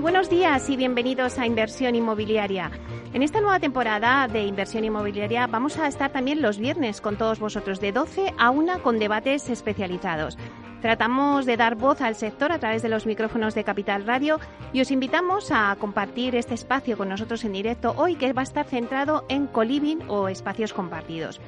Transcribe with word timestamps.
Buenos 0.00 0.30
días 0.30 0.70
y 0.70 0.76
bienvenidos 0.76 1.38
a 1.38 1.44
Inversión 1.44 1.94
Inmobiliaria. 1.94 2.70
En 3.12 3.22
esta 3.22 3.42
nueva 3.42 3.60
temporada 3.60 4.26
de 4.28 4.44
Inversión 4.44 4.84
Inmobiliaria 4.84 5.46
vamos 5.46 5.78
a 5.78 5.86
estar 5.88 6.10
también 6.10 6.40
los 6.40 6.58
viernes 6.58 7.02
con 7.02 7.18
todos 7.18 7.38
vosotros 7.38 7.80
de 7.80 7.92
12 7.92 8.32
a 8.38 8.48
1 8.50 8.82
con 8.82 8.98
debates 8.98 9.50
especializados. 9.50 10.38
Tratamos 10.80 11.44
de 11.44 11.58
dar 11.58 11.74
voz 11.74 12.00
al 12.00 12.14
sector 12.14 12.50
a 12.50 12.58
través 12.58 12.80
de 12.80 12.88
los 12.88 13.04
micrófonos 13.04 13.54
de 13.54 13.62
Capital 13.62 14.06
Radio 14.06 14.40
y 14.72 14.80
os 14.80 14.90
invitamos 14.90 15.50
a 15.52 15.76
compartir 15.78 16.34
este 16.34 16.54
espacio 16.54 16.96
con 16.96 17.10
nosotros 17.10 17.44
en 17.44 17.52
directo 17.52 17.92
hoy 17.98 18.14
que 18.16 18.32
va 18.32 18.40
a 18.40 18.44
estar 18.44 18.64
centrado 18.64 19.26
en 19.28 19.46
coliving 19.48 20.04
o 20.08 20.28
espacios 20.28 20.72
compartidos. 20.72 21.42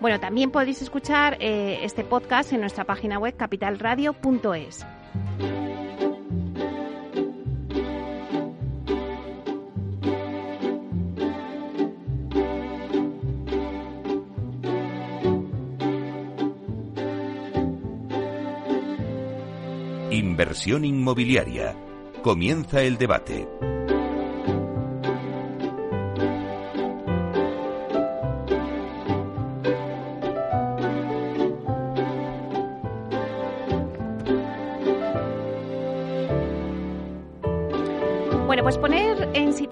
Bueno, 0.00 0.18
también 0.18 0.50
podéis 0.50 0.80
escuchar 0.80 1.36
eh, 1.38 1.80
este 1.82 2.04
podcast 2.04 2.54
en 2.54 2.60
nuestra 2.60 2.84
página 2.84 3.18
web 3.18 3.36
capitalradio.es. 3.36 4.86
Inversión 20.40 20.86
inmobiliaria. 20.86 21.76
Comienza 22.22 22.80
el 22.80 22.96
debate. 22.96 23.46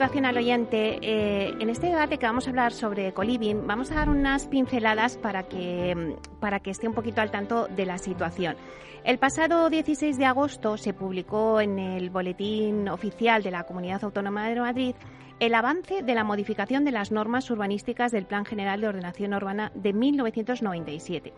En 0.08 0.24
situación 0.24 0.24
al 0.24 0.36
oyente, 0.38 0.98
eh, 1.02 1.54
en 1.60 1.68
este 1.68 1.88
debate 1.88 2.16
que 2.16 2.24
vamos 2.24 2.46
a 2.46 2.50
hablar 2.50 2.72
sobre 2.72 3.12
coliving, 3.12 3.66
vamos 3.66 3.90
a 3.90 3.96
dar 3.96 4.08
unas 4.08 4.46
pinceladas 4.46 5.18
para 5.18 5.42
que, 5.42 6.16
para 6.40 6.60
que 6.60 6.70
esté 6.70 6.88
un 6.88 6.94
poquito 6.94 7.20
al 7.20 7.30
tanto 7.30 7.68
de 7.68 7.84
la 7.84 7.98
situación. 7.98 8.56
El 9.04 9.18
pasado 9.18 9.68
16 9.68 10.16
de 10.16 10.24
agosto 10.24 10.78
se 10.78 10.94
publicó 10.94 11.60
en 11.60 11.78
el 11.78 12.08
Boletín 12.08 12.88
Oficial 12.88 13.42
de 13.42 13.50
la 13.50 13.64
Comunidad 13.64 14.02
Autónoma 14.02 14.48
de 14.48 14.58
Madrid 14.58 14.94
el 15.40 15.54
avance 15.54 16.02
de 16.02 16.14
la 16.14 16.24
modificación 16.24 16.86
de 16.86 16.92
las 16.92 17.12
normas 17.12 17.50
urbanísticas 17.50 18.10
del 18.10 18.24
Plan 18.24 18.46
General 18.46 18.80
de 18.80 18.88
Ordenación 18.88 19.34
Urbana 19.34 19.72
de 19.74 19.92
1997. 19.92 21.34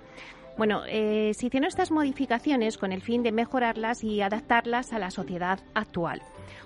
Bueno, 0.56 0.82
eh, 0.86 1.32
se 1.34 1.46
hicieron 1.46 1.66
estas 1.66 1.90
modificaciones 1.90 2.78
con 2.78 2.92
el 2.92 3.02
fin 3.02 3.24
de 3.24 3.32
mejorarlas 3.32 4.04
y 4.04 4.20
adaptarlas 4.20 4.92
a 4.92 5.00
la 5.00 5.10
sociedad 5.10 5.58
actual. 5.74 6.22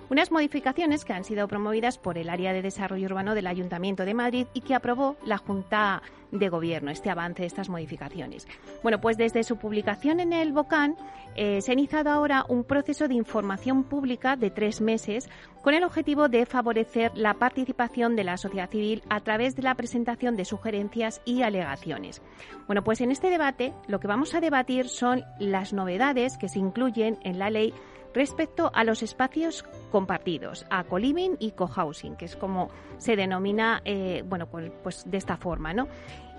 Unas 0.09 0.31
modificaciones 0.31 1.05
que 1.05 1.13
han 1.13 1.23
sido 1.23 1.47
promovidas 1.47 1.97
por 1.97 2.17
el 2.17 2.29
Área 2.29 2.53
de 2.53 2.61
Desarrollo 2.61 3.05
Urbano 3.05 3.35
del 3.35 3.47
Ayuntamiento 3.47 4.05
de 4.05 4.13
Madrid 4.13 4.47
y 4.53 4.61
que 4.61 4.75
aprobó 4.75 5.15
la 5.25 5.37
Junta 5.37 6.01
de 6.31 6.49
Gobierno, 6.49 6.91
este 6.91 7.09
avance 7.09 7.43
de 7.43 7.47
estas 7.47 7.69
modificaciones. 7.69 8.47
Bueno, 8.83 8.99
pues 8.99 9.17
desde 9.17 9.43
su 9.43 9.57
publicación 9.57 10.19
en 10.19 10.33
el 10.33 10.53
BOCAN 10.53 10.95
eh, 11.35 11.61
se 11.61 11.71
ha 11.71 11.73
iniciado 11.73 12.09
ahora 12.09 12.45
un 12.47 12.63
proceso 12.63 13.07
de 13.07 13.13
información 13.13 13.83
pública 13.83 14.35
de 14.35 14.49
tres 14.49 14.81
meses 14.81 15.29
con 15.61 15.73
el 15.73 15.83
objetivo 15.83 16.29
de 16.29 16.45
favorecer 16.45 17.11
la 17.15 17.33
participación 17.33 18.15
de 18.15 18.23
la 18.23 18.37
sociedad 18.37 18.69
civil 18.69 19.03
a 19.09 19.21
través 19.21 19.55
de 19.55 19.63
la 19.63 19.75
presentación 19.75 20.35
de 20.35 20.45
sugerencias 20.45 21.21
y 21.25 21.41
alegaciones. 21.41 22.21
Bueno, 22.67 22.83
pues 22.83 23.01
en 23.01 23.11
este 23.11 23.29
debate 23.29 23.73
lo 23.87 23.99
que 23.99 24.07
vamos 24.07 24.35
a 24.35 24.41
debatir 24.41 24.87
son 24.87 25.23
las 25.39 25.73
novedades 25.73 26.37
que 26.37 26.49
se 26.49 26.59
incluyen 26.59 27.17
en 27.23 27.39
la 27.39 27.49
ley 27.49 27.73
respecto 28.15 28.71
a 28.73 28.83
los 28.83 29.03
espacios 29.03 29.63
compartidos, 29.91 30.65
a 30.71 30.85
co-living 30.85 31.35
y 31.37 31.51
co-housing, 31.51 32.15
que 32.15 32.25
es 32.25 32.35
como 32.35 32.69
se 32.97 33.15
denomina, 33.15 33.81
eh, 33.85 34.23
bueno, 34.25 34.47
pues, 34.47 34.71
pues 34.81 35.03
de 35.09 35.17
esta 35.17 35.37
forma, 35.37 35.73
¿no? 35.73 35.87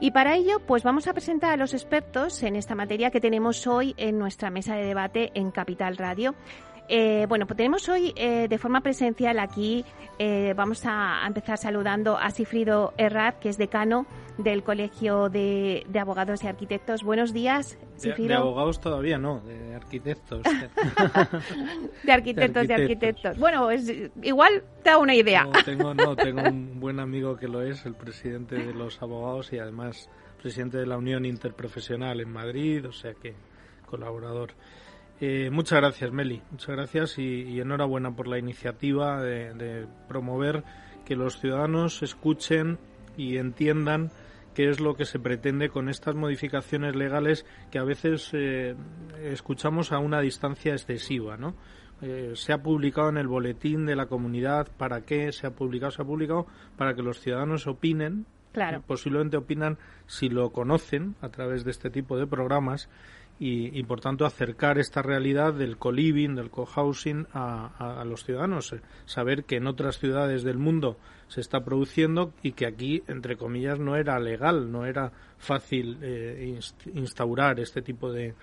Y 0.01 0.11
para 0.11 0.35
ello, 0.35 0.61
pues 0.67 0.83
vamos 0.83 1.07
a 1.07 1.15
presentar 1.15 1.53
a 1.53 1.57
los 1.57 1.73
expertos 1.73 2.43
en 2.43 2.57
esta 2.57 2.75
materia 2.75 3.11
que 3.11 3.21
tenemos 3.21 3.67
hoy 3.67 3.95
en 3.97 4.19
nuestra 4.19 4.51
mesa 4.51 4.75
de 4.75 4.85
debate 4.85 5.31
en 5.35 5.51
Capital 5.51 5.97
Radio. 5.97 6.35
Eh, 6.89 7.27
bueno, 7.29 7.47
pues 7.47 7.57
tenemos 7.57 7.89
hoy 7.89 8.13
eh, 8.17 8.47
de 8.49 8.59
forma 8.59 8.81
presencial 8.81 9.39
aquí, 9.39 9.85
eh, 10.19 10.55
vamos 10.57 10.83
a, 10.85 11.23
empezar 11.27 11.59
saludando 11.59 12.17
a 12.17 12.31
Sifrido 12.31 12.95
Herrat, 12.97 13.39
que 13.39 13.49
es 13.49 13.59
decano 13.59 14.07
del 14.39 14.63
Colegio 14.63 15.29
de, 15.29 15.85
Abogados 15.99 16.45
y 16.45 16.47
Arquitectos. 16.47 17.03
Buenos 17.03 17.33
días, 17.33 17.79
Sifrido. 17.97 18.29
De, 18.29 18.35
abogados 18.35 18.81
todavía 18.81 19.19
no, 19.19 19.41
de 19.41 19.75
arquitectos. 19.75 20.43
de 22.03 22.13
arquitectos, 22.13 22.69
de, 22.69 22.75
arquitectos. 22.75 23.39
Bueno, 23.39 23.69
igual 24.23 24.63
te 24.83 24.91
da 24.91 24.99
una 24.99 25.15
idea. 25.15 25.45
No 25.45 25.65
tengo, 25.65 25.95
no, 25.95 26.15
tengo 26.15 26.43
un 26.43 26.79
buen 26.79 27.01
amigo 27.01 27.37
que 27.37 27.49
lo 27.49 27.63
es, 27.63 27.85
el 27.87 27.95
presidente 27.95 28.57
de 28.57 28.75
los 28.75 29.03
abogados 29.03 29.53
y 29.53 29.59
además 29.59 30.09
presidente 30.41 30.79
de 30.79 30.87
la 30.87 30.97
Unión 30.97 31.25
Interprofesional 31.25 32.21
en 32.21 32.31
Madrid, 32.31 32.87
o 32.87 32.93
sea 32.93 33.15
que 33.15 33.35
colaborador. 33.87 34.53
Eh, 35.21 35.49
muchas 35.51 35.81
gracias, 35.81 36.13
Meli. 36.13 36.43
Muchas 36.51 36.77
gracias 36.77 37.19
y, 37.19 37.59
enhorabuena 37.61 38.15
por 38.15 38.29
la 38.29 38.39
iniciativa 38.39 39.23
de, 39.23 39.87
promover 40.09 40.63
que 41.05 41.17
los 41.17 41.41
ciudadanos 41.41 42.03
escuchen 42.03 42.79
y 43.17 43.39
entiendan 43.39 44.11
qué 44.55 44.69
es 44.69 44.81
lo 44.81 44.95
que 44.95 45.05
se 45.05 45.19
pretende 45.19 45.69
con 45.69 45.89
estas 45.89 46.15
modificaciones 46.15 46.97
legales 46.97 47.47
que 47.71 47.79
a 47.79 47.85
veces 47.85 48.31
eh, 48.33 48.75
escuchamos 49.23 49.93
a 49.93 49.99
una 49.99 50.21
distancia 50.21 50.73
excesiva, 50.73 51.37
¿no? 51.37 51.55
Eh, 52.03 52.33
se 52.35 52.53
ha 52.53 52.63
publicado 52.63 53.09
en 53.09 53.17
el 53.17 53.27
boletín 53.27 53.87
de 53.87 53.97
la 53.97 54.07
comunidad, 54.07 54.69
¿para 54.77 55.03
qué 55.03 55.33
se 55.33 55.47
ha 55.47 55.51
publicado? 55.51 55.93
Se 55.93 56.03
ha 56.03 56.05
publicado 56.05 56.47
para 56.77 56.95
que 56.95 57.03
los 57.03 57.21
ciudadanos 57.21 57.67
opinen, 57.67 58.27
claro. 58.53 58.83
posiblemente 58.87 59.39
opinan 59.39 59.79
si 60.07 60.29
lo 60.29 60.51
conocen 60.51 61.15
a 61.23 61.31
través 61.31 61.65
de 61.65 61.71
este 61.71 61.89
tipo 61.89 62.19
de 62.19 62.27
programas 62.27 62.91
y, 63.39 63.83
por 63.83 64.01
tanto 64.01 64.25
acercar 64.25 64.79
esta 64.79 65.03
realidad 65.03 65.53
del 65.53 65.77
co-living, 65.77 66.35
del 66.35 66.51
co-housing 66.51 67.27
a, 67.35 68.03
los 68.07 68.25
ciudadanos, 68.25 68.73
eh, 68.73 68.81
saber 69.05 69.45
que 69.45 69.57
en 69.57 69.67
otras 69.67 69.99
ciudades 69.99 70.43
del 70.43 70.59
mundo 70.59 70.97
se 71.29 71.41
está 71.41 71.63
produciendo 71.65 72.33
y 72.43 72.53
que 72.53 72.67
aquí, 72.67 73.03
entre 73.09 73.37
comillas, 73.37 73.79
no 73.79 73.97
era 73.97 74.19
legal, 74.19 74.73
no 74.73 74.87
era 74.87 75.13
fácil 75.39 75.99
eh, 76.01 76.59
instaurar 76.95 77.61
este 77.61 77.83
tipo 77.83 78.11
de, 78.11 78.35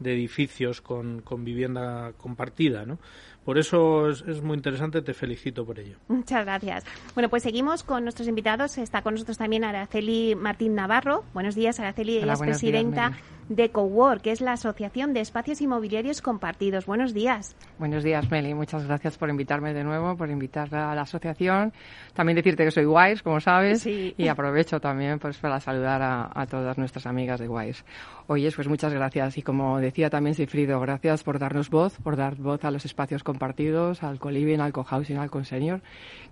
de 0.00 0.14
edificios 0.14 0.80
con, 0.80 1.20
con, 1.20 1.44
vivienda 1.44 2.12
compartida, 2.16 2.84
¿no? 2.84 2.98
Por 3.44 3.58
eso 3.58 4.10
es, 4.10 4.42
muy 4.42 4.56
interesante, 4.56 5.00
te 5.00 5.14
felicito 5.14 5.64
por 5.64 5.78
ello. 5.78 5.96
Muchas 6.08 6.44
gracias. 6.44 6.84
Bueno, 7.14 7.28
pues 7.28 7.42
seguimos 7.42 7.82
con 7.82 8.02
nuestros 8.02 8.28
invitados. 8.28 8.76
Está 8.78 9.02
con 9.02 9.14
nosotros 9.14 9.38
también 9.38 9.64
Araceli 9.64 10.34
Martín 10.34 10.74
Navarro. 10.74 11.24
Buenos 11.32 11.54
días, 11.54 11.80
Araceli. 11.80 12.18
Ella 12.18 12.34
es 12.34 12.40
presidenta 12.40 13.12
de 13.50 13.70
Cowork, 13.70 14.22
que 14.22 14.30
es 14.30 14.40
la 14.40 14.52
Asociación 14.52 15.12
de 15.12 15.20
Espacios 15.20 15.60
Inmobiliarios 15.60 16.22
Compartidos. 16.22 16.86
Buenos 16.86 17.12
días. 17.12 17.56
Buenos 17.78 18.04
días, 18.04 18.30
Meli. 18.30 18.54
Muchas 18.54 18.86
gracias 18.86 19.18
por 19.18 19.28
invitarme 19.28 19.74
de 19.74 19.82
nuevo, 19.82 20.16
por 20.16 20.30
invitar 20.30 20.72
a 20.72 20.94
la 20.94 21.02
asociación. 21.02 21.72
También 22.14 22.36
decirte 22.36 22.64
que 22.64 22.70
soy 22.70 22.86
Wise, 22.86 23.24
como 23.24 23.40
sabes, 23.40 23.84
y 23.86 24.28
aprovecho 24.28 24.80
también 24.80 25.18
pues 25.18 25.36
para 25.38 25.58
saludar 25.58 26.00
a, 26.00 26.46
todas 26.46 26.78
nuestras 26.78 27.06
amigas 27.06 27.40
de 27.40 27.48
Wise. 27.48 27.84
Oye, 28.28 28.52
pues 28.54 28.68
muchas 28.68 28.94
gracias. 28.94 29.36
Y 29.36 29.42
como 29.42 29.80
decía 29.80 30.10
también 30.10 30.36
Sifrido, 30.36 30.78
gracias 30.78 31.24
por 31.24 31.40
darnos 31.40 31.70
voz, 31.70 31.98
por 31.98 32.16
dar 32.16 32.36
voz 32.36 32.64
a 32.64 32.70
los 32.70 32.84
espacios 32.84 33.24
compartidos, 33.24 34.04
al 34.04 34.20
co-living, 34.20 34.60
al 34.60 34.72
co-housing, 34.72 35.16
al 35.16 35.28
co-senior, 35.28 35.80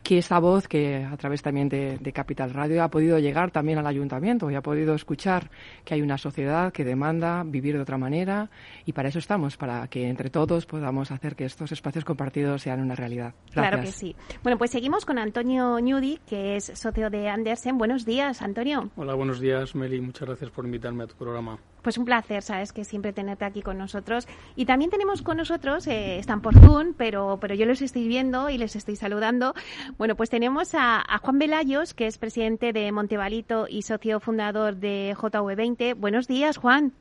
que 0.05 0.19
esa 0.19 0.39
voz 0.39 0.69
que 0.69 1.05
a 1.05 1.17
través 1.17 1.43
también 1.43 1.69
de, 1.69 1.99
de 1.99 2.13
Capital 2.13 2.55
Radio 2.55 2.85
ha 2.85 2.89
podido 2.89 3.19
llegar 3.19 3.51
también 3.51 3.79
al 3.79 3.87
ayuntamiento 3.89 4.49
y 4.53 4.55
ha 4.55 4.63
podido 4.63 4.95
escuchar 4.95 5.51
que 5.85 5.95
hay 5.95 6.03
una 6.03 6.17
sociedad 6.17 6.73
que 6.73 6.85
demanda 6.85 7.08
vivir 7.47 7.75
de 7.77 7.81
otra 7.81 7.99
manera 7.99 8.51
y 8.85 8.93
para 8.93 9.09
eso 9.09 9.19
estamos, 9.19 9.57
para 9.57 9.87
que 9.89 10.09
entre 10.09 10.31
todos 10.31 10.67
podamos 10.67 11.11
hacer 11.11 11.37
que 11.37 11.45
estos 11.45 11.73
espacios 11.73 12.05
compartidos 12.05 12.63
sean 12.63 12.81
una 12.81 12.95
realidad. 12.95 13.35
Claro 13.53 13.81
que 13.81 13.93
sí. 13.93 14.15
Bueno, 14.43 14.59
pues 14.59 14.71
seguimos 14.71 15.05
con 15.05 15.19
Antonio 15.19 15.81
Newdy, 15.81 16.21
que 16.27 16.57
es 16.57 16.73
socio 16.75 17.11
de 17.11 17.29
Andersen. 17.29 17.79
Buenos 17.79 18.05
días, 18.05 18.43
Antonio. 18.43 18.91
Hola, 18.97 19.15
buenos 19.15 19.41
días, 19.41 19.75
Meli. 19.75 20.01
Muchas 20.01 20.29
gracias 20.29 20.51
por 20.51 20.65
invitarme 20.65 21.05
a 21.05 21.07
tu 21.07 21.15
programa. 21.17 21.59
Pues 21.83 21.99
un 21.99 22.05
placer, 22.05 22.43
sabes 22.43 22.73
que 22.73 22.85
siempre 22.85 23.13
tenerte 23.13 23.45
aquí 23.45 23.63
con 23.63 23.79
nosotros. 23.79 24.27
Y 24.57 24.67
también 24.67 24.91
tenemos 24.91 25.23
con 25.23 25.37
nosotros, 25.37 25.87
eh, 25.87 26.19
están 26.19 26.41
por 26.41 26.59
Zoom, 26.59 26.95
pero, 26.97 27.39
pero 27.41 27.55
yo 27.55 27.67
los 27.67 27.83
estoy 27.83 28.09
viendo 28.09 28.51
y 28.51 28.59
les 28.59 28.77
estoy 28.77 28.97
saludando. 28.97 29.55
Bueno, 29.97 30.17
pues 30.17 30.31
tenemos 30.31 30.75
a, 30.75 31.05
Juan 31.23 31.39
Velayos, 31.39 31.95
que 31.95 32.07
es 32.07 32.19
presidente 32.19 32.73
de 32.73 32.91
Montevalito 32.93 33.67
y 33.69 33.83
socio 33.83 34.21
fundador 34.21 34.77
de 34.77 35.15
JV20. 35.17 35.95
Buenos 35.95 36.27
días, 36.27 36.57
Juan. 36.57 36.93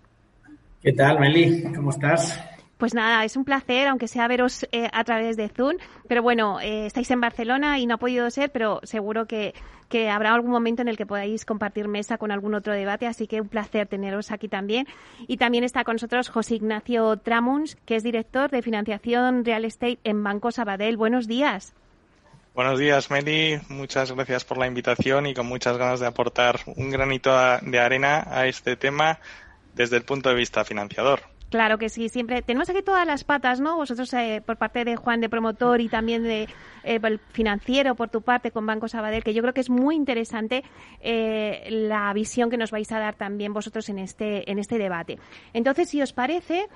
¿Qué 0.81 0.93
tal, 0.93 1.19
Meli? 1.19 1.63
¿Cómo 1.75 1.89
estás? 1.89 2.39
Pues 2.77 2.93
nada, 2.93 3.25
es 3.25 3.35
un 3.35 3.43
placer, 3.43 3.87
aunque 3.87 4.07
sea 4.07 4.27
veros 4.27 4.67
eh, 4.71 4.87
a 4.93 5.03
través 5.03 5.35
de 5.35 5.49
Zoom. 5.49 5.77
Pero 6.07 6.21
bueno, 6.21 6.59
eh, 6.59 6.85
estáis 6.85 7.09
en 7.09 7.19
Barcelona 7.19 7.79
y 7.79 7.87
no 7.87 7.95
ha 7.95 7.97
podido 7.97 8.29
ser, 8.29 8.51
pero 8.51 8.79
seguro 8.83 9.25
que, 9.25 9.55
que, 9.89 10.11
habrá 10.11 10.33
algún 10.33 10.51
momento 10.51 10.83
en 10.83 10.87
el 10.87 10.95
que 10.95 11.07
podáis 11.07 11.43
compartir 11.43 11.87
mesa 11.87 12.19
con 12.19 12.31
algún 12.31 12.53
otro 12.53 12.73
debate. 12.73 13.07
Así 13.07 13.25
que 13.25 13.41
un 13.41 13.47
placer 13.47 13.87
teneros 13.87 14.31
aquí 14.31 14.47
también. 14.47 14.85
Y 15.27 15.37
también 15.37 15.63
está 15.63 15.83
con 15.83 15.95
nosotros 15.95 16.29
José 16.29 16.55
Ignacio 16.55 17.17
Tramuns, 17.17 17.77
que 17.85 17.95
es 17.95 18.03
director 18.03 18.51
de 18.51 18.61
financiación 18.61 19.43
real 19.43 19.65
estate 19.65 19.97
en 20.03 20.23
Banco 20.23 20.51
Sabadell. 20.51 20.97
Buenos 20.97 21.27
días. 21.27 21.73
Buenos 22.53 22.79
días, 22.79 23.09
Meli. 23.09 23.59
Muchas 23.69 24.11
gracias 24.11 24.45
por 24.45 24.59
la 24.59 24.67
invitación 24.67 25.25
y 25.25 25.33
con 25.33 25.47
muchas 25.47 25.77
ganas 25.77 25.99
de 25.99 26.07
aportar 26.07 26.59
un 26.75 26.91
granito 26.91 27.31
de 27.61 27.79
arena 27.79 28.27
a 28.29 28.45
este 28.45 28.75
tema 28.75 29.19
desde 29.73 29.97
el 29.97 30.03
punto 30.03 30.29
de 30.29 30.35
vista 30.35 30.63
financiador. 30.63 31.36
Claro 31.49 31.77
que 31.77 31.87
sí, 31.87 32.09
siempre 32.09 32.41
tenemos 32.41 32.69
aquí 32.69 32.81
todas 32.81 33.07
las 33.07 33.23
patas, 33.23 33.61
¿no? 33.61 33.77
Vosotros 33.77 34.13
eh, 34.13 34.41
por 34.45 34.57
parte 34.57 34.83
de 34.83 34.97
Juan 34.97 35.21
de 35.21 35.29
promotor 35.29 35.79
y 35.79 35.87
también 35.87 36.23
de 36.23 36.49
eh, 36.83 36.99
financiero 37.31 37.95
por 37.95 38.09
tu 38.09 38.21
parte 38.21 38.51
con 38.51 38.65
Banco 38.65 38.89
Sabadell, 38.89 39.23
que 39.23 39.33
yo 39.33 39.41
creo 39.41 39.53
que 39.53 39.61
es 39.61 39.69
muy 39.69 39.95
interesante 39.95 40.65
eh, 40.99 41.65
la 41.69 42.11
visión 42.11 42.49
que 42.49 42.57
nos 42.57 42.71
vais 42.71 42.91
a 42.91 42.99
dar 42.99 43.15
también 43.15 43.53
vosotros 43.53 43.87
en 43.87 43.99
este 43.99 44.49
en 44.51 44.59
este 44.59 44.77
debate. 44.77 45.19
Entonces, 45.53 45.89
si 45.89 46.01
os 46.01 46.11
parece, 46.11 46.67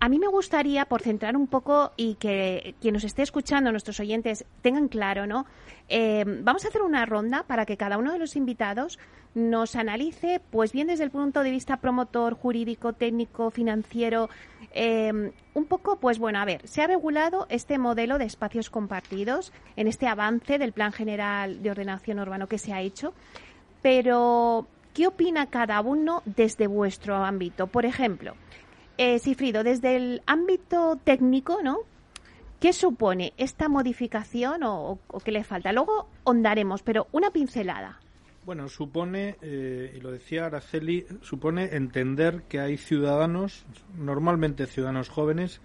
a 0.00 0.08
mí 0.08 0.18
me 0.18 0.26
gustaría 0.26 0.84
por 0.86 1.02
centrar 1.02 1.36
un 1.36 1.46
poco 1.46 1.92
y 1.96 2.16
que 2.16 2.74
quien 2.80 2.94
nos 2.94 3.04
esté 3.04 3.22
escuchando, 3.22 3.70
nuestros 3.70 4.00
oyentes 4.00 4.44
tengan 4.60 4.88
claro, 4.88 5.26
¿no? 5.26 5.46
vamos 6.42 6.64
a 6.66 6.68
hacer 6.68 6.82
una 6.82 7.06
ronda 7.06 7.44
para 7.44 7.64
que 7.64 7.78
cada 7.78 7.96
uno 7.96 8.12
de 8.12 8.18
los 8.18 8.36
invitados 8.36 8.98
nos 9.38 9.76
analice, 9.76 10.40
pues 10.50 10.72
bien 10.72 10.88
desde 10.88 11.04
el 11.04 11.10
punto 11.10 11.42
de 11.42 11.50
vista 11.50 11.78
promotor, 11.78 12.34
jurídico, 12.34 12.92
técnico, 12.92 13.50
financiero, 13.50 14.28
eh, 14.72 15.32
un 15.54 15.64
poco, 15.66 15.96
pues 15.96 16.18
bueno, 16.18 16.40
a 16.40 16.44
ver, 16.44 16.66
se 16.66 16.82
ha 16.82 16.86
regulado 16.86 17.46
este 17.48 17.78
modelo 17.78 18.18
de 18.18 18.24
espacios 18.24 18.68
compartidos 18.68 19.52
en 19.76 19.86
este 19.86 20.06
avance 20.06 20.58
del 20.58 20.72
Plan 20.72 20.92
General 20.92 21.62
de 21.62 21.70
Ordenación 21.70 22.18
Urbano 22.18 22.48
que 22.48 22.58
se 22.58 22.72
ha 22.72 22.80
hecho, 22.80 23.14
pero 23.80 24.66
¿qué 24.92 25.06
opina 25.06 25.46
cada 25.46 25.80
uno 25.80 26.22
desde 26.26 26.66
vuestro 26.66 27.16
ámbito? 27.16 27.68
Por 27.68 27.86
ejemplo, 27.86 28.34
eh, 28.98 29.20
Sifrido, 29.20 29.62
desde 29.62 29.96
el 29.96 30.22
ámbito 30.26 30.98
técnico, 31.02 31.62
¿no? 31.62 31.78
¿Qué 32.58 32.72
supone 32.72 33.34
esta 33.36 33.68
modificación 33.68 34.64
o, 34.64 34.98
o 35.06 35.20
qué 35.20 35.30
le 35.30 35.44
falta? 35.44 35.72
Luego 35.72 36.08
ondaremos, 36.24 36.82
pero 36.82 37.06
una 37.12 37.30
pincelada. 37.30 38.00
Bueno, 38.48 38.70
supone, 38.70 39.36
eh, 39.42 39.92
y 39.94 40.00
lo 40.00 40.10
decía 40.10 40.46
Araceli, 40.46 41.04
supone 41.20 41.76
entender 41.76 42.44
que 42.48 42.60
hay 42.60 42.78
ciudadanos, 42.78 43.66
normalmente 43.94 44.64
ciudadanos 44.64 45.10
jóvenes, 45.10 45.60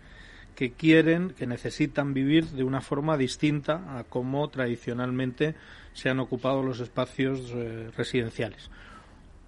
que 0.53 0.74
quieren, 0.74 1.30
que 1.30 1.47
necesitan 1.47 2.13
vivir 2.13 2.44
de 2.47 2.65
una 2.65 2.81
forma 2.81 3.15
distinta 3.15 3.97
a 3.97 4.03
como 4.03 4.50
tradicionalmente 4.50 5.56
se 5.94 6.09
han 6.09 6.19
ocupado 6.19 6.62
los 6.62 6.81
espacios 6.81 7.53
eh, 7.56 7.89
residenciales. 7.95 8.69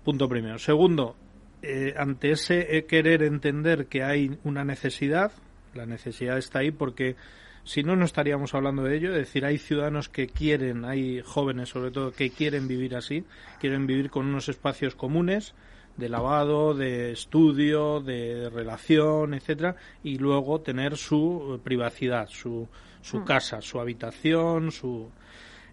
Punto 0.05 0.29
primero. 0.29 0.57
Segundo, 0.57 1.17
eh, 1.61 1.93
ante 1.97 2.31
ese 2.31 2.85
querer 2.85 3.21
entender 3.21 3.87
que 3.87 4.01
hay 4.01 4.39
una 4.45 4.63
necesidad, 4.63 5.33
la 5.73 5.85
necesidad 5.85 6.37
está 6.37 6.59
ahí 6.59 6.71
porque 6.71 7.17
si 7.65 7.83
no, 7.83 7.95
no 7.95 8.05
estaríamos 8.05 8.53
hablando 8.53 8.83
de 8.83 8.95
ello. 8.95 9.09
Es 9.11 9.17
decir, 9.17 9.43
hay 9.43 9.57
ciudadanos 9.57 10.07
que 10.07 10.27
quieren, 10.27 10.85
hay 10.85 11.21
jóvenes 11.21 11.69
sobre 11.69 11.91
todo, 11.91 12.11
que 12.11 12.29
quieren 12.29 12.67
vivir 12.67 12.95
así, 12.95 13.25
quieren 13.59 13.87
vivir 13.87 14.09
con 14.09 14.27
unos 14.27 14.47
espacios 14.47 14.95
comunes 14.95 15.53
de 15.97 16.09
lavado, 16.09 16.73
de 16.73 17.11
estudio, 17.11 18.01
de 18.01 18.49
relación, 18.49 19.33
etcétera, 19.33 19.75
y 20.03 20.17
luego 20.17 20.61
tener 20.61 20.97
su 20.97 21.59
privacidad, 21.63 22.27
su, 22.29 22.67
su 23.01 23.19
mm. 23.19 23.25
casa, 23.25 23.61
su 23.61 23.79
habitación, 23.79 24.71
su 24.71 25.09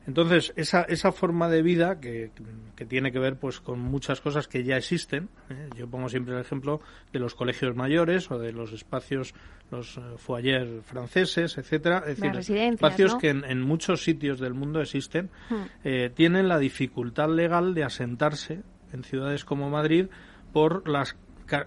entonces, 0.06 0.52
esa, 0.56 0.82
esa 0.82 1.12
forma 1.12 1.49
de 1.49 1.62
vida 1.62 2.00
que, 2.00 2.32
que, 2.75 2.84
tiene 2.84 3.12
que 3.12 3.20
ver 3.20 3.37
pues 3.37 3.60
con 3.60 3.78
muchas 3.78 4.20
cosas 4.20 4.49
que 4.49 4.64
ya 4.64 4.76
existen, 4.76 5.28
¿eh? 5.49 5.69
yo 5.76 5.88
pongo 5.88 6.08
siempre 6.08 6.34
el 6.34 6.40
ejemplo 6.40 6.81
de 7.12 7.20
los 7.20 7.34
colegios 7.34 7.76
mayores 7.76 8.31
o 8.31 8.38
de 8.38 8.52
los 8.52 8.72
espacios, 8.72 9.32
los 9.70 9.96
uh, 9.99 10.19
foyer 10.19 10.82
franceses, 10.82 11.56
etcétera, 11.56 12.02
es 12.06 12.19
decir, 12.19 12.56
espacios 12.56 13.14
que 13.16 13.31
en, 13.31 13.60
muchos 13.60 14.02
sitios 14.02 14.40
del 14.40 14.54
mundo 14.54 14.81
existen, 14.81 15.31
hmm. 15.50 15.54
eh, 15.84 16.10
tienen 16.12 16.49
la 16.49 16.58
dificultad 16.58 17.28
legal 17.28 17.72
de 17.75 17.84
asentarse 17.84 18.62
en 18.93 19.04
ciudades 19.04 19.44
como 19.44 19.70
Madrid 19.70 20.06
por 20.52 20.88
las 20.88 21.16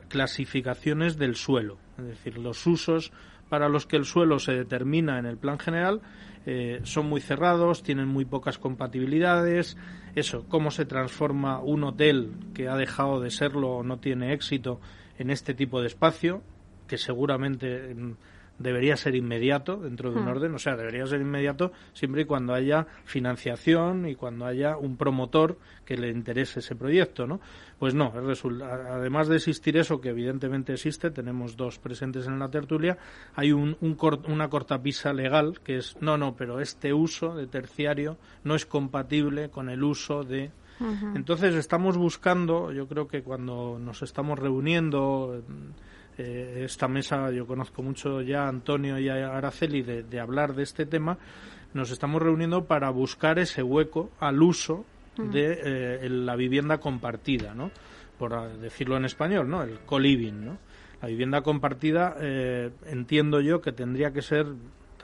clasificaciones 0.09 1.17
del 1.17 1.35
suelo, 1.35 1.77
es 1.97 2.05
decir, 2.05 2.37
los 2.37 2.65
usos 2.67 3.13
para 3.49 3.69
los 3.69 3.85
que 3.85 3.95
el 3.95 4.05
suelo 4.05 4.39
se 4.39 4.53
determina 4.53 5.19
en 5.19 5.25
el 5.25 5.37
plan 5.37 5.59
general 5.59 6.01
eh, 6.45 6.81
son 6.83 7.07
muy 7.07 7.21
cerrados, 7.21 7.83
tienen 7.83 8.07
muy 8.07 8.25
pocas 8.25 8.57
compatibilidades. 8.57 9.77
Eso, 10.15 10.45
cómo 10.47 10.71
se 10.71 10.85
transforma 10.85 11.59
un 11.59 11.83
hotel 11.83 12.33
que 12.53 12.67
ha 12.67 12.77
dejado 12.77 13.19
de 13.19 13.31
serlo 13.31 13.77
o 13.77 13.83
no 13.83 13.99
tiene 13.99 14.33
éxito 14.33 14.79
en 15.17 15.29
este 15.29 15.53
tipo 15.53 15.81
de 15.81 15.87
espacio, 15.87 16.43
que 16.87 16.97
seguramente 16.97 17.95
debería 18.57 18.95
ser 18.95 19.15
inmediato 19.15 19.77
dentro 19.77 20.11
de 20.11 20.17
un 20.17 20.25
hmm. 20.25 20.29
orden, 20.29 20.55
o 20.55 20.59
sea, 20.59 20.75
debería 20.75 21.05
ser 21.05 21.21
inmediato 21.21 21.71
siempre 21.93 22.21
y 22.21 22.25
cuando 22.25 22.53
haya 22.53 22.87
financiación 23.03 24.07
y 24.07 24.15
cuando 24.15 24.45
haya 24.45 24.77
un 24.77 24.97
promotor 24.97 25.57
que 25.85 25.97
le 25.97 26.09
interese 26.09 26.59
ese 26.59 26.75
proyecto, 26.75 27.27
¿no? 27.27 27.41
Pues 27.79 27.93
no, 27.93 28.13
además 28.15 29.27
de 29.27 29.35
existir 29.35 29.77
eso, 29.77 29.99
que 29.99 30.09
evidentemente 30.09 30.73
existe, 30.73 31.11
tenemos 31.11 31.57
dos 31.57 31.77
presentes 31.79 32.27
en 32.27 32.39
la 32.39 32.49
tertulia, 32.49 32.97
hay 33.35 33.51
un, 33.51 33.77
una 34.27 34.49
cortapisa 34.49 35.13
legal 35.13 35.59
que 35.61 35.77
es, 35.77 35.97
no, 36.01 36.17
no, 36.17 36.35
pero 36.35 36.61
este 36.61 36.93
uso 36.93 37.35
de 37.35 37.47
terciario 37.47 38.17
no 38.43 38.55
es 38.55 38.65
compatible 38.65 39.49
con 39.49 39.69
el 39.69 39.83
uso 39.83 40.23
de 40.23 40.51
entonces 41.15 41.55
estamos 41.55 41.95
buscando, 41.95 42.71
yo 42.71 42.87
creo 42.87 43.07
que 43.07 43.23
cuando 43.23 43.79
nos 43.79 44.01
estamos 44.01 44.37
reuniendo 44.37 45.41
eh, 46.17 46.61
esta 46.65 46.87
mesa, 46.87 47.29
yo 47.31 47.45
conozco 47.45 47.83
mucho 47.83 48.21
ya 48.21 48.45
a 48.45 48.49
Antonio 48.49 48.97
y 48.99 49.09
a 49.09 49.35
Araceli 49.35 49.81
de, 49.81 50.19
hablar 50.19 50.55
de 50.55 50.63
este 50.63 50.85
tema, 50.85 51.17
nos 51.73 51.91
estamos 51.91 52.21
reuniendo 52.21 52.65
para 52.65 52.89
buscar 52.89 53.39
ese 53.39 53.61
hueco 53.61 54.11
al 54.19 54.41
uso 54.41 54.85
de 55.17 55.59
eh, 55.63 56.09
la 56.09 56.35
vivienda 56.35 56.77
compartida, 56.77 57.53
¿no? 57.53 57.71
Por 58.17 58.57
decirlo 58.59 58.97
en 58.97 59.05
español, 59.05 59.49
¿no? 59.49 59.63
El 59.63 59.79
co-living, 59.79 60.45
¿no? 60.45 60.57
La 61.01 61.07
vivienda 61.07 61.41
compartida 61.41 62.15
eh, 62.19 62.71
entiendo 62.87 63.41
yo 63.41 63.61
que 63.61 63.71
tendría 63.71 64.11
que 64.11 64.21
ser 64.21 64.47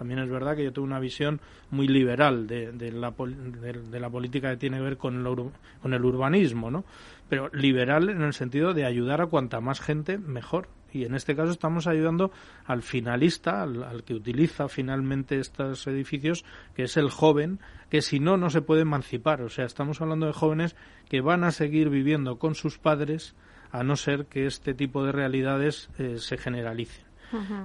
también 0.01 0.19
es 0.19 0.31
verdad 0.31 0.55
que 0.55 0.63
yo 0.63 0.73
tengo 0.73 0.87
una 0.87 0.99
visión 0.99 1.39
muy 1.69 1.87
liberal 1.87 2.47
de, 2.47 2.71
la, 2.91 3.13
de, 3.13 3.99
la, 3.99 4.09
política 4.09 4.49
que 4.49 4.57
tiene 4.57 4.77
que 4.77 4.83
ver 4.83 4.97
con 4.97 5.15
el, 5.15 5.35
con 5.79 5.93
el 5.93 6.03
urbanismo, 6.03 6.71
¿no? 6.71 6.85
Pero 7.29 7.49
liberal 7.53 8.09
en 8.09 8.23
el 8.23 8.33
sentido 8.33 8.73
de 8.73 8.85
ayudar 8.85 9.21
a 9.21 9.27
cuanta 9.27 9.61
más 9.61 9.79
gente, 9.79 10.17
mejor 10.17 10.69
y 10.91 11.05
en 11.05 11.15
este 11.15 11.35
caso 11.35 11.51
estamos 11.51 11.87
ayudando 11.87 12.31
al 12.65 12.81
finalista, 12.81 13.63
al, 13.63 14.03
que 14.03 14.13
utiliza 14.13 14.67
finalmente 14.67 15.39
estos 15.39 15.85
edificios, 15.87 16.45
que 16.75 16.83
es 16.83 16.97
el 16.97 17.09
joven, 17.09 17.59
que 17.89 18.01
si 18.01 18.19
no, 18.19 18.37
no 18.37 18.49
se 18.49 18.61
puede 18.61 18.81
emancipar. 18.81 19.41
O 19.41 19.49
sea, 19.49 19.65
estamos 19.65 20.01
hablando 20.01 20.25
de 20.25 20.33
jóvenes 20.33 20.75
que 21.09 21.21
van 21.21 21.43
a 21.43 21.51
seguir 21.51 21.89
viviendo 21.89 22.37
con 22.37 22.55
sus 22.55 22.77
padres 22.77 23.35
a 23.71 23.83
no 23.83 23.95
ser 23.95 24.25
que 24.25 24.45
este 24.45 24.73
tipo 24.73 25.03
de 25.03 25.11
realidades 25.11 25.89
eh, 25.97 26.17
se 26.19 26.37
generalicen. 26.37 27.11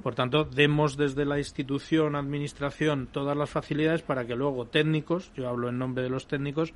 Por 0.02 0.14
tanto, 0.14 0.44
demos 0.44 0.96
desde 0.96 1.24
la 1.24 1.38
institución, 1.38 2.14
administración, 2.14 3.08
todas 3.10 3.36
las 3.36 3.50
facilidades 3.50 4.02
para 4.02 4.24
que 4.24 4.36
luego 4.36 4.66
técnicos, 4.66 5.32
yo 5.34 5.48
hablo 5.48 5.68
en 5.68 5.78
nombre 5.78 6.04
de 6.04 6.08
los 6.10 6.28
técnicos, 6.28 6.72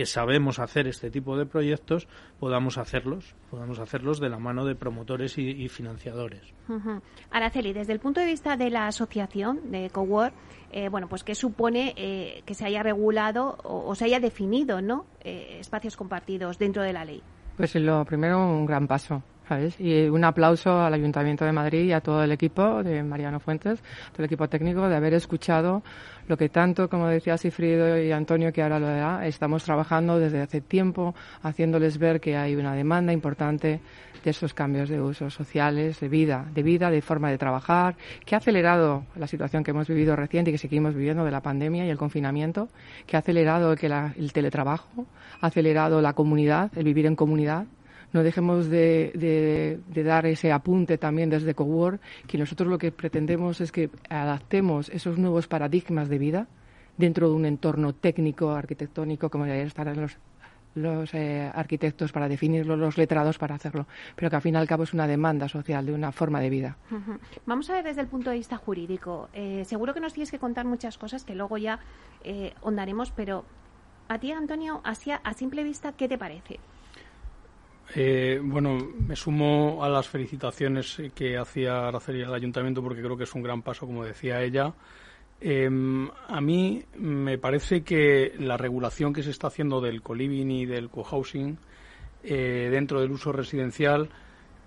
que 0.00 0.06
sabemos 0.06 0.58
hacer 0.58 0.86
este 0.86 1.10
tipo 1.10 1.36
de 1.36 1.44
proyectos 1.44 2.08
podamos 2.38 2.78
hacerlos, 2.78 3.34
podamos 3.50 3.80
hacerlos 3.80 4.18
de 4.18 4.30
la 4.30 4.38
mano 4.38 4.64
de 4.64 4.74
promotores 4.74 5.36
y, 5.36 5.68
financiadores. 5.68 6.40
Araceli, 7.30 7.74
desde 7.74 7.92
el 7.92 8.00
punto 8.00 8.18
de 8.18 8.24
vista 8.24 8.56
de 8.56 8.70
la 8.70 8.86
asociación 8.86 9.70
de 9.70 9.90
Cowork, 9.90 10.32
eh, 10.72 10.88
bueno, 10.88 11.06
pues 11.06 11.22
qué 11.22 11.34
supone 11.34 11.92
eh, 11.98 12.42
que 12.46 12.54
se 12.54 12.64
haya 12.64 12.82
regulado 12.82 13.58
o, 13.62 13.94
se 13.94 14.06
haya 14.06 14.20
definido, 14.20 14.80
¿no? 14.80 15.04
Eh, 15.22 15.58
espacios 15.60 15.98
compartidos 15.98 16.58
dentro 16.58 16.82
de 16.82 16.94
la 16.94 17.04
ley. 17.04 17.22
Pues 17.58 17.74
lo 17.74 18.02
primero 18.06 18.38
un 18.38 18.64
gran 18.64 18.88
paso 18.88 19.22
Y 19.78 20.08
un 20.08 20.24
aplauso 20.24 20.80
al 20.80 20.94
Ayuntamiento 20.94 21.44
de 21.44 21.52
Madrid 21.52 21.84
y 21.84 21.92
a 21.92 22.00
todo 22.00 22.22
el 22.22 22.30
equipo 22.30 22.82
de 22.84 23.02
Mariano 23.02 23.40
Fuentes, 23.40 23.80
todo 24.12 24.18
el 24.20 24.26
equipo 24.26 24.48
técnico, 24.48 24.88
de 24.88 24.94
haber 24.94 25.14
escuchado 25.14 25.82
lo 26.28 26.36
que 26.36 26.48
tanto, 26.48 26.88
como 26.88 27.08
decía 27.08 27.36
Sifrido 27.36 28.00
y 28.00 28.12
Antonio, 28.12 28.52
que 28.52 28.62
ahora 28.62 28.78
lo 28.78 28.86
da, 28.86 29.26
estamos 29.26 29.64
trabajando 29.64 30.20
desde 30.20 30.40
hace 30.40 30.60
tiempo, 30.60 31.14
haciéndoles 31.42 31.98
ver 31.98 32.20
que 32.20 32.36
hay 32.36 32.54
una 32.54 32.74
demanda 32.74 33.12
importante 33.12 33.80
de 34.22 34.30
esos 34.30 34.54
cambios 34.54 34.88
de 34.88 35.00
usos 35.00 35.34
sociales, 35.34 35.98
de 35.98 36.08
vida, 36.08 36.46
de 36.54 36.62
vida, 36.62 36.90
de 36.90 37.02
forma 37.02 37.30
de 37.30 37.38
trabajar, 37.38 37.96
que 38.24 38.36
ha 38.36 38.38
acelerado 38.38 39.04
la 39.16 39.26
situación 39.26 39.64
que 39.64 39.72
hemos 39.72 39.88
vivido 39.88 40.14
reciente 40.14 40.50
y 40.50 40.54
que 40.54 40.58
seguimos 40.58 40.94
viviendo 40.94 41.24
de 41.24 41.30
la 41.32 41.40
pandemia 41.40 41.84
y 41.84 41.90
el 41.90 41.98
confinamiento, 41.98 42.68
que 43.06 43.16
ha 43.16 43.20
acelerado 43.20 43.74
que 43.74 43.86
el 43.86 44.32
teletrabajo, 44.32 45.06
ha 45.40 45.46
acelerado 45.46 46.00
la 46.00 46.12
comunidad, 46.12 46.70
el 46.76 46.84
vivir 46.84 47.06
en 47.06 47.16
comunidad, 47.16 47.66
no 48.12 48.22
dejemos 48.22 48.68
de, 48.68 49.80
dar 49.88 50.26
ese 50.26 50.52
apunte 50.52 50.98
también 50.98 51.30
desde 51.30 51.54
Cowork, 51.54 52.00
que 52.26 52.38
nosotros 52.38 52.68
lo 52.68 52.78
que 52.78 52.92
pretendemos 52.92 53.60
es 53.60 53.72
que 53.72 53.90
adaptemos 54.08 54.88
esos 54.88 55.18
nuevos 55.18 55.46
paradigmas 55.46 56.08
de 56.08 56.18
vida 56.18 56.48
dentro 56.96 57.28
de 57.28 57.34
un 57.34 57.46
entorno 57.46 57.94
técnico, 57.94 58.50
arquitectónico, 58.50 59.30
como 59.30 59.44
deberían 59.44 59.68
estar 59.68 59.96
los, 59.96 60.18
los 60.74 61.14
eh, 61.14 61.50
arquitectos 61.54 62.12
para 62.12 62.28
definirlo, 62.28 62.76
los 62.76 62.98
letrados 62.98 63.38
para 63.38 63.54
hacerlo, 63.54 63.86
pero 64.14 64.28
que 64.28 64.36
al 64.36 64.42
fin 64.42 64.54
y 64.54 64.58
al 64.58 64.66
cabo 64.66 64.82
es 64.82 64.92
una 64.92 65.06
demanda 65.06 65.48
social 65.48 65.86
de 65.86 65.92
una 65.92 66.12
forma 66.12 66.40
de 66.40 66.50
vida. 66.50 66.76
Vamos 67.46 67.70
a 67.70 67.74
ver 67.74 67.84
desde 67.84 68.02
el 68.02 68.08
punto 68.08 68.30
de 68.30 68.36
vista 68.36 68.56
jurídico. 68.56 69.28
Eh, 69.32 69.64
seguro 69.64 69.94
que 69.94 70.00
nos 70.00 70.12
tienes 70.12 70.30
que 70.30 70.38
contar 70.38 70.66
muchas 70.66 70.98
cosas 70.98 71.24
que 71.24 71.34
luego 71.34 71.56
ya 71.58 71.80
eh, 72.22 72.52
hondaremos, 72.60 73.12
pero 73.12 73.44
a 74.08 74.18
ti, 74.18 74.32
Antonio, 74.32 74.82
a 74.84 75.34
simple 75.34 75.62
vista, 75.62 75.92
¿qué 75.92 76.08
te 76.08 76.18
parece? 76.18 76.58
Eh, 77.94 78.40
bueno, 78.42 78.78
me 79.06 79.16
sumo 79.16 79.82
a 79.82 79.88
las 79.88 80.08
felicitaciones 80.08 81.02
que 81.14 81.36
hacía 81.36 81.88
Araceli 81.88 82.22
al 82.22 82.34
ayuntamiento 82.34 82.82
porque 82.82 83.02
creo 83.02 83.16
que 83.16 83.24
es 83.24 83.34
un 83.34 83.42
gran 83.42 83.62
paso, 83.62 83.86
como 83.86 84.04
decía 84.04 84.42
ella. 84.42 84.72
Em, 85.40 86.08
a 86.28 86.40
mí 86.40 86.84
me 86.96 87.38
parece 87.38 87.82
que 87.82 88.34
la 88.38 88.56
regulación 88.56 89.12
que 89.12 89.22
se 89.22 89.30
está 89.30 89.46
haciendo 89.48 89.80
del 89.80 90.02
co-living 90.02 90.50
y 90.50 90.66
del 90.66 90.90
co-housing 90.90 91.56
eh, 92.22 92.68
dentro 92.70 93.00
del 93.00 93.10
uso 93.10 93.32
residencial 93.32 94.10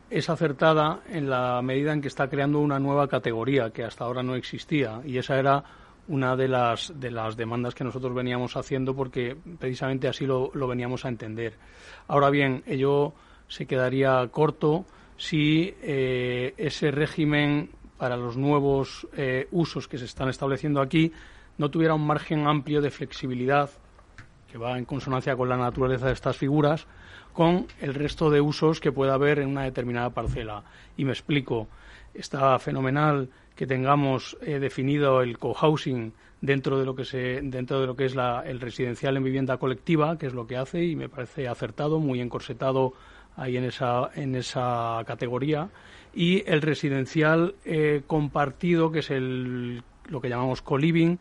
es 0.09 0.29
acertada 0.29 1.01
en 1.09 1.29
la 1.29 1.61
medida 1.61 1.93
en 1.93 2.01
que 2.01 2.07
está 2.07 2.27
creando 2.27 2.59
una 2.59 2.79
nueva 2.79 3.07
categoría 3.07 3.69
que 3.69 3.83
hasta 3.83 4.03
ahora 4.03 4.23
no 4.23 4.35
existía 4.35 5.01
y 5.05 5.17
esa 5.17 5.37
era 5.37 5.63
una 6.07 6.35
de 6.35 6.47
las, 6.47 6.93
de 6.99 7.11
las 7.11 7.37
demandas 7.37 7.75
que 7.75 7.83
nosotros 7.83 8.13
veníamos 8.13 8.55
haciendo 8.57 8.95
porque 8.95 9.37
precisamente 9.59 10.07
así 10.07 10.25
lo, 10.25 10.51
veníamos 10.67 11.05
a 11.05 11.09
entender. 11.09 11.53
Ahora 12.07 12.29
bien, 12.29 12.63
ello 12.65 13.13
se 13.47 13.65
quedaría 13.65 14.27
corto 14.31 14.85
si 15.17 15.73
eh, 15.81 16.53
ese 16.57 16.91
régimen 16.91 17.69
para 17.97 18.17
los 18.17 18.35
nuevos 18.35 19.07
eh, 19.15 19.47
usos 19.51 19.87
que 19.87 19.97
se 19.97 20.05
están 20.05 20.29
estableciendo 20.29 20.81
aquí 20.81 21.11
no 21.57 21.69
tuviera 21.69 21.93
un 21.93 22.05
margen 22.05 22.47
amplio 22.47 22.81
de 22.81 22.89
flexibilidad 22.89 23.69
que 24.51 24.57
va 24.57 24.77
en 24.77 24.85
consonancia 24.85 25.35
con 25.35 25.49
la 25.49 25.57
naturaleza 25.57 26.07
de 26.07 26.13
estas 26.13 26.35
figuras 26.35 26.87
con 27.33 27.67
el 27.81 27.93
resto 27.95 28.29
de 28.29 28.39
usos 28.39 28.79
que 28.79 28.91
pueda 28.91 29.15
haber 29.15 29.39
en 29.39 29.49
una 29.49 29.63
determinada 29.63 30.11
parcela. 30.11 30.63
Y 30.95 31.03
me 31.03 31.11
explico. 31.11 31.67
Está 32.13 32.57
fenomenal 32.59 33.29
que 33.55 33.67
tengamos 33.67 34.37
eh, 34.41 34.59
definido 34.59 35.21
el 35.21 35.37
cohousing 35.37 36.13
dentro 36.41 36.77
de 36.77 36.85
lo 36.85 36.95
que 36.95 37.05
se 37.05 37.39
dentro 37.41 37.79
de 37.79 37.87
lo 37.87 37.95
que 37.95 38.05
es 38.05 38.15
el 38.45 38.59
residencial 38.59 39.15
en 39.17 39.23
vivienda 39.23 39.57
colectiva, 39.57 40.17
que 40.17 40.27
es 40.27 40.33
lo 40.33 40.45
que 40.45 40.57
hace 40.57 40.83
y 40.83 40.95
me 40.95 41.09
parece 41.09 41.47
acertado, 41.47 41.99
muy 41.99 42.19
encorsetado 42.19 42.93
ahí 43.37 43.57
en 43.57 43.63
esa 43.65 44.11
en 44.15 44.35
esa 44.35 45.01
categoría. 45.07 45.69
Y 46.13 46.43
el 46.45 46.61
residencial 46.61 47.55
eh, 47.65 48.03
compartido, 48.05 48.91
que 48.91 48.99
es 48.99 49.09
el 49.09 49.83
lo 50.09 50.21
que 50.21 50.29
llamamos 50.29 50.61
co-living, 50.61 51.17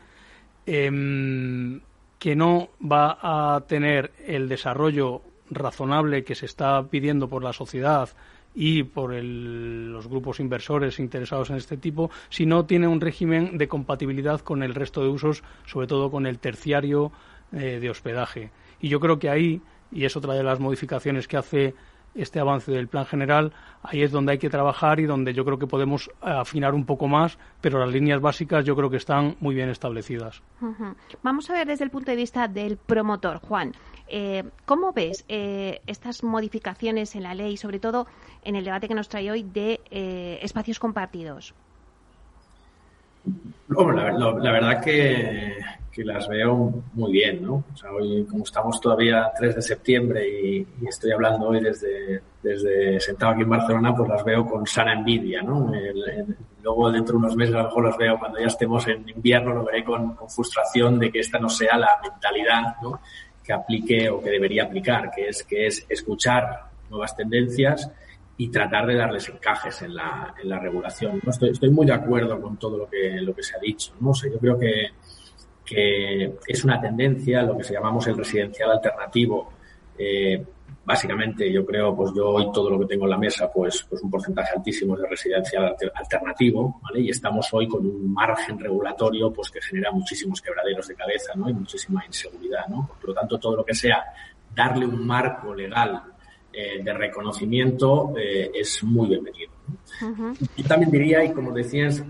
em, 0.66 1.80
que 2.18 2.37
no 2.37 2.70
va 2.80 3.18
a 3.22 3.61
tener 3.66 4.12
el 4.26 4.49
desarrollo 4.49 5.22
razonable 5.50 6.25
que 6.25 6.34
se 6.34 6.46
está 6.46 6.82
pidiendo 6.88 7.28
por 7.28 7.44
la 7.44 7.52
sociedad 7.52 8.08
y 8.54 8.82
por 8.82 9.12
los 9.14 10.09
grupos 10.09 10.40
inversores 10.40 10.99
interesados 10.99 11.50
en 11.50 11.56
este 11.56 11.76
tipo, 11.76 12.11
si 12.28 12.47
no 12.47 12.66
tiene 12.66 12.88
un 12.88 13.00
régimen 13.00 13.59
de 13.59 13.68
compatibilidad 13.68 14.40
con 14.40 14.62
el 14.62 14.75
resto 14.75 15.02
de 15.02 15.09
usos, 15.09 15.42
sobre 15.66 15.87
todo 15.87 16.11
con 16.11 16.26
el 16.26 16.38
terciario 16.38 17.12
eh, 17.52 17.78
de 17.80 17.90
hospedaje. 17.90 18.50
Y 18.80 18.88
yo 18.88 19.00
creo 19.00 19.18
que 19.18 19.30
ahí, 19.30 19.62
y 19.90 20.04
es 20.04 20.16
otra 20.16 20.35
de 20.35 20.42
las 20.42 20.61
modificaciones 20.61 21.28
que 21.28 21.37
hace 21.37 21.75
este 22.14 22.40
avance 22.40 22.71
del 22.71 22.88
plan 22.88 23.07
general, 23.07 23.52
ahí 23.83 24.02
es 24.02 24.11
donde 24.11 24.33
hay 24.33 24.38
que 24.38 24.50
trabajar 24.50 25.00
y 25.00 25.04
donde 25.04 25.33
yo 25.33 25.45
creo 25.45 25.59
que 25.59 25.66
podemos 25.66 26.11
afinar 26.21 26.75
un 26.75 26.85
poco 26.85 27.09
más, 27.09 27.38
pero 27.61 27.78
las 27.78 27.92
líneas 27.92 28.21
básicas 28.21 28.64
yo 28.64 28.76
creo 28.76 28.90
que 28.90 28.97
están 28.97 29.37
muy 29.40 29.54
bien 29.54 29.69
establecidas. 29.69 30.42
Vamos 31.23 31.50
a 31.50 31.54
ver 31.54 31.66
desde 31.66 31.85
el 31.85 31.90
punto 31.90 32.11
de 32.11 32.16
vista 32.16 32.49
del 32.49 32.76
promotor, 32.76 33.38
Juan. 33.38 33.73
Eh, 34.09 34.45
¿Cómo 34.66 34.92
ves 34.92 35.25
eh, 35.28 35.81
estas 35.87 36.23
modificaciones 36.23 37.14
en 37.16 37.23
la 37.23 37.35
ley, 37.35 37.57
sobre 37.57 37.78
todo 37.78 38.07
en 38.45 38.57
el 38.57 38.64
debate 38.64 38.88
que 38.88 38.95
nos 38.95 39.09
trae 39.09 39.31
hoy 39.31 39.42
de 39.42 39.81
eh, 39.90 40.38
espacios 40.42 40.78
compartidos? 40.78 41.54
la, 43.69 44.52
verdad 44.52 44.83
que, 44.83 45.59
las 45.99 46.26
veo 46.26 46.82
muy 46.94 47.12
bien, 47.12 47.42
¿no? 47.42 47.64
O 47.72 47.76
sea, 47.76 47.92
hoy, 47.92 48.25
como 48.25 48.44
estamos 48.44 48.80
todavía 48.80 49.30
3 49.37 49.56
de 49.56 49.62
septiembre 49.62 50.26
y, 50.26 50.66
estoy 50.87 51.12
hablando 51.12 51.49
hoy 51.49 51.61
desde, 51.61 52.22
desde 52.42 52.99
sentado 52.99 53.32
aquí 53.32 53.42
en 53.42 53.50
Barcelona, 53.50 53.94
pues 53.94 54.08
las 54.08 54.25
veo 54.25 54.46
con 54.46 54.66
sana 54.66 54.94
envidia, 54.94 55.42
¿no? 55.42 55.70
luego, 56.62 56.92
dentro 56.92 57.12
de 57.12 57.18
unos 57.18 57.37
meses, 57.37 57.54
a 57.54 57.58
lo 57.58 57.64
mejor 57.64 57.84
las 57.87 57.96
veo 57.96 58.18
cuando 58.18 58.38
ya 58.38 58.46
estemos 58.46 58.87
en 58.87 59.08
invierno, 59.08 59.52
lo 59.52 59.64
veré 59.64 59.84
con, 59.84 60.16
frustración 60.28 60.99
de 60.99 61.11
que 61.11 61.18
esta 61.18 61.38
no 61.38 61.49
sea 61.49 61.76
la 61.76 61.99
mentalidad, 62.02 62.76
¿no? 62.82 63.00
que 63.44 63.52
aplique 63.52 64.08
o 64.08 64.22
que 64.22 64.30
debería 64.30 64.64
aplicar, 64.64 65.11
que 65.11 65.28
es, 65.28 65.42
que 65.42 65.66
es 65.66 65.84
escuchar 65.88 66.70
nuevas 66.88 67.16
tendencias 67.16 67.90
y 68.37 68.49
tratar 68.49 68.87
de 68.87 68.94
darles 68.94 69.28
encajes 69.28 69.82
en 69.82 69.94
la, 69.94 70.34
en 70.40 70.49
la 70.49 70.58
regulación. 70.58 71.20
Estoy, 71.26 71.50
estoy 71.50 71.70
muy 71.70 71.84
de 71.84 71.92
acuerdo 71.92 72.40
con 72.40 72.56
todo 72.56 72.78
lo 72.78 72.88
que, 72.88 73.20
lo 73.20 73.34
que 73.34 73.42
se 73.42 73.56
ha 73.56 73.61
dicho. 73.61 73.92
¿no? 74.00 74.14
sé 74.14 74.30
yo 74.30 74.38
creo 74.38 74.58
que, 74.58 74.90
que 75.64 76.35
es 76.47 76.64
una 76.64 76.81
tendencia, 76.81 77.42
lo 77.42 77.57
que 77.57 77.64
se 77.64 77.75
llamamos 77.75 78.07
el 78.07 78.16
residencial 78.16 78.73
alternativo, 78.73 79.52
eh, 79.99 80.45
básicamente 80.85 81.50
yo 81.52 81.64
creo, 81.64 81.95
pues 81.95 82.12
yo 82.14 82.28
hoy 82.31 82.50
todo 82.52 82.71
lo 82.71 82.81
que 82.81 82.87
tengo 82.87 83.04
en 83.04 83.11
la 83.11 83.19
mesa, 83.19 83.50
pues, 83.52 83.87
pues 83.88 84.02
un 84.02 84.11
porcentaje 84.11 84.57
altísimo 84.57 84.97
de 84.97 85.07
residencial 85.07 85.76
alternativo, 85.95 86.81
¿vale? 86.83 87.00
Y 87.00 87.11
estamos 87.11 87.49
hoy 87.52 87.69
con 87.69 87.87
un 87.87 88.12
margen 88.12 88.59
regulatorio, 88.59 89.33
pues 89.33 89.50
que 89.50 89.61
genera 89.61 89.92
muchísimos 89.92 90.40
quebraderos 90.40 90.88
de 90.88 90.95
cabeza, 90.95 91.33
¿no? 91.37 91.49
Y 91.49 91.54
muchísima 91.54 92.04
inseguridad, 92.04 92.66
¿no? 92.69 92.90
Por 93.00 93.11
lo 93.11 93.14
tanto, 93.14 93.38
todo 93.38 93.57
lo 93.57 93.64
que 93.64 93.75
sea 93.75 94.04
darle 94.54 94.87
un 94.87 95.07
marco 95.07 95.54
legal 95.54 96.02
eh, 96.52 96.83
de 96.83 96.92
reconocimiento 96.92 98.12
eh, 98.19 98.50
es 98.54 98.83
muy 98.83 99.09
bienvenido. 99.09 99.52
Yo 100.57 100.64
también 100.66 100.90
diría, 100.90 101.25
y 101.25 101.33
como 101.33 101.52
decías, 101.52 102.02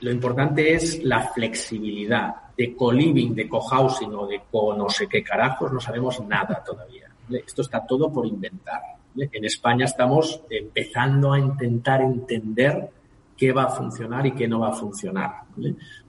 lo 0.00 0.10
importante 0.10 0.74
es 0.74 1.02
la 1.02 1.22
flexibilidad 1.32 2.34
de 2.60 2.76
co-living, 2.76 3.34
de 3.34 3.48
co-housing 3.48 4.12
o 4.14 4.26
de 4.26 4.42
co 4.50 4.76
no 4.76 4.86
sé 4.90 5.08
qué 5.08 5.24
carajos, 5.24 5.72
no 5.72 5.80
sabemos 5.80 6.20
nada 6.28 6.62
todavía. 6.62 7.08
Esto 7.30 7.62
está 7.62 7.86
todo 7.86 8.12
por 8.12 8.26
inventar. 8.26 8.82
En 9.16 9.44
España 9.46 9.86
estamos 9.86 10.42
empezando 10.50 11.32
a 11.32 11.38
intentar 11.38 12.02
entender 12.02 12.90
qué 13.34 13.50
va 13.52 13.64
a 13.64 13.68
funcionar 13.68 14.26
y 14.26 14.32
qué 14.32 14.46
no 14.46 14.60
va 14.60 14.68
a 14.68 14.74
funcionar. 14.74 15.30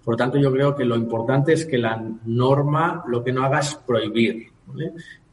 Por 0.04 0.16
lo 0.16 0.18
tanto, 0.18 0.38
yo 0.38 0.52
creo 0.52 0.76
que 0.76 0.84
lo 0.84 0.98
importante 0.98 1.54
es 1.54 1.66
que 1.66 1.78
la 1.78 2.04
norma 2.26 3.06
lo 3.08 3.24
que 3.24 3.32
no 3.32 3.46
haga 3.46 3.60
es 3.60 3.76
prohibir. 3.76 4.52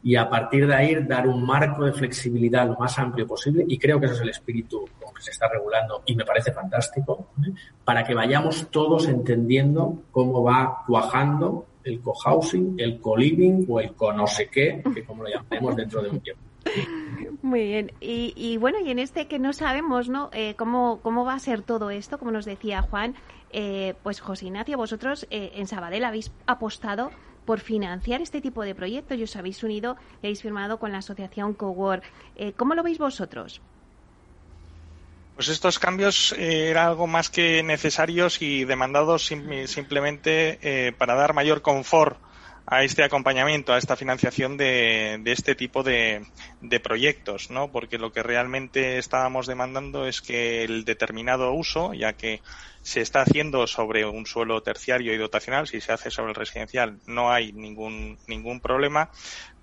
Y 0.01 0.15
a 0.15 0.29
partir 0.29 0.65
de 0.65 0.73
ahí 0.73 0.95
dar 1.03 1.27
un 1.27 1.45
marco 1.45 1.83
de 1.83 1.91
flexibilidad 1.91 2.67
lo 2.67 2.77
más 2.77 2.97
amplio 2.97 3.27
posible, 3.27 3.65
y 3.67 3.77
creo 3.77 3.99
que 3.99 4.05
ese 4.05 4.15
es 4.15 4.21
el 4.21 4.29
espíritu 4.29 4.87
con 5.01 5.13
que 5.13 5.21
se 5.21 5.31
está 5.31 5.47
regulando, 5.49 6.03
y 6.05 6.15
me 6.15 6.23
parece 6.23 6.51
fantástico, 6.51 7.27
para 7.83 8.03
que 8.03 8.13
vayamos 8.13 8.69
todos 8.71 9.07
entendiendo 9.07 10.03
cómo 10.11 10.43
va 10.43 10.83
cuajando 10.87 11.65
el 11.83 11.99
cohousing, 12.01 12.75
el 12.77 12.99
co-living 12.99 13.65
o 13.67 13.79
el 13.79 13.93
co 13.93 14.13
no 14.13 14.27
sé 14.27 14.47
qué, 14.47 14.81
que 14.93 15.03
como 15.03 15.23
lo 15.23 15.29
llamaremos 15.29 15.75
dentro 15.75 16.01
de 16.01 16.09
un 16.09 16.19
tiempo. 16.19 16.43
Muy 17.41 17.61
bien. 17.63 17.91
Y, 17.99 18.57
bueno, 18.57 18.79
y 18.83 18.91
en 18.91 18.99
este 18.99 19.27
que 19.27 19.39
no 19.39 19.53
sabemos, 19.53 20.09
¿no? 20.09 20.29
Eh, 20.33 20.55
cómo, 20.55 20.99
¿Cómo 21.01 21.25
va 21.25 21.33
a 21.33 21.39
ser 21.39 21.61
todo 21.61 21.89
esto? 21.89 22.17
Como 22.17 22.31
nos 22.31 22.45
decía 22.45 22.81
Juan, 22.81 23.15
eh, 23.51 23.95
pues 24.03 24.21
José 24.21 24.45
Ignacio, 24.45 24.77
vosotros 24.77 25.27
eh, 25.29 25.51
en 25.55 25.67
Sabadell 25.67 26.05
habéis 26.05 26.31
apostado 26.45 27.11
por 27.45 27.59
financiar 27.59 28.21
este 28.21 28.41
tipo 28.41 28.63
de 28.63 28.75
proyectos 28.75 29.17
y 29.17 29.23
os 29.23 29.35
habéis 29.35 29.63
unido 29.63 29.97
y 30.21 30.27
habéis 30.27 30.41
firmado 30.41 30.79
con 30.79 30.91
la 30.91 30.99
asociación 30.99 31.53
Cowork. 31.53 32.03
¿Cómo 32.57 32.75
lo 32.75 32.83
veis 32.83 32.99
vosotros? 32.99 33.61
Pues 35.39 35.47
estos 35.47 35.79
cambios 35.79 36.33
eh, 36.33 36.67
eran 36.69 36.87
algo 36.87 37.07
más 37.07 37.29
que 37.29 37.63
necesarios 37.63 38.41
y 38.41 38.65
demandados 38.65 39.25
simplemente 39.67 40.59
eh, 40.61 40.91
para 40.91 41.15
dar 41.15 41.33
mayor 41.33 41.61
confort 41.61 42.19
a 42.71 42.83
este 42.83 43.03
acompañamiento, 43.03 43.73
a 43.73 43.79
esta 43.79 43.95
financiación 43.95 44.55
de, 44.55 45.19
de 45.23 45.31
este 45.31 45.55
tipo 45.55 45.81
de, 45.81 46.23
de, 46.61 46.79
proyectos, 46.79 47.49
¿no? 47.49 47.71
Porque 47.71 47.97
lo 47.97 48.11
que 48.13 48.21
realmente 48.21 48.99
estábamos 48.99 49.47
demandando 49.47 50.05
es 50.05 50.21
que 50.21 50.63
el 50.63 50.85
determinado 50.85 51.51
uso, 51.51 51.95
ya 51.95 52.13
que 52.13 52.41
se 52.83 53.01
está 53.01 53.21
haciendo 53.21 53.65
sobre 53.65 54.05
un 54.05 54.27
suelo 54.27 54.61
terciario 54.61 55.13
y 55.13 55.17
dotacional, 55.17 55.67
si 55.67 55.81
se 55.81 55.91
hace 55.91 56.11
sobre 56.11 56.29
el 56.29 56.35
residencial 56.35 56.99
no 57.07 57.31
hay 57.31 57.51
ningún, 57.53 58.19
ningún 58.27 58.59
problema, 58.61 59.09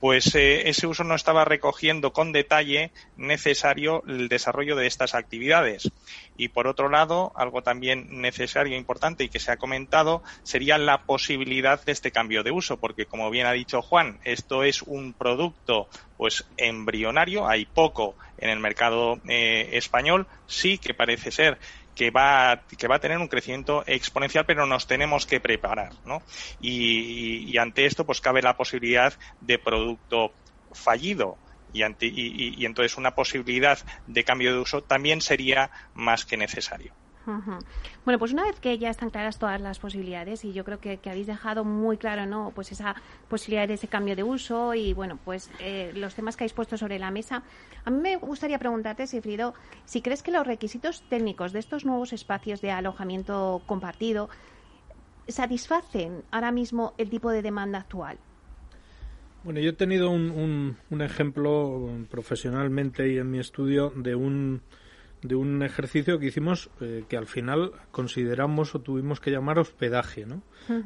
pues 0.01 0.35
eh, 0.35 0.69
ese 0.69 0.87
uso 0.87 1.05
no 1.05 1.15
estaba 1.15 1.45
recogiendo 1.45 2.13
con 2.13 2.33
detalle 2.33 2.91
necesario 3.17 4.03
el 4.07 4.29
desarrollo 4.29 4.77
de 4.77 4.87
estas 4.87 5.15
actividades. 5.15 5.91
Y 6.37 6.49
por 6.49 6.67
otro 6.67 6.89
lado, 6.89 7.33
algo 7.35 7.63
también 7.63 8.21
necesario 8.21 8.75
e 8.75 8.79
importante 8.79 9.25
y 9.25 9.29
que 9.29 9.41
se 9.41 9.53
ha 9.53 9.57
comentado 9.57 10.23
sería 10.43 10.77
la 10.79 11.03
posibilidad 11.05 11.83
de 11.85 11.93
este 11.93 12.13
cambio 12.13 12.43
de 12.43 12.51
uso, 12.51 12.77
porque 12.77 13.07
como 13.07 13.31
bien 13.31 13.47
ha 13.47 13.53
dicho 13.53 13.83
Juan, 13.83 14.19
esto 14.25 14.65
es 14.65 14.83
un 14.83 15.15
producto 15.15 15.89
pues 16.17 16.45
embrionario, 16.57 17.49
hay 17.49 17.67
poco 17.67 18.15
en 18.39 18.51
el 18.51 18.61
mercado 18.61 19.19
eh, 19.29 19.71
español, 19.73 20.27
sí 20.47 20.79
que 20.79 20.95
parece 20.95 21.31
ser 21.31 21.59
que 21.97 22.11
va, 22.11 22.63
que 22.79 22.87
va 22.87 22.97
a 22.97 23.01
tener 23.01 23.19
un 23.19 23.27
crecimiento 23.27 23.83
exponencial, 23.87 24.45
pero 24.45 24.67
nos 24.67 24.87
tenemos 24.87 25.27
que 25.27 25.41
preparar, 25.41 25.93
¿no? 26.05 26.23
Y, 26.61 27.57
ante 27.57 27.87
esto, 27.87 28.05
pues 28.05 28.21
cabe 28.21 28.43
la 28.43 28.57
posibilidad 28.57 29.15
de 29.41 29.59
producto 29.59 30.33
fallido, 30.73 31.39
y, 31.73 31.83
y, 31.83 32.67
entonces 32.67 32.97
una 32.99 33.15
posibilidad 33.15 33.79
de 34.07 34.25
cambio 34.25 34.53
de 34.53 34.61
uso 34.61 34.83
también 34.83 35.21
sería 35.21 35.71
más 35.95 36.27
que 36.27 36.37
necesario. 36.37 36.93
Bueno, 38.05 38.19
pues 38.19 38.33
una 38.33 38.45
vez 38.45 38.61
que 38.61 38.79
ya 38.79 38.89
están 38.89 39.11
claras 39.11 39.39
todas 39.39 39.61
las 39.61 39.79
posibilidades 39.79 40.45
y 40.45 40.53
yo 40.53 40.65
creo 40.65 40.79
que, 40.79 41.01
habéis 41.07 41.27
dejado 41.27 41.65
muy 41.65 41.97
claro, 41.97 42.27
¿no? 42.27 42.53
Pues 42.55 42.71
esa 42.73 42.95
posibilidad 43.29 43.67
de 43.67 43.75
ese 43.75 43.89
cambio 43.89 44.15
de 44.15 44.23
uso 44.23 44.75
y 44.75 44.93
bueno, 44.93 45.19
pues 45.25 45.51
eh, 45.61 45.93
los 45.95 46.15
temas 46.15 46.37
que 46.37 46.45
habéis 46.45 46.53
puesto 46.53 46.77
sobre 46.77 46.99
la 46.99 47.11
mesa. 47.11 47.43
A 47.85 47.91
mí 47.91 48.01
me 48.01 48.17
gustaría 48.17 48.59
preguntarte, 48.59 49.07
Sifrido, 49.07 49.55
si 49.85 50.03
crees 50.03 50.23
que 50.23 50.31
los 50.31 50.47
requisitos 50.47 51.03
técnicos 51.09 51.53
de 51.53 51.59
estos 51.59 51.85
nuevos 51.85 52.13
espacios 52.13 52.61
de 52.61 52.71
alojamiento 52.71 53.63
compartido 53.67 54.29
satisfacen 55.27 56.23
ahora 56.31 56.53
mismo 56.53 56.95
el 56.99 57.11
tipo 57.11 57.31
de 57.31 57.43
demanda 57.43 57.79
actual. 57.81 58.19
Bueno, 59.43 59.61
yo 59.61 59.71
he 59.71 59.75
tenido 59.75 60.11
un 60.11 60.77
ejemplo 61.01 61.89
profesionalmente 62.11 63.13
y 63.13 63.19
en 63.19 63.31
mi 63.31 63.39
estudio 63.39 63.93
de 63.95 64.15
un 64.15 64.61
de 65.23 65.35
un 65.35 65.63
ejercicio 65.63 66.19
que 66.19 66.27
hicimos 66.27 66.71
eh, 66.81 67.05
que 67.09 67.17
al 67.17 67.27
final 67.27 67.73
consideramos 67.91 68.75
o 68.75 68.81
tuvimos 68.81 69.21
que 69.21 69.31
llamar 69.31 69.59
hospedaje, 69.59 70.27
¿no? 70.27 70.43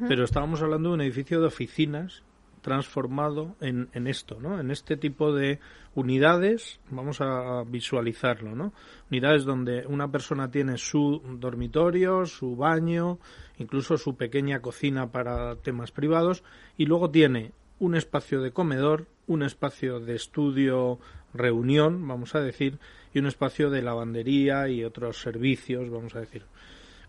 Pero 0.07 0.23
estábamos 0.23 0.61
hablando 0.61 0.89
de 0.89 0.95
un 0.95 1.01
edificio 1.01 1.39
de 1.39 1.47
oficinas 1.47 2.23
transformado 2.61 3.55
en, 3.59 3.89
en 3.93 4.07
esto, 4.07 4.39
¿no? 4.39 4.59
En 4.59 4.69
este 4.71 4.95
tipo 4.95 5.33
de 5.33 5.59
unidades, 5.95 6.79
vamos 6.89 7.19
a 7.19 7.63
visualizarlo, 7.65 8.55
¿no? 8.55 8.73
Unidades 9.09 9.43
donde 9.43 9.85
una 9.87 10.11
persona 10.11 10.49
tiene 10.51 10.77
su 10.77 11.21
dormitorio, 11.39 12.25
su 12.25 12.55
baño, 12.55 13.19
incluso 13.57 13.97
su 13.97 14.15
pequeña 14.15 14.61
cocina 14.61 15.11
para 15.11 15.55
temas 15.57 15.91
privados 15.91 16.43
y 16.77 16.85
luego 16.85 17.09
tiene 17.09 17.53
un 17.79 17.95
espacio 17.95 18.41
de 18.41 18.51
comedor, 18.51 19.07
un 19.25 19.41
espacio 19.41 19.99
de 19.99 20.15
estudio, 20.15 20.99
reunión, 21.33 22.07
vamos 22.07 22.35
a 22.35 22.41
decir, 22.41 22.79
y 23.13 23.19
un 23.19 23.27
espacio 23.27 23.69
de 23.69 23.81
lavandería 23.81 24.67
y 24.69 24.83
otros 24.83 25.21
servicios, 25.21 25.89
vamos 25.89 26.15
a 26.15 26.19
decir, 26.19 26.43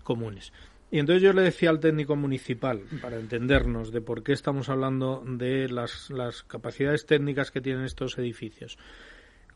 comunes. 0.02 0.52
Y 0.90 0.98
entonces 0.98 1.22
yo 1.22 1.32
le 1.32 1.42
decía 1.42 1.70
al 1.70 1.80
técnico 1.80 2.16
municipal, 2.16 2.82
para 3.00 3.18
entendernos 3.18 3.92
de 3.92 4.02
por 4.02 4.22
qué 4.22 4.32
estamos 4.32 4.68
hablando 4.68 5.24
de 5.26 5.68
las, 5.68 6.10
las 6.10 6.42
capacidades 6.42 7.06
técnicas 7.06 7.50
que 7.50 7.62
tienen 7.62 7.84
estos 7.84 8.18
edificios, 8.18 8.78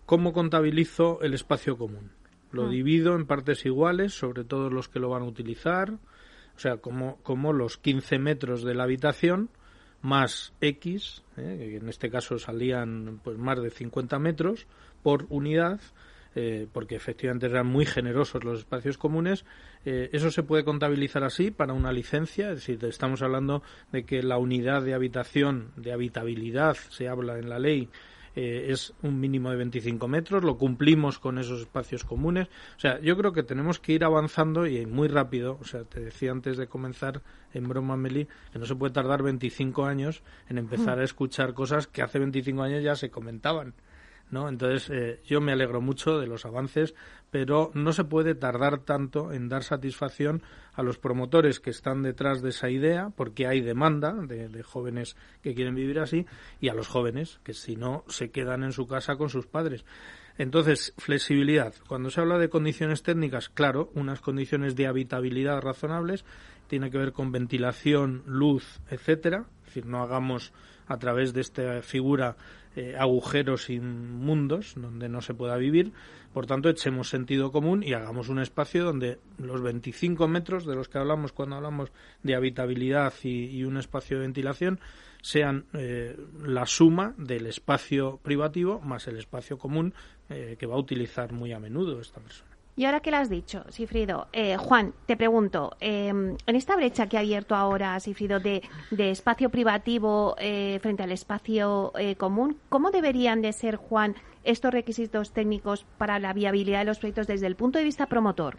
¿cómo 0.06 0.32
contabilizo 0.32 1.20
el 1.20 1.34
espacio 1.34 1.76
común? 1.76 2.12
Lo 2.52 2.66
ah. 2.66 2.70
divido 2.70 3.14
en 3.14 3.26
partes 3.26 3.66
iguales 3.66 4.14
sobre 4.14 4.44
todos 4.44 4.72
los 4.72 4.88
que 4.88 4.98
lo 4.98 5.10
van 5.10 5.24
a 5.24 5.26
utilizar, 5.26 5.90
o 5.90 6.58
sea, 6.58 6.78
como, 6.78 7.18
como 7.22 7.52
los 7.52 7.76
15 7.76 8.18
metros 8.18 8.62
de 8.62 8.74
la 8.74 8.84
habitación 8.84 9.50
más 10.06 10.52
X, 10.60 11.24
¿eh? 11.36 11.78
en 11.82 11.88
este 11.88 12.10
caso 12.10 12.38
salían 12.38 13.20
pues 13.24 13.36
más 13.36 13.60
de 13.60 13.70
50 13.70 14.18
metros 14.20 14.66
por 15.02 15.26
unidad, 15.30 15.80
eh, 16.36 16.68
porque 16.72 16.94
efectivamente 16.94 17.46
eran 17.46 17.66
muy 17.66 17.86
generosos 17.86 18.44
los 18.44 18.60
espacios 18.60 18.98
comunes, 18.98 19.44
eh, 19.84 20.08
eso 20.12 20.30
se 20.30 20.44
puede 20.44 20.64
contabilizar 20.64 21.24
así 21.24 21.50
para 21.50 21.72
una 21.72 21.92
licencia, 21.92 22.50
es 22.50 22.66
decir, 22.66 22.84
estamos 22.84 23.20
hablando 23.20 23.62
de 23.90 24.04
que 24.04 24.22
la 24.22 24.38
unidad 24.38 24.82
de 24.82 24.94
habitación, 24.94 25.72
de 25.76 25.92
habitabilidad, 25.92 26.76
se 26.90 27.08
habla 27.08 27.38
en 27.38 27.48
la 27.48 27.58
ley, 27.58 27.88
eh, 28.36 28.66
es 28.68 28.92
un 29.02 29.18
mínimo 29.18 29.50
de 29.50 29.56
25 29.56 30.06
metros, 30.08 30.44
lo 30.44 30.58
cumplimos 30.58 31.18
con 31.18 31.38
esos 31.38 31.62
espacios 31.62 32.04
comunes. 32.04 32.48
O 32.76 32.80
sea, 32.80 33.00
yo 33.00 33.16
creo 33.16 33.32
que 33.32 33.42
tenemos 33.42 33.80
que 33.80 33.94
ir 33.94 34.04
avanzando 34.04 34.66
y 34.66 34.84
muy 34.84 35.08
rápido. 35.08 35.58
O 35.60 35.64
sea, 35.64 35.84
te 35.84 36.00
decía 36.00 36.32
antes 36.32 36.58
de 36.58 36.68
comenzar 36.68 37.22
en 37.54 37.66
broma, 37.66 37.96
Meli, 37.96 38.28
que 38.52 38.58
no 38.58 38.66
se 38.66 38.76
puede 38.76 38.92
tardar 38.92 39.22
25 39.22 39.86
años 39.86 40.22
en 40.50 40.58
empezar 40.58 40.98
a 40.98 41.04
escuchar 41.04 41.54
cosas 41.54 41.86
que 41.86 42.02
hace 42.02 42.18
25 42.18 42.62
años 42.62 42.84
ya 42.84 42.94
se 42.94 43.10
comentaban. 43.10 43.74
¿No? 44.30 44.48
Entonces, 44.48 44.90
eh, 44.90 45.20
yo 45.24 45.40
me 45.40 45.52
alegro 45.52 45.80
mucho 45.80 46.18
de 46.18 46.26
los 46.26 46.44
avances, 46.44 46.94
pero 47.30 47.70
no 47.74 47.92
se 47.92 48.04
puede 48.04 48.34
tardar 48.34 48.78
tanto 48.78 49.32
en 49.32 49.48
dar 49.48 49.62
satisfacción 49.62 50.42
a 50.72 50.82
los 50.82 50.98
promotores 50.98 51.60
que 51.60 51.70
están 51.70 52.02
detrás 52.02 52.42
de 52.42 52.50
esa 52.50 52.70
idea, 52.70 53.10
porque 53.16 53.46
hay 53.46 53.60
demanda 53.60 54.12
de, 54.12 54.48
de 54.48 54.62
jóvenes 54.62 55.16
que 55.42 55.54
quieren 55.54 55.74
vivir 55.74 55.98
así, 55.98 56.26
y 56.60 56.68
a 56.68 56.74
los 56.74 56.88
jóvenes 56.88 57.40
que 57.42 57.54
si 57.54 57.76
no 57.76 58.04
se 58.08 58.30
quedan 58.30 58.62
en 58.62 58.72
su 58.72 58.86
casa 58.86 59.16
con 59.16 59.30
sus 59.30 59.46
padres. 59.46 59.84
Entonces, 60.38 60.92
flexibilidad. 60.98 61.74
Cuando 61.88 62.10
se 62.10 62.20
habla 62.20 62.38
de 62.38 62.50
condiciones 62.50 63.02
técnicas, 63.02 63.48
claro, 63.48 63.90
unas 63.94 64.20
condiciones 64.20 64.76
de 64.76 64.86
habitabilidad 64.86 65.62
razonables, 65.62 66.24
tiene 66.66 66.90
que 66.90 66.98
ver 66.98 67.12
con 67.12 67.32
ventilación, 67.32 68.22
luz, 68.26 68.80
etcétera. 68.90 69.46
Es 69.60 69.66
decir, 69.66 69.86
no 69.86 70.02
hagamos 70.02 70.52
a 70.86 70.98
través 70.98 71.32
de 71.32 71.40
esta 71.40 71.82
figura 71.82 72.36
eh, 72.76 72.94
agujeros 72.98 73.70
inmundos 73.70 74.74
donde 74.76 75.08
no 75.08 75.22
se 75.22 75.32
pueda 75.34 75.56
vivir. 75.56 75.92
Por 76.34 76.46
tanto, 76.46 76.68
echemos 76.68 77.08
sentido 77.08 77.50
común 77.50 77.82
y 77.82 77.94
hagamos 77.94 78.28
un 78.28 78.38
espacio 78.38 78.84
donde 78.84 79.18
los 79.38 79.62
25 79.62 80.28
metros 80.28 80.66
de 80.66 80.74
los 80.74 80.88
que 80.88 80.98
hablamos 80.98 81.32
cuando 81.32 81.56
hablamos 81.56 81.90
de 82.22 82.34
habitabilidad 82.34 83.14
y, 83.22 83.64
un 83.64 83.78
espacio 83.78 84.18
de 84.18 84.24
ventilación 84.24 84.78
sean 85.22 85.64
eh, 85.72 86.16
la 86.44 86.66
suma 86.66 87.14
del 87.16 87.46
espacio 87.46 88.20
privativo 88.22 88.80
más 88.80 89.08
el 89.08 89.16
espacio 89.16 89.58
común 89.58 89.94
eh, 90.28 90.56
que 90.58 90.66
va 90.66 90.74
a 90.74 90.78
utilizar 90.78 91.32
muy 91.32 91.52
a 91.52 91.58
menudo 91.58 92.00
esta 92.00 92.20
persona. 92.20 92.55
Y 92.78 92.84
ahora 92.84 93.00
que 93.00 93.10
lo 93.10 93.16
has 93.16 93.30
dicho, 93.30 93.64
Sifrido, 93.70 94.28
eh, 94.34 94.58
Juan, 94.58 94.92
te 95.06 95.16
pregunto, 95.16 95.74
em, 95.80 96.36
en 96.46 96.56
esta 96.56 96.76
brecha 96.76 97.06
que 97.06 97.16
ha 97.16 97.20
abierto 97.20 97.54
ahora, 97.54 97.98
Sifrido, 98.00 98.38
de, 98.38 98.62
espacio 98.90 99.48
privativo 99.48 100.36
eh, 100.38 100.78
frente 100.82 101.02
al 101.02 101.10
espacio 101.10 101.92
eh, 101.98 102.16
común, 102.16 102.58
¿cómo 102.68 102.90
deberían 102.90 103.40
de 103.40 103.54
ser, 103.54 103.76
Juan, 103.76 104.14
estos 104.44 104.74
requisitos 104.74 105.32
técnicos 105.32 105.86
para 105.96 106.18
la 106.18 106.34
viabilidad 106.34 106.80
de 106.80 106.84
los 106.84 106.98
proyectos 106.98 107.26
desde 107.26 107.46
el 107.46 107.56
punto 107.56 107.78
de 107.78 107.84
vista 107.84 108.06
promotor? 108.06 108.58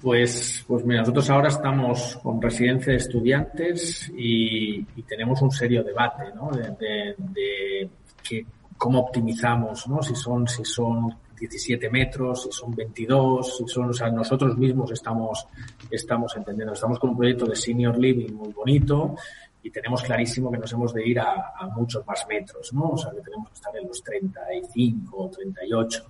Pues, 0.00 0.64
pues 0.68 0.84
mira, 0.84 1.00
nosotros 1.00 1.28
ahora 1.30 1.48
estamos 1.48 2.16
con 2.22 2.40
residencia 2.40 2.92
de 2.92 2.98
estudiantes 2.98 4.12
y, 4.16 4.84
tenemos 5.08 5.42
un 5.42 5.50
serio 5.50 5.82
debate 5.82 6.24
¿no? 6.34 6.50
de 6.52 7.88
que 8.22 8.46
cómo 8.76 9.00
optimizamos, 9.00 9.86
¿no? 9.88 10.02
Si 10.02 10.14
son, 10.14 10.46
si 10.48 10.64
son 10.64 11.14
17 11.38 11.90
metros, 11.90 12.44
si 12.44 12.52
son 12.52 12.74
22, 12.74 13.56
si 13.58 13.66
son, 13.66 13.90
o 13.90 13.92
sea, 13.92 14.10
nosotros 14.10 14.56
mismos 14.56 14.92
estamos, 14.92 15.46
estamos 15.90 16.36
entendiendo, 16.36 16.72
estamos 16.74 16.98
con 16.98 17.10
un 17.10 17.16
proyecto 17.16 17.46
de 17.46 17.56
senior 17.56 17.98
living 17.98 18.32
muy 18.32 18.52
bonito 18.52 19.16
y 19.62 19.70
tenemos 19.70 20.02
clarísimo 20.02 20.50
que 20.50 20.58
nos 20.58 20.72
hemos 20.72 20.92
de 20.92 21.06
ir 21.06 21.20
a, 21.20 21.68
muchos 21.76 22.06
más 22.06 22.26
metros, 22.28 22.72
¿no? 22.72 22.90
O 22.90 22.96
sea, 22.96 23.12
que 23.12 23.20
tenemos 23.20 23.48
que 23.48 23.54
estar 23.54 23.76
en 23.76 23.88
los 23.88 24.02
35, 24.02 25.30
38. 25.34 26.04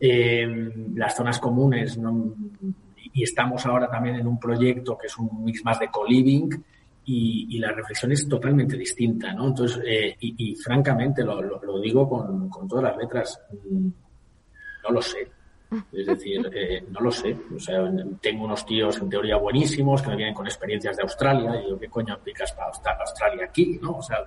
Eh, 0.00 0.72
las 0.94 1.16
zonas 1.16 1.38
comunes, 1.40 1.98
y 3.12 3.22
estamos 3.22 3.64
ahora 3.66 3.88
también 3.88 4.16
en 4.16 4.26
un 4.26 4.38
proyecto 4.38 4.96
que 4.96 5.06
es 5.06 5.18
un 5.18 5.44
mix 5.44 5.64
más 5.64 5.78
de 5.78 5.88
co-living, 5.88 6.48
y, 7.10 7.58
la 7.58 7.72
reflexión 7.72 8.12
es 8.12 8.28
totalmente 8.28 8.76
distinta, 8.76 9.32
¿no? 9.32 9.48
Entonces, 9.48 9.80
eh, 9.86 10.16
y, 10.20 10.54
francamente, 10.56 11.24
lo, 11.24 11.40
lo, 11.40 11.80
digo 11.80 12.08
con, 12.08 12.50
con, 12.50 12.68
todas 12.68 12.84
las 12.84 12.96
letras, 12.98 13.40
mm, 13.70 13.88
no 14.84 14.90
lo 14.90 15.00
sé. 15.00 15.30
Es 15.92 16.06
decir, 16.06 16.50
eh, 16.52 16.84
no 16.90 17.00
lo 17.00 17.10
sé. 17.10 17.36
O 17.54 17.58
sea, 17.58 17.90
tengo 18.20 18.44
unos 18.44 18.64
tíos 18.64 18.98
en 18.98 19.08
teoría 19.08 19.36
buenísimos 19.36 20.02
que 20.02 20.10
me 20.10 20.16
vienen 20.16 20.34
con 20.34 20.46
experiencias 20.46 20.96
de 20.96 21.02
Australia 21.02 21.60
y 21.60 21.64
digo, 21.64 21.78
¿qué 21.78 21.88
coño 21.88 22.14
aplicas 22.14 22.52
para 22.52 23.00
Australia 23.00 23.46
aquí? 23.46 23.78
¿no? 23.82 23.98
O 23.98 24.02
sea, 24.02 24.18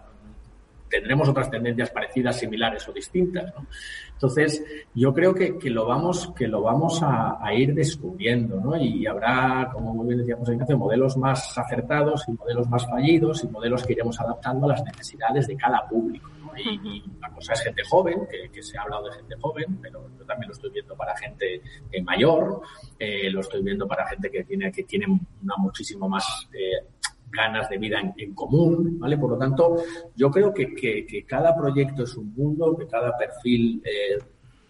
tendremos 0.92 1.28
otras 1.30 1.50
tendencias 1.50 1.90
parecidas, 1.90 2.38
similares 2.38 2.88
o 2.88 2.92
distintas. 2.92 3.52
¿no? 3.56 3.66
Entonces, 4.14 4.64
yo 4.94 5.14
creo 5.14 5.34
que, 5.34 5.58
que, 5.58 5.72
lo 5.72 5.88
vamos, 5.88 6.32
que 6.36 6.48
lo 6.48 6.62
vamos 6.62 7.02
a, 7.02 7.44
a 7.44 7.54
ir 7.56 7.74
descubriendo, 7.74 8.60
¿no? 8.60 8.78
Y, 8.78 9.08
habrá, 9.08 9.70
como 9.74 9.96
muy 9.96 10.10
bien 10.10 10.20
decíamos 10.20 10.48
Ignacio, 10.50 10.78
modelos 10.78 11.18
más 11.18 11.58
acertados 11.58 12.26
y 12.28 12.34
modelos 12.34 12.70
más 12.70 12.86
fallidos 12.88 13.44
y 13.44 13.48
modelos 13.48 13.84
que 13.84 13.94
iremos 13.94 14.20
adaptando 14.20 14.68
a 14.68 14.70
las 14.70 14.84
necesidades 14.84 15.48
de 15.48 15.58
cada 15.58 15.88
público. 15.88 16.30
¿no? 16.40 16.52
Y, 16.56 17.04
la 17.20 17.30
cosa 17.30 17.54
es 17.54 17.62
gente 17.62 17.82
joven, 17.90 18.28
que, 18.30 18.52
que, 18.52 18.62
se 18.62 18.78
ha 18.78 18.84
hablado 18.84 19.06
de 19.06 19.14
gente 19.14 19.36
joven, 19.42 19.80
pero 19.82 20.08
yo 20.20 20.26
también 20.26 20.50
lo 20.50 20.54
estoy 20.54 20.70
viendo 20.70 20.96
para 20.96 21.18
gente 21.18 21.62
eh, 21.92 22.04
mayor, 22.04 22.62
eh, 23.00 23.32
lo 23.32 23.40
estoy 23.40 23.64
viendo 23.64 23.88
para 23.88 24.08
gente 24.08 24.30
que 24.30 24.44
tiene, 24.44 24.72
que 24.72 24.84
tiene 24.84 25.08
una 25.08 25.56
muchísimo 25.58 26.08
más 26.08 26.48
eh, 26.54 26.86
ganas 27.32 27.70
de 27.70 27.78
vida 27.78 28.00
en, 28.18 28.36
común, 28.36 29.00
¿vale? 29.00 29.18
Por 29.18 29.32
lo 29.32 29.38
tanto, 29.38 29.78
yo 30.16 30.30
creo 30.30 30.54
que, 30.54 30.74
que, 30.76 31.26
cada 31.26 31.56
proyecto 31.56 32.04
es 32.04 32.16
un 32.16 32.34
mundo, 32.34 32.76
que 32.78 32.88
cada 32.88 33.18
perfil 33.18 33.82
eh, 33.86 34.18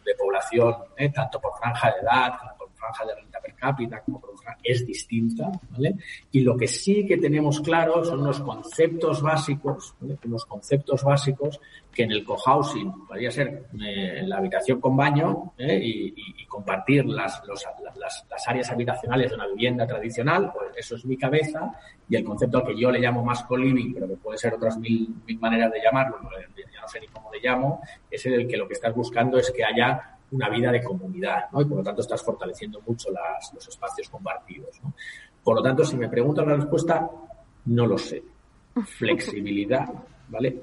de 0.05 0.15
población, 0.15 0.75
eh, 0.97 1.09
tanto 1.09 1.39
por 1.39 1.57
franja 1.57 1.91
de 1.91 1.99
edad, 2.01 2.33
franja 2.81 3.05
de 3.05 3.15
renta 3.15 3.39
per 3.39 3.53
cápita, 3.53 4.01
como 4.01 4.19
por 4.19 4.31
es 4.63 4.85
distinta, 4.85 5.51
¿vale? 5.69 5.95
Y 6.31 6.41
lo 6.41 6.55
que 6.57 6.67
sí 6.67 7.05
que 7.05 7.17
tenemos 7.17 7.61
claro 7.61 8.03
son 8.03 8.23
los 8.23 8.39
conceptos 8.41 9.21
básicos, 9.21 9.95
¿vale? 9.99 10.17
Conceptos 10.47 11.03
básicos 11.03 11.59
que 11.91 12.03
en 12.03 12.11
el 12.11 12.23
cohousing 12.23 13.05
podría 13.07 13.31
ser 13.31 13.65
eh, 13.81 14.21
la 14.23 14.37
habitación 14.37 14.79
con 14.79 14.95
baño 14.95 15.53
¿eh? 15.57 15.79
y, 15.81 16.13
y, 16.15 16.45
compartir 16.45 17.05
las, 17.05 17.41
los, 17.45 17.65
las, 17.97 18.25
las, 18.29 18.47
áreas 18.47 18.69
habitacionales 18.71 19.29
de 19.29 19.35
una 19.35 19.47
vivienda 19.47 19.87
tradicional, 19.87 20.51
pues 20.53 20.71
eso 20.77 20.95
es 20.95 21.05
mi 21.05 21.17
cabeza, 21.17 21.71
y 22.09 22.15
el 22.15 22.23
concepto 22.23 22.63
que 22.63 22.77
yo 22.77 22.91
le 22.91 22.99
llamo 22.99 23.23
más 23.23 23.43
co-living, 23.43 23.93
pero 23.93 24.07
que 24.07 24.15
puede 24.15 24.37
ser 24.37 24.53
otras 24.53 24.77
mil, 24.77 25.15
mil 25.25 25.39
maneras 25.39 25.71
de 25.71 25.81
llamarlo, 25.81 26.17
ya 26.73 26.81
no 26.81 26.87
sé 26.87 26.99
ni 26.99 27.07
cómo 27.07 27.31
le 27.31 27.39
llamo, 27.39 27.81
es 28.09 28.25
el 28.25 28.47
que 28.47 28.57
lo 28.57 28.67
que 28.67 28.73
estás 28.73 28.93
buscando 28.93 29.37
es 29.37 29.51
que 29.51 29.63
haya 29.63 30.17
una 30.31 30.49
vida 30.49 30.71
de 30.71 30.83
comunidad, 30.83 31.49
¿no? 31.51 31.61
Y 31.61 31.65
por 31.65 31.77
lo 31.77 31.83
tanto 31.83 32.01
estás 32.01 32.23
fortaleciendo 32.23 32.81
mucho 32.85 33.09
las, 33.11 33.53
los 33.53 33.67
espacios 33.67 34.09
compartidos, 34.09 34.81
¿no? 34.83 34.93
Por 35.43 35.55
lo 35.55 35.63
tanto, 35.63 35.83
si 35.83 35.97
me 35.97 36.07
preguntan 36.07 36.47
la 36.47 36.55
respuesta, 36.55 37.09
no 37.65 37.85
lo 37.85 37.97
sé. 37.97 38.23
Flexibilidad, 38.85 39.87
¿vale? 40.29 40.59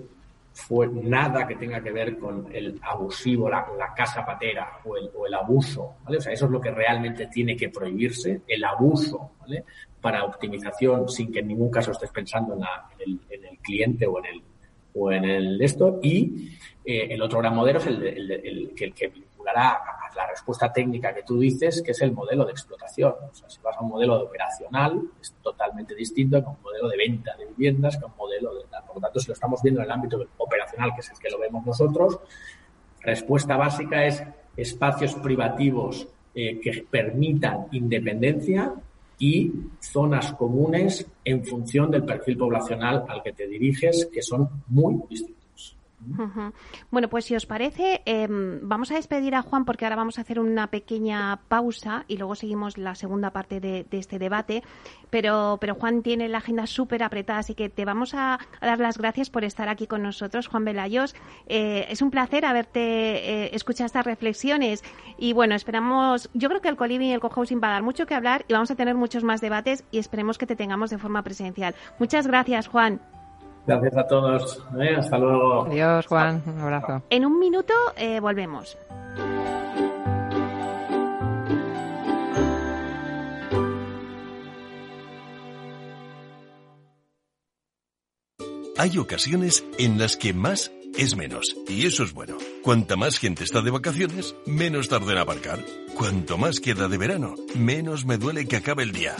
fue 0.58 0.88
nada 0.88 1.46
que 1.46 1.54
tenga 1.54 1.80
que 1.80 1.92
ver 1.92 2.18
con 2.18 2.48
el 2.52 2.80
abusivo, 2.82 3.48
la, 3.48 3.64
la 3.78 3.94
casa 3.94 4.26
patera 4.26 4.80
o 4.84 4.96
el, 4.96 5.08
o 5.14 5.26
el, 5.26 5.34
abuso, 5.34 5.98
¿vale? 6.04 6.18
O 6.18 6.20
sea, 6.20 6.32
eso 6.32 6.46
es 6.46 6.50
lo 6.50 6.60
que 6.60 6.72
realmente 6.72 7.28
tiene 7.28 7.56
que 7.56 7.68
prohibirse, 7.68 8.42
el 8.46 8.64
abuso, 8.64 9.32
¿vale? 9.40 9.64
Para 10.00 10.24
optimización 10.24 11.08
sin 11.08 11.30
que 11.30 11.38
en 11.40 11.48
ningún 11.48 11.70
caso 11.70 11.92
estés 11.92 12.10
pensando 12.10 12.54
en, 12.54 12.60
la, 12.60 12.90
en, 12.98 13.10
el, 13.10 13.20
en 13.30 13.44
el, 13.44 13.58
cliente 13.58 14.06
o 14.06 14.18
en 14.18 14.26
el 14.26 14.42
o 14.94 15.12
en 15.12 15.24
el 15.24 15.62
esto 15.62 16.00
y 16.02 16.50
eh, 16.84 17.06
el 17.10 17.22
otro 17.22 17.38
gran 17.38 17.54
modelo 17.54 17.78
es 17.78 17.86
el, 17.86 18.02
el, 18.02 18.30
el, 18.30 18.72
el 18.76 18.94
que 18.94 19.12
vinculará 19.48 19.80
la 20.16 20.26
respuesta 20.26 20.72
técnica 20.72 21.14
que 21.14 21.22
tú 21.22 21.38
dices, 21.38 21.82
que 21.82 21.92
es 21.92 22.00
el 22.02 22.12
modelo 22.12 22.44
de 22.44 22.52
explotación. 22.52 23.14
O 23.30 23.34
sea, 23.34 23.48
si 23.48 23.60
vas 23.62 23.76
a 23.76 23.80
un 23.80 23.90
modelo 23.90 24.18
de 24.18 24.24
operacional, 24.24 25.00
es 25.20 25.34
totalmente 25.42 25.94
distinto 25.94 26.42
que 26.42 26.48
un 26.48 26.56
modelo 26.62 26.88
de 26.88 26.96
venta 26.96 27.36
de 27.36 27.46
viviendas, 27.46 27.96
que 27.96 28.04
un 28.04 28.16
modelo 28.16 28.54
de... 28.54 28.64
Por 28.86 28.96
lo 28.96 29.00
tanto, 29.00 29.20
si 29.20 29.28
lo 29.28 29.34
estamos 29.34 29.62
viendo 29.62 29.80
en 29.80 29.86
el 29.86 29.92
ámbito 29.92 30.26
operacional, 30.38 30.92
que 30.94 31.00
es 31.00 31.10
el 31.10 31.18
que 31.18 31.30
lo 31.30 31.38
vemos 31.38 31.64
nosotros, 31.64 32.18
respuesta 33.00 33.56
básica 33.56 34.04
es 34.04 34.22
espacios 34.56 35.14
privativos 35.14 36.08
eh, 36.34 36.58
que 36.60 36.84
permitan 36.90 37.66
independencia 37.70 38.74
y 39.20 39.52
zonas 39.80 40.32
comunes 40.32 41.06
en 41.24 41.44
función 41.44 41.90
del 41.90 42.04
perfil 42.04 42.38
poblacional 42.38 43.04
al 43.08 43.22
que 43.22 43.32
te 43.32 43.46
diriges, 43.46 44.08
que 44.12 44.22
son 44.22 44.48
muy 44.68 44.96
distintos. 45.08 45.37
Bueno, 46.90 47.08
pues 47.08 47.24
si 47.24 47.34
os 47.34 47.46
parece, 47.46 48.02
eh, 48.06 48.26
vamos 48.28 48.90
a 48.90 48.94
despedir 48.94 49.34
a 49.34 49.42
Juan 49.42 49.64
porque 49.64 49.84
ahora 49.84 49.96
vamos 49.96 50.18
a 50.18 50.22
hacer 50.22 50.38
una 50.38 50.68
pequeña 50.68 51.40
pausa 51.48 52.04
y 52.08 52.16
luego 52.16 52.34
seguimos 52.34 52.78
la 52.78 52.94
segunda 52.94 53.30
parte 53.30 53.60
de, 53.60 53.86
este 53.90 54.18
debate. 54.18 54.62
Pero, 55.10 55.58
pero 55.60 55.74
Juan 55.74 56.02
tiene 56.02 56.28
la 56.28 56.38
agenda 56.38 56.66
súper 56.66 57.02
apretada, 57.02 57.40
así 57.40 57.54
que 57.54 57.68
te 57.68 57.84
vamos 57.84 58.14
a, 58.14 58.34
a, 58.34 58.66
dar 58.66 58.78
las 58.78 58.98
gracias 58.98 59.30
por 59.30 59.44
estar 59.44 59.68
aquí 59.68 59.86
con 59.86 60.02
nosotros, 60.02 60.46
Juan 60.46 60.64
Velayos. 60.64 61.16
Eh, 61.46 61.86
es 61.88 62.02
un 62.02 62.10
placer 62.10 62.44
haberte 62.44 62.80
eh, 62.80 63.50
escuchado 63.54 63.86
estas 63.86 64.04
reflexiones 64.04 64.84
y 65.18 65.32
bueno, 65.32 65.54
esperamos, 65.54 66.30
yo 66.34 66.48
creo 66.48 66.60
que 66.60 66.68
el 66.68 66.76
Coliving 66.76 67.08
y 67.08 67.12
el 67.12 67.20
Cohousing 67.20 67.60
va 67.62 67.68
a 67.68 67.72
dar 67.72 67.82
mucho 67.82 68.06
que 68.06 68.14
hablar 68.14 68.44
y 68.48 68.52
vamos 68.52 68.70
a 68.70 68.76
tener 68.76 68.94
muchos 68.94 69.24
más 69.24 69.40
debates 69.40 69.84
y 69.90 69.98
esperemos 69.98 70.38
que 70.38 70.46
te 70.46 70.56
tengamos 70.56 70.90
de 70.90 70.98
forma 70.98 71.22
presencial. 71.22 71.74
Muchas 71.98 72.26
gracias, 72.26 72.68
Juan. 72.68 73.00
Gracias 73.68 73.98
a 73.98 74.06
todos. 74.06 74.64
¿eh? 74.80 74.96
Hasta 74.96 75.18
luego. 75.18 75.66
Adiós, 75.66 76.06
Juan. 76.06 76.42
Un 76.46 76.58
abrazo. 76.58 77.02
En 77.10 77.26
un 77.26 77.38
minuto 77.38 77.74
eh, 77.98 78.18
volvemos. 78.18 78.78
Hay 88.78 88.96
ocasiones 88.96 89.64
en 89.78 89.98
las 89.98 90.16
que 90.16 90.32
más 90.32 90.72
es 90.96 91.14
menos. 91.16 91.54
Y 91.68 91.86
eso 91.86 92.04
es 92.04 92.14
bueno. 92.14 92.38
Cuanta 92.62 92.96
más 92.96 93.18
gente 93.18 93.44
está 93.44 93.60
de 93.60 93.70
vacaciones, 93.70 94.34
menos 94.46 94.88
tarda 94.88 95.12
en 95.12 95.18
aparcar. 95.18 95.58
Cuanto 95.94 96.38
más 96.38 96.60
queda 96.60 96.88
de 96.88 96.96
verano, 96.96 97.34
menos 97.54 98.06
me 98.06 98.16
duele 98.16 98.46
que 98.46 98.56
acabe 98.56 98.84
el 98.84 98.92
día. 98.92 99.14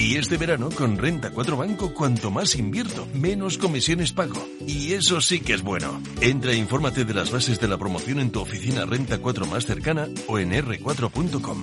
Y 0.00 0.16
este 0.16 0.38
verano 0.38 0.70
con 0.70 0.96
Renta 0.96 1.30
4 1.30 1.58
Banco, 1.58 1.92
cuanto 1.92 2.30
más 2.30 2.54
invierto, 2.54 3.06
menos 3.12 3.58
comisiones 3.58 4.12
pago. 4.12 4.42
Y 4.66 4.94
eso 4.94 5.20
sí 5.20 5.40
que 5.40 5.52
es 5.52 5.60
bueno. 5.60 6.00
Entra 6.22 6.52
e 6.52 6.56
infórmate 6.56 7.04
de 7.04 7.12
las 7.12 7.30
bases 7.30 7.60
de 7.60 7.68
la 7.68 7.76
promoción 7.76 8.18
en 8.18 8.32
tu 8.32 8.40
oficina 8.40 8.86
Renta 8.86 9.18
4 9.18 9.44
más 9.44 9.66
cercana 9.66 10.08
o 10.26 10.38
en 10.38 10.52
r4.com. 10.52 11.62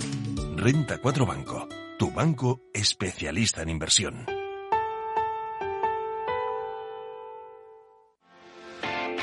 Renta 0.56 1.00
4 1.00 1.26
Banco, 1.26 1.68
tu 1.98 2.12
banco 2.12 2.62
especialista 2.76 3.64
en 3.64 3.70
inversión. 3.70 4.37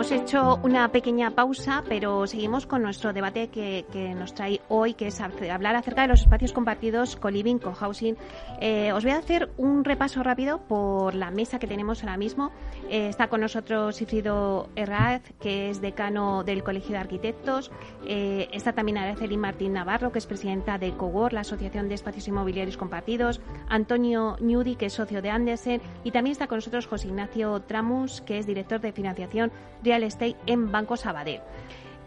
Hemos 0.00 0.12
hecho 0.12 0.58
una 0.62 0.90
pequeña 0.90 1.32
pausa, 1.32 1.84
pero 1.86 2.26
seguimos 2.26 2.64
con 2.64 2.80
nuestro 2.80 3.12
debate 3.12 3.48
que, 3.48 3.84
que 3.92 4.14
nos 4.14 4.32
trae 4.32 4.62
hoy, 4.70 4.94
que 4.94 5.08
es 5.08 5.20
hablar 5.20 5.76
acerca 5.76 6.00
de 6.00 6.08
los 6.08 6.22
espacios 6.22 6.54
compartidos, 6.54 7.16
co-living, 7.16 7.58
co-housing. 7.58 8.16
Eh, 8.62 8.92
os 8.94 9.04
voy 9.04 9.12
a 9.12 9.18
hacer 9.18 9.50
un 9.58 9.84
repaso 9.84 10.22
rápido 10.22 10.60
por 10.60 11.14
la 11.14 11.30
mesa 11.30 11.58
que 11.58 11.66
tenemos 11.66 12.02
ahora 12.02 12.16
mismo. 12.16 12.50
Eh, 12.88 13.08
está 13.08 13.28
con 13.28 13.42
nosotros 13.42 13.96
Sifrido 13.96 14.70
Herraz, 14.74 15.20
que 15.38 15.68
es 15.68 15.82
decano 15.82 16.44
del 16.44 16.62
Colegio 16.62 16.92
de 16.92 16.98
Arquitectos. 16.98 17.70
Eh, 18.06 18.48
está 18.54 18.72
también 18.72 18.96
Araceli 18.96 19.36
Martín 19.36 19.74
Navarro, 19.74 20.12
que 20.12 20.18
es 20.18 20.26
presidenta 20.26 20.78
de 20.78 20.92
COWOR, 20.92 21.34
la 21.34 21.40
Asociación 21.40 21.90
de 21.90 21.96
Espacios 21.96 22.26
Inmobiliarios 22.26 22.78
Compartidos. 22.78 23.42
Antonio 23.68 24.38
Ñudi, 24.40 24.76
que 24.76 24.86
es 24.86 24.94
socio 24.94 25.20
de 25.20 25.28
Andersen. 25.28 25.82
Y 26.04 26.10
también 26.10 26.32
está 26.32 26.46
con 26.46 26.56
nosotros 26.56 26.86
José 26.86 27.08
Ignacio 27.08 27.60
Tramus, 27.60 28.22
que 28.22 28.38
es 28.38 28.46
director 28.46 28.80
de 28.80 28.92
financiación 28.92 29.52
Real 29.82 29.99
Estate 30.04 30.36
en 30.46 30.70
Banco 30.70 30.96
Sabadell. 30.96 31.40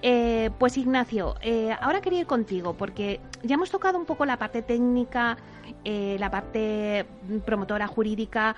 Eh, 0.02 0.50
pues 0.60 0.78
Ignacio, 0.78 1.36
eh, 1.42 1.74
ahora 1.80 2.02
quería 2.02 2.20
ir 2.20 2.28
contigo 2.28 2.74
porque 2.74 3.22
ya 3.42 3.56
hemos 3.56 3.72
tocado 3.72 3.98
un 3.98 4.06
poco 4.06 4.26
la 4.26 4.38
parte 4.38 4.62
técnica, 4.62 5.38
eh, 5.86 6.18
la 6.20 6.30
parte 6.30 7.06
promotora 7.46 7.88
jurídica, 7.88 8.58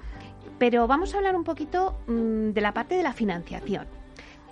pero 0.57 0.87
vamos 0.87 1.13
a 1.13 1.17
hablar 1.17 1.35
un 1.35 1.43
poquito 1.43 1.99
mmm, 2.07 2.49
de 2.49 2.61
la 2.61 2.73
parte 2.73 2.95
de 2.95 3.03
la 3.03 3.13
financiación. 3.13 3.85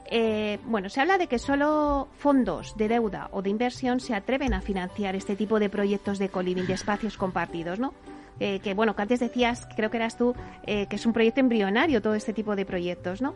Eh, 0.06 0.60
bueno, 0.66 0.90
se 0.90 1.02
habla 1.02 1.18
de 1.18 1.26
que 1.26 1.40
solo 1.40 2.10
fondos 2.20 2.78
de 2.78 2.88
deuda 2.88 3.30
o 3.32 3.42
de 3.42 3.50
inversión 3.50 4.00
se 4.00 4.14
atreven 4.14 4.54
a 4.54 4.62
financiar 4.62 5.16
este 5.16 5.36
tipo 5.36 5.60
de 5.60 5.70
proyectos 5.70 6.20
de 6.20 6.30
coliving, 6.30 6.68
de 6.68 6.74
espacios 6.74 7.18
compartidos, 7.18 7.80
¿no? 7.80 7.96
Eh, 8.46 8.60
que 8.60 8.74
bueno, 8.74 8.94
que 8.94 9.02
antes 9.02 9.22
decías, 9.22 9.66
creo 9.74 9.90
que 9.90 9.96
eras 9.96 10.18
tú, 10.18 10.36
eh, 10.68 10.88
que 10.88 10.98
es 10.98 11.06
un 11.06 11.14
proyecto 11.14 11.40
embrionario 11.40 12.02
todo 12.02 12.14
este 12.14 12.34
tipo 12.34 12.58
de 12.58 12.66
proyectos, 12.66 13.22
¿no? 13.22 13.36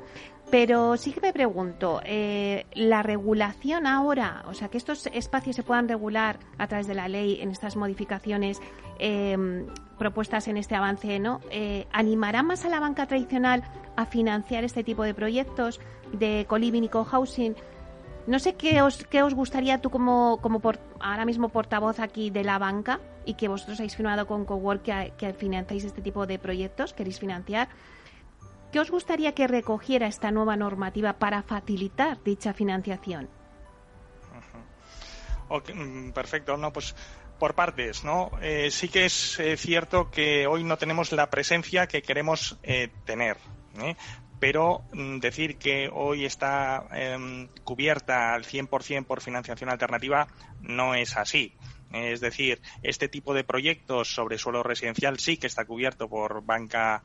Pero 0.52 0.98
sí 0.98 1.13
que 1.13 1.22
me 1.22 1.32
pregunto, 1.32 2.02
eh, 2.04 2.65
la 2.74 3.04
regulación 3.04 3.88
ahora, 3.88 4.43
o 4.48 4.54
sea, 4.54 4.67
que 4.67 4.78
estos 4.78 5.08
espacios 5.13 5.56
se 5.56 5.63
puedan 5.63 5.88
regular 5.88 6.39
a 6.58 6.67
través 6.67 6.88
de 6.88 6.93
la 6.93 7.08
ley 7.08 7.39
en 7.39 7.52
estas 7.52 7.78
modificaciones 7.78 8.60
em, 9.00 9.67
propuestas 9.98 10.50
en 10.50 10.58
este 10.58 10.76
avance, 10.76 11.20
¿no? 11.20 11.39
¿Animará 11.93 12.43
más 12.43 12.65
a 12.65 12.70
la 12.70 12.82
banca 12.82 13.06
tradicional 13.06 13.63
a 13.96 14.06
financiar 14.08 14.65
este 14.65 14.84
tipo 14.84 15.04
de 15.04 15.13
proyectos 15.13 15.80
de 16.12 16.46
co-living 16.50 16.84
y 16.84 16.89
co-housing? 16.89 17.56
No 18.26 18.39
sé 18.39 18.56
qué 18.56 18.82
os, 18.82 19.06
qué 19.06 19.24
os 19.24 19.34
gustaría 19.34 19.80
tú 19.80 19.89
como, 19.89 20.39
como 20.41 20.60
por, 20.60 20.80
ahora 21.00 21.24
mismo 21.24 21.48
portavoz 21.48 22.02
aquí 22.02 22.30
de 22.30 22.43
la 22.43 22.60
banca 22.60 23.00
y 23.28 23.36
que 23.36 23.48
vosotros 23.50 23.80
habéis 23.80 23.96
firmado 23.96 24.26
con 24.26 24.46
Cowork 24.46 24.84
que, 24.84 25.13
que 25.18 25.34
financiáis 25.34 25.84
este 25.84 26.02
tipo 26.02 26.26
de 26.26 26.40
proyectos, 26.40 26.94
queréis 26.94 27.20
financiar. 27.20 27.68
¿Qué 28.72 28.80
os 28.80 28.90
gustaría 28.90 29.34
que 29.34 29.48
recogiera 29.48 30.08
esta 30.08 30.32
nueva 30.32 30.56
normativa 30.56 31.13
para 31.13 31.44
facilitar 31.44 32.24
dicha 32.24 32.54
financiación? 32.54 33.30
Mm, 35.74 36.12
perfecto, 36.12 36.58
no, 36.58 36.74
pues 36.74 36.96
por 37.40 37.54
partes, 37.54 38.04
¿no? 38.04 38.32
Eh, 38.42 38.70
sí 38.72 38.90
que 38.90 39.06
es 39.06 39.40
eh, 39.40 39.58
cierto 39.58 40.10
que 40.10 40.48
hoy 40.48 40.63
no 40.63 40.78
tenemos 40.78 41.12
la 41.12 41.30
presencia 41.30 41.88
que 41.88 42.02
queremos 42.02 42.58
eh, 42.63 42.90
tener. 43.06 43.38
pero 44.40 44.84
mm, 44.94 45.20
decir 45.20 45.58
que 45.58 45.90
hoy 45.92 46.26
está 46.26 46.88
em, 46.92 47.48
cubierta 47.63 48.34
al 48.34 48.44
100% 48.44 49.06
por 49.06 49.22
financiación 49.22 49.70
alternativa 49.70 50.28
no 50.62 50.96
es 50.96 51.16
así. 51.18 51.54
Es 52.06 52.20
decir, 52.22 52.62
este 52.84 53.10
tipo 53.10 53.34
de 53.34 53.44
proyectos 53.44 54.14
sobre 54.14 54.38
suelo 54.38 54.64
residencial 54.64 55.20
sí 55.20 55.38
que 55.38 55.48
está 55.48 55.66
cubierto 55.66 56.10
por 56.10 56.46
banca, 56.46 57.04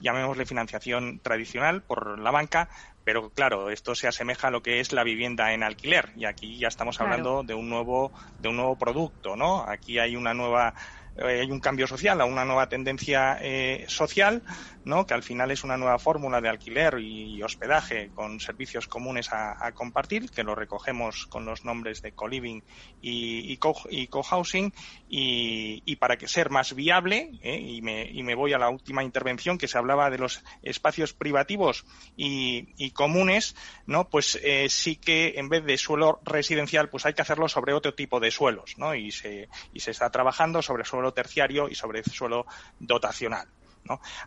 llamémosle 0.00 0.46
financiación 0.46 1.20
tradicional, 1.20 1.82
por 1.82 2.18
la 2.18 2.30
banca, 2.30 2.68
pero 3.02 3.30
claro, 3.30 3.70
esto 3.70 3.94
se 3.94 4.08
asemeja 4.08 4.48
a 4.48 4.50
lo 4.50 4.62
que 4.62 4.80
es 4.80 4.92
la 4.92 5.04
vivienda 5.04 5.52
en 5.52 5.62
alquiler 5.62 6.10
y 6.14 6.24
aquí 6.24 6.58
ya 6.58 6.68
estamos 6.68 7.00
hablando 7.00 7.42
de 7.42 7.54
un 7.54 7.68
nuevo 7.68 8.12
de 8.38 8.48
un 8.48 8.56
nuevo 8.56 8.76
producto, 8.76 9.36
¿no? 9.36 9.64
Aquí 9.68 9.98
hay 9.98 10.16
una 10.16 10.34
nueva 10.34 10.74
hay 11.22 11.50
un 11.50 11.60
cambio 11.60 11.86
social, 11.86 12.20
a 12.20 12.24
una 12.24 12.44
nueva 12.44 12.68
tendencia 12.68 13.38
eh, 13.40 13.84
social, 13.88 14.42
¿no? 14.84 15.06
que 15.06 15.14
al 15.14 15.22
final 15.22 15.50
es 15.50 15.62
una 15.62 15.76
nueva 15.76 15.98
fórmula 15.98 16.40
de 16.40 16.48
alquiler 16.48 16.98
y, 16.98 17.42
hospedaje 17.42 18.10
con 18.14 18.40
servicios 18.40 18.88
comunes 18.88 19.28
a, 19.30 19.70
compartir, 19.72 20.30
que 20.30 20.42
lo 20.42 20.54
recogemos 20.54 21.26
con 21.26 21.44
los 21.44 21.64
nombres 21.64 22.00
de 22.00 22.12
co-living 22.12 22.62
y, 23.02 23.56
co-housing, 23.58 24.72
y, 25.08 25.96
para 25.96 26.16
que 26.16 26.26
ser 26.26 26.50
más 26.50 26.74
viable, 26.74 27.30
¿eh? 27.42 27.58
y, 27.58 27.82
me, 27.82 28.10
y 28.10 28.22
me 28.22 28.34
voy 28.34 28.54
a 28.54 28.58
la 28.58 28.70
última 28.70 29.04
intervención 29.04 29.58
que 29.58 29.68
se 29.68 29.78
hablaba 29.78 30.10
de 30.10 30.18
los 30.18 30.42
espacios 30.62 31.12
privativos 31.12 31.84
y, 32.16 32.90
comunes, 32.92 33.56
¿no? 33.86 34.08
pues 34.08 34.40
sí 34.68 34.96
que 34.96 35.34
en 35.36 35.48
vez 35.48 35.64
de 35.64 35.76
suelo 35.76 36.20
residencial, 36.24 36.88
pues 36.88 37.04
hay 37.06 37.14
que 37.14 37.22
hacerlo 37.22 37.48
sobre 37.48 37.74
otro 37.74 37.94
tipo 37.94 38.20
de 38.20 38.30
suelos, 38.30 38.74
¿no? 38.78 38.94
y, 38.94 39.10
se, 39.10 39.48
y 39.72 39.80
se 39.80 39.90
está 39.90 40.10
trabajando 40.10 40.62
sobre 40.62 40.84
suelo 40.84 41.03
terciario 41.12 41.68
y 41.68 41.74
sobre 41.74 42.02
suelo 42.04 42.46
dotacional. 42.78 43.48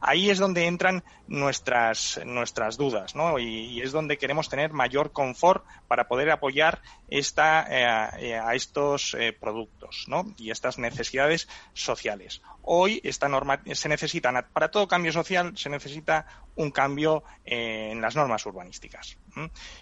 Ahí 0.02 0.30
es 0.30 0.38
donde 0.38 0.68
entran 0.68 1.04
nuestras, 1.28 2.22
nuestras 2.26 2.78
dudas 2.78 3.13
y, 3.40 3.82
es 3.82 3.92
donde 3.92 4.18
queremos 4.18 4.50
tener 4.50 4.72
mayor 4.72 5.12
confort 5.12 5.66
para 5.88 6.08
poder 6.08 6.30
apoyar 6.30 6.82
esta, 7.10 7.66
eh, 7.70 8.36
a 8.36 8.54
estos 8.54 9.16
eh, 9.16 9.34
productos 9.34 10.06
y 10.38 10.52
estas 10.52 10.78
necesidades 10.78 11.48
sociales. 11.74 12.42
Hoy 12.62 13.02
esta 13.04 13.28
norma 13.28 13.62
se 13.74 13.90
necesita, 13.90 14.32
para 14.54 14.70
todo 14.70 14.88
cambio 14.88 15.12
social 15.12 15.58
se 15.58 15.70
necesita 15.70 16.26
un 16.56 16.72
cambio 16.72 17.24
en 17.44 18.02
las 18.02 18.16
normas 18.16 18.46
urbanísticas. 18.46 19.18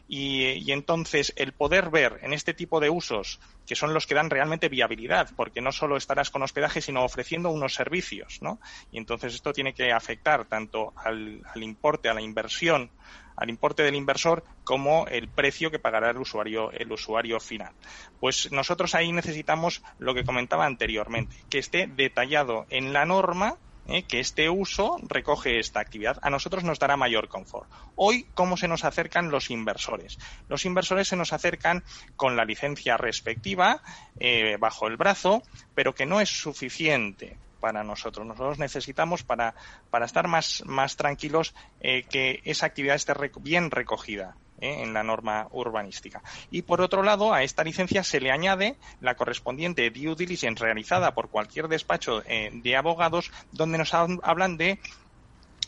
Y, 0.08 0.72
entonces 0.72 1.34
el 1.36 1.54
poder 1.54 1.90
ver 1.90 2.20
en 2.22 2.34
este 2.34 2.54
tipo 2.54 2.80
de 2.80 2.90
usos 2.90 3.40
que 3.66 3.76
son 3.76 3.94
los 3.94 4.06
que 4.06 4.16
dan 4.16 4.30
realmente 4.30 4.70
viabilidad, 4.70 5.30
porque 5.36 5.62
no 5.62 5.72
solo 5.72 5.98
estarás 5.98 6.30
con 6.30 6.44
hospedaje, 6.44 6.82
sino 6.82 7.04
ofreciendo 7.04 7.50
unos 7.50 7.74
servicios, 7.74 8.38
¿no? 8.42 8.60
Y 8.92 8.98
entonces 8.98 9.34
esto 9.34 9.54
tiene 9.54 9.74
que 9.74 9.92
afectar 9.92 10.46
tanto 10.46 10.94
al, 10.96 11.42
importe, 11.56 12.10
a 12.10 12.14
la 12.14 12.22
inversión, 12.22 12.92
al 13.36 13.50
importe 13.50 13.84
del 13.84 13.96
inversor, 13.96 14.44
como 14.64 15.08
el 15.08 15.30
precio 15.30 15.72
que 15.72 15.80
pagará 15.80 16.12
el 16.12 16.18
usuario, 16.18 16.72
el 16.72 16.92
usuario 16.92 17.40
final. 17.40 17.74
Pues 18.20 18.52
nosotros 18.52 18.94
ahí 18.94 19.12
necesitamos 19.12 19.82
lo 19.98 20.14
que 20.14 20.24
comentaba 20.24 20.66
anteriormente, 20.66 21.36
que 21.50 21.60
esté 21.60 21.88
detallado 21.88 22.68
en 22.70 22.94
la 22.94 23.06
norma 23.06 23.58
¿eh? 23.88 24.04
que 24.04 24.20
este 24.20 24.50
uso 24.50 24.98
recoge 25.04 25.60
esta 25.60 25.80
actividad. 25.80 26.20
A 26.22 26.30
nosotros 26.30 26.64
nos 26.64 26.80
dará 26.80 26.98
mayor 26.98 27.28
confort. 27.28 27.70
Hoy, 27.96 28.28
¿cómo 28.34 28.58
se 28.58 28.68
nos 28.68 28.84
acercan 28.84 29.32
los 29.32 29.50
inversores? 29.50 30.18
Los 30.50 30.66
inversores 30.66 31.08
se 31.08 31.16
nos 31.16 31.34
acercan 31.34 31.84
con 32.16 32.36
la 32.36 32.46
licencia 32.46 32.98
respectiva 32.98 33.82
eh, 34.20 34.58
bajo 34.60 34.88
el 34.88 34.98
brazo, 34.98 35.44
pero 35.74 35.96
que 35.96 36.06
no 36.06 36.22
es 36.22 36.30
suficiente 36.30 37.38
para 37.60 37.84
nosotros. 37.84 38.28
Nosotros 38.28 38.60
necesitamos 38.60 39.24
para, 39.24 39.56
para 39.90 40.06
estar 40.06 40.28
más, 40.28 40.64
más 40.66 40.98
tranquilos 40.98 41.56
eh, 41.80 42.04
que 42.04 42.42
esa 42.46 42.68
actividad 42.68 42.96
esté 42.96 43.14
bien 43.42 43.72
recogida 43.72 44.36
¿eh? 44.60 44.84
en 44.84 44.94
la 44.94 45.04
norma 45.04 45.48
urbanística. 45.52 46.22
Y 46.52 46.64
por 46.64 46.82
otro 46.82 47.04
lado, 47.04 47.34
a 47.34 47.44
esta 47.44 47.64
licencia 47.64 48.04
se 48.04 48.20
le 48.20 48.32
añade 48.32 48.76
la 49.02 49.16
correspondiente 49.16 49.90
due 49.90 50.16
diligence 50.16 50.64
realizada 50.64 51.14
por 51.14 51.30
cualquier 51.30 51.68
despacho 51.68 52.24
eh, 52.26 52.50
de 52.54 52.76
abogados 52.76 53.32
donde 53.52 53.78
nos 53.78 53.94
hablan 53.94 54.58
de, 54.58 54.80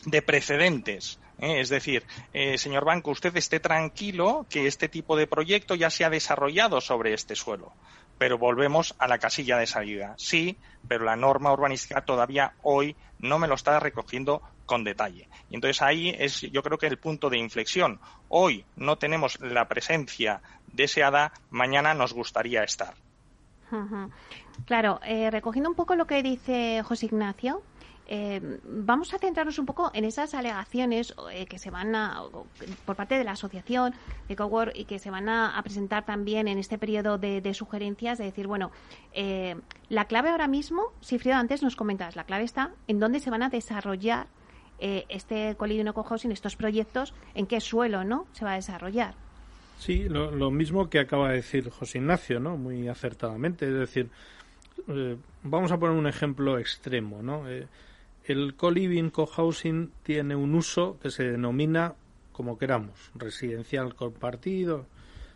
de 0.04 0.22
precedentes. 0.22 1.18
¿eh? 1.38 1.60
Es 1.60 1.68
decir, 1.68 2.04
señor 2.56 2.84
Banco, 2.84 3.10
usted 3.10 3.36
esté 3.36 3.60
tranquilo 3.60 4.46
que 4.48 4.66
este 4.66 4.88
tipo 4.88 5.16
de 5.16 5.26
proyecto 5.26 5.74
ya 5.74 5.90
se 5.90 6.04
ha 6.04 6.10
desarrollado 6.10 6.80
sobre 6.80 7.14
este 7.14 7.36
suelo. 7.36 7.72
Pero 8.18 8.36
volvemos 8.36 8.96
a 8.98 9.06
la 9.06 9.18
casilla 9.18 9.58
de 9.58 9.66
salida. 9.66 10.14
Sí, 10.18 10.56
pero 10.88 11.04
la 11.04 11.14
norma 11.14 11.52
urbanística 11.52 12.04
todavía 12.04 12.54
hoy 12.62 12.96
no 13.20 13.38
me 13.38 13.46
lo 13.46 13.54
está 13.54 13.78
recogiendo 13.78 14.42
con 14.68 14.84
detalle. 14.84 15.28
Y 15.50 15.56
entonces 15.56 15.82
ahí 15.82 16.14
es 16.16 16.42
yo 16.42 16.62
creo 16.62 16.78
que 16.78 16.86
el 16.86 16.98
punto 16.98 17.28
de 17.30 17.38
inflexión. 17.38 17.98
Hoy 18.28 18.64
no 18.76 18.96
tenemos 18.98 19.40
la 19.40 19.66
presencia 19.66 20.42
deseada, 20.72 21.32
mañana 21.50 21.94
nos 21.94 22.12
gustaría 22.12 22.62
estar. 22.62 22.94
Claro, 24.66 25.00
eh, 25.04 25.30
recogiendo 25.30 25.68
un 25.68 25.74
poco 25.74 25.96
lo 25.96 26.06
que 26.06 26.22
dice 26.22 26.82
José 26.84 27.06
Ignacio, 27.06 27.62
eh, 28.10 28.60
vamos 28.64 29.12
a 29.12 29.18
centrarnos 29.18 29.58
un 29.58 29.66
poco 29.66 29.90
en 29.92 30.04
esas 30.06 30.32
alegaciones 30.32 31.14
eh, 31.30 31.44
que 31.44 31.58
se 31.58 31.70
van 31.70 31.94
a, 31.94 32.22
por 32.86 32.96
parte 32.96 33.18
de 33.18 33.24
la 33.24 33.32
asociación 33.32 33.94
de 34.26 34.36
Cowork 34.36 34.72
y 34.74 34.86
que 34.86 34.98
se 34.98 35.10
van 35.10 35.28
a, 35.28 35.60
presentar 35.62 36.06
también 36.06 36.48
en 36.48 36.58
este 36.58 36.78
periodo 36.78 37.18
de, 37.18 37.52
sugerencias, 37.52 38.16
de 38.16 38.24
decir, 38.24 38.46
bueno, 38.46 38.70
la 39.90 40.06
clave 40.06 40.30
ahora 40.30 40.48
mismo, 40.48 40.92
Sifrido, 41.00 41.36
antes 41.36 41.62
nos 41.62 41.76
comentas, 41.76 42.16
la 42.16 42.24
clave 42.24 42.44
está 42.44 42.72
en 42.86 42.98
dónde 43.00 43.20
se 43.20 43.28
van 43.28 43.42
a 43.42 43.50
desarrollar 43.50 44.26
eh, 44.78 45.04
este 45.08 45.56
coliving 45.56 45.92
cohousing, 45.92 46.30
estos 46.30 46.56
proyectos, 46.56 47.14
en 47.34 47.46
qué 47.46 47.60
suelo 47.60 48.04
no 48.04 48.26
se 48.32 48.44
va 48.44 48.52
a 48.52 48.56
desarrollar. 48.56 49.14
Sí, 49.78 50.08
lo, 50.08 50.50
mismo 50.50 50.90
que 50.90 50.98
acaba 50.98 51.30
de 51.30 51.36
decir 51.36 51.70
José 51.70 51.98
Ignacio, 51.98 52.40
¿no? 52.40 52.56
Muy 52.56 52.88
acertadamente. 52.88 53.66
Es 53.66 53.74
decir, 53.74 54.10
eh, 54.88 55.16
vamos 55.44 55.70
a 55.70 55.78
poner 55.78 55.96
un 55.96 56.08
ejemplo 56.08 56.58
extremo, 56.58 57.22
¿no? 57.22 57.48
Eh, 57.48 57.68
el 58.24 58.54
co-living, 58.56 59.10
co-housing 59.10 59.92
tiene 60.02 60.34
un 60.34 60.54
uso 60.54 60.98
que 61.00 61.10
se 61.10 61.24
denomina 61.24 61.94
como 62.32 62.58
queramos, 62.58 63.10
residencial 63.14 63.94
compartido, 63.94 64.86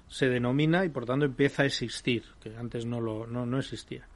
se 0.09 0.28
denomina 0.28 0.85
y 0.85 0.88
por 0.88 1.05
tanto 1.05 1.24
empieza 1.24 1.62
a 1.62 1.66
existir, 1.66 2.24
que 2.40 2.57
antes 2.57 2.85
no, 2.85 3.00
lo, 3.00 3.26
no, 3.26 3.46
no 3.46 3.59
existía. 3.59 4.07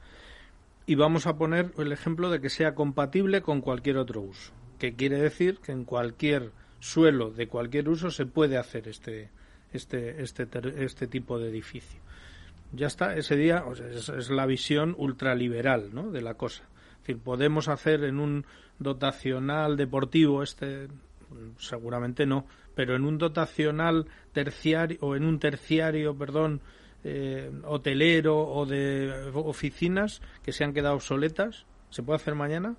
Y 0.85 0.95
vamos 0.95 1.27
a 1.27 1.37
poner 1.37 1.73
el 1.77 1.91
ejemplo 1.91 2.29
de 2.29 2.39
que 2.39 2.49
sea 2.49 2.75
compatible 2.75 3.41
con 3.41 3.61
cualquier 3.61 3.97
otro 3.97 4.21
uso 4.21 4.56
que 4.79 4.95
quiere 4.95 5.17
decir 5.17 5.59
que 5.59 5.71
en 5.71 5.85
cualquier 5.85 6.51
suelo 6.79 7.31
de 7.31 7.47
cualquier 7.47 7.89
uso 7.89 8.11
se 8.11 8.25
puede 8.25 8.57
hacer 8.57 8.87
este, 8.87 9.29
este, 9.73 10.21
este, 10.21 10.47
este 10.83 11.07
tipo 11.07 11.39
de 11.39 11.49
edificio. 11.49 11.99
Ya 12.73 12.87
está, 12.87 13.15
ese 13.15 13.35
día 13.35 13.63
es, 13.91 14.29
la 14.29 14.45
visión 14.45 14.93
ultraliberal 14.97 15.93
¿no? 15.93 16.11
de 16.11 16.21
la 16.21 16.35
cosa. 16.35 16.63
Decir, 16.99 17.19
podemos 17.19 17.69
hacer 17.69 18.03
en 18.03 18.19
un 18.19 18.45
dotacional 18.79 19.77
deportivo 19.77 20.43
este 20.43 20.87
seguramente 21.57 22.25
no, 22.25 22.45
pero 22.75 22.95
en 22.95 23.03
un 23.03 23.17
dotacional 23.17 24.05
terciario 24.33 24.97
o 25.01 25.15
en 25.15 25.25
un 25.25 25.39
terciario, 25.39 26.17
perdón, 26.17 26.61
eh, 27.03 27.51
hotelero 27.65 28.37
o 28.37 28.65
de 28.65 29.31
oficinas 29.33 30.21
que 30.43 30.51
se 30.51 30.63
han 30.63 30.73
quedado 30.73 30.95
obsoletas, 30.95 31.65
¿se 31.89 32.03
puede 32.03 32.17
hacer 32.17 32.35
mañana? 32.35 32.75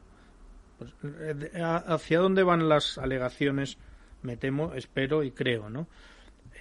Pues, 0.78 0.92
eh, 1.02 1.50
¿Hacia 1.62 2.20
dónde 2.20 2.42
van 2.42 2.68
las 2.68 2.98
alegaciones? 2.98 3.78
Me 4.22 4.36
temo, 4.36 4.74
espero 4.74 5.22
y 5.22 5.32
creo, 5.32 5.68
¿no? 5.68 5.88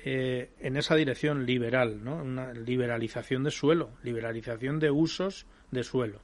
Eh, 0.03 0.51
en 0.59 0.77
esa 0.77 0.95
dirección 0.95 1.45
liberal, 1.45 2.03
¿no? 2.03 2.15
Una 2.17 2.53
liberalización 2.53 3.43
de 3.43 3.51
suelo, 3.51 3.91
liberalización 4.03 4.79
de 4.79 4.91
usos 4.91 5.45
de 5.71 5.83
suelo. 5.83 6.21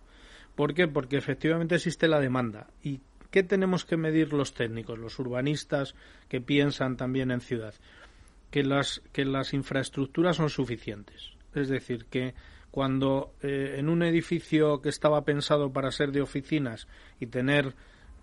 ¿Por 0.55 0.73
qué? 0.73 0.87
Porque 0.87 1.17
efectivamente 1.17 1.75
existe 1.75 2.07
la 2.07 2.19
demanda. 2.19 2.67
¿Y 2.83 3.01
qué 3.31 3.43
tenemos 3.43 3.85
que 3.85 3.97
medir 3.97 4.33
los 4.33 4.53
técnicos, 4.53 4.99
los 4.99 5.17
urbanistas 5.19 5.95
que 6.29 6.39
piensan 6.39 6.97
también 6.97 7.31
en 7.31 7.41
ciudad? 7.41 7.73
Que 8.51 8.63
las, 8.63 9.01
que 9.11 9.25
las 9.25 9.53
infraestructuras 9.53 10.37
son 10.37 10.49
suficientes. 10.49 11.31
Es 11.55 11.69
decir, 11.69 12.05
que 12.05 12.35
cuando 12.73 13.35
eh, 13.43 13.75
en 13.77 13.87
un 13.87 14.01
edificio 14.01 14.81
que 14.81 14.89
estaba 14.89 15.23
pensado 15.23 15.71
para 15.71 15.91
ser 15.91 16.11
de 16.11 16.23
oficinas 16.23 16.87
y 17.19 17.27
tener, 17.27 17.75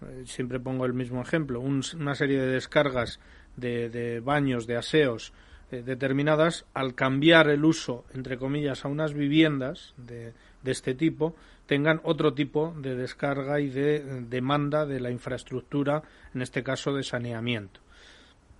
eh, 0.03 0.25
siempre 0.25 0.59
pongo 0.59 0.87
el 0.87 0.93
mismo 0.93 1.23
ejemplo, 1.23 1.61
una 1.61 2.17
serie 2.17 2.41
de 2.41 2.49
descargas 2.49 3.21
de, 3.55 4.21
baños, 4.25 4.67
de 4.67 4.77
aseos 4.77 5.33
eh, 5.71 5.85
determinadas, 5.87 6.67
al 6.75 6.97
cambiar 6.97 7.49
el 7.49 7.65
uso, 7.65 8.05
entre 8.13 8.39
comillas, 8.39 8.85
a 8.85 8.89
unas 8.89 9.15
viviendas 9.15 9.95
de, 9.97 10.33
de 10.65 10.73
este 10.73 10.97
tipo, 10.97 11.37
tengan 11.67 12.01
otro 12.03 12.35
tipo 12.35 12.75
de 12.77 12.97
descarga 12.97 13.61
y 13.61 13.69
de 13.69 14.01
demanda 14.23 14.85
de 14.85 14.99
la 14.99 15.13
infraestructura, 15.13 16.03
en 16.35 16.43
este 16.43 16.65
caso 16.65 16.93
de 16.93 17.05
saneamiento. 17.05 17.79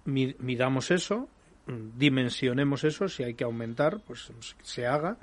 Midamos 0.05 0.93
eso, 0.93 1.29
dimensionemos 1.67 2.85
eso, 2.85 3.09
si 3.09 3.25
hay 3.25 3.35
que 3.35 3.43
aumentar, 3.43 3.99
pues 4.07 4.31
se 4.63 4.87
haga 4.87 5.19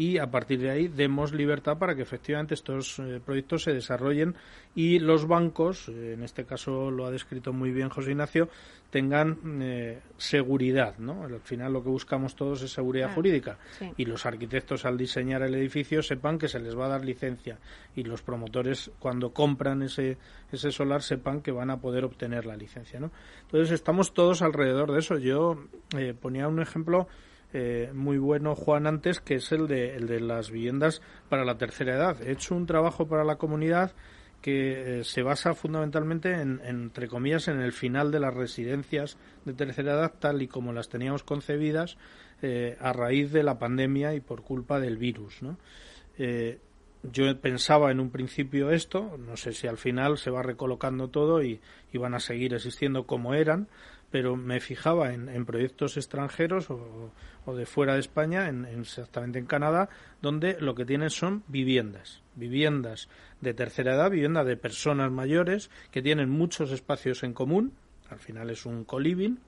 y 0.00 0.16
a 0.16 0.30
partir 0.30 0.60
de 0.60 0.70
ahí 0.70 0.88
demos 0.88 1.34
libertad 1.34 1.76
para 1.76 1.94
que 1.94 2.00
efectivamente 2.00 2.54
estos 2.54 2.98
eh, 3.00 3.20
proyectos 3.22 3.64
se 3.64 3.74
desarrollen 3.74 4.34
y 4.74 4.98
los 4.98 5.28
bancos, 5.28 5.90
eh, 5.90 6.14
en 6.14 6.22
este 6.22 6.46
caso 6.46 6.90
lo 6.90 7.04
ha 7.04 7.10
descrito 7.10 7.52
muy 7.52 7.70
bien 7.70 7.90
José 7.90 8.12
Ignacio, 8.12 8.48
tengan 8.88 9.60
eh, 9.60 10.00
seguridad, 10.16 10.96
¿no? 10.96 11.24
Al 11.24 11.38
final 11.40 11.74
lo 11.74 11.82
que 11.82 11.90
buscamos 11.90 12.34
todos 12.34 12.62
es 12.62 12.72
seguridad 12.72 13.12
jurídica 13.14 13.58
y 13.98 14.06
los 14.06 14.24
arquitectos 14.24 14.86
al 14.86 14.96
diseñar 14.96 15.42
el 15.42 15.54
edificio 15.54 16.02
sepan 16.02 16.38
que 16.38 16.48
se 16.48 16.60
les 16.60 16.74
va 16.74 16.86
a 16.86 16.88
dar 16.88 17.04
licencia 17.04 17.58
y 17.94 18.02
los 18.02 18.22
promotores 18.22 18.90
cuando 19.00 19.34
compran 19.34 19.82
ese 19.82 20.16
ese 20.50 20.72
solar 20.72 21.02
sepan 21.02 21.42
que 21.42 21.52
van 21.52 21.68
a 21.68 21.78
poder 21.78 22.06
obtener 22.06 22.46
la 22.46 22.56
licencia, 22.56 22.98
¿no? 23.00 23.12
Entonces 23.42 23.70
estamos 23.72 24.14
todos 24.14 24.40
alrededor 24.40 24.92
de 24.92 25.00
eso. 25.00 25.18
Yo 25.18 25.62
ponía 26.22 26.48
un 26.48 26.62
ejemplo 26.62 27.06
eh, 27.52 27.90
muy 27.94 28.18
bueno, 28.18 28.54
Juan, 28.54 28.86
antes, 28.86 29.20
que 29.20 29.36
es 29.36 29.50
el 29.52 29.66
de, 29.66 29.96
el 29.96 30.06
de 30.06 30.20
las 30.20 30.50
viviendas 30.50 31.02
para 31.28 31.44
la 31.44 31.58
tercera 31.58 31.94
edad. 31.94 32.22
He 32.22 32.32
hecho 32.32 32.54
un 32.54 32.66
trabajo 32.66 33.08
para 33.08 33.24
la 33.24 33.36
comunidad 33.36 33.92
que 34.40 35.00
eh, 35.00 35.04
se 35.04 35.22
basa 35.22 35.54
fundamentalmente 35.54 36.32
en, 36.32 36.60
entre 36.64 37.08
comillas, 37.08 37.48
en 37.48 37.60
el 37.60 37.72
final 37.72 38.10
de 38.10 38.20
las 38.20 38.34
residencias 38.34 39.18
de 39.44 39.52
tercera 39.52 39.92
edad 39.92 40.14
tal 40.18 40.42
y 40.42 40.48
como 40.48 40.72
las 40.72 40.88
teníamos 40.88 41.24
concebidas 41.24 41.98
eh, 42.40 42.76
a 42.80 42.92
raíz 42.92 43.32
de 43.32 43.42
la 43.42 43.58
pandemia 43.58 44.14
y 44.14 44.20
por 44.20 44.42
culpa 44.42 44.80
del 44.80 44.96
virus. 44.96 45.42
¿no? 45.42 45.58
yo 47.02 47.40
pensaba 47.40 47.90
en 47.90 47.98
un 47.98 48.10
principio 48.10 48.70
esto, 48.70 49.16
no 49.18 49.38
sé 49.38 49.52
si 49.54 49.66
al 49.66 49.78
final 49.78 50.18
se 50.18 50.28
va 50.28 50.42
recolocando 50.42 51.08
todo 51.08 51.42
y, 51.42 51.58
y 51.92 51.96
van 51.96 52.12
a 52.12 52.20
seguir 52.20 52.52
existiendo 52.52 53.06
como 53.06 53.32
eran, 53.32 53.68
pero 54.10 54.36
me 54.36 54.60
fijaba 54.60 55.12
en, 55.12 55.44
proyectos 55.46 55.96
extranjeros 55.96 56.68
o, 56.70 57.12
de 57.54 57.66
fuera 57.66 57.94
de 57.94 58.00
España, 58.00 58.48
en, 58.48 58.64
exactamente 58.64 59.38
en 59.38 59.46
Canadá, 59.46 59.88
donde 60.22 60.56
lo 60.60 60.74
que 60.74 60.84
tienen 60.84 61.10
son 61.10 61.42
viviendas, 61.48 62.22
viviendas 62.34 63.08
de 63.40 63.54
tercera 63.54 63.94
edad, 63.94 64.10
viviendas 64.10 64.46
de 64.46 64.56
personas 64.56 65.10
mayores 65.10 65.70
que 65.90 66.02
tienen 66.02 66.30
muchos 66.30 66.70
espacios 66.72 67.22
en 67.22 67.32
común, 67.32 67.72
al 68.08 68.18
final 68.18 68.50
es 68.50 68.66
un 68.66 68.84
coliving, 68.84 69.38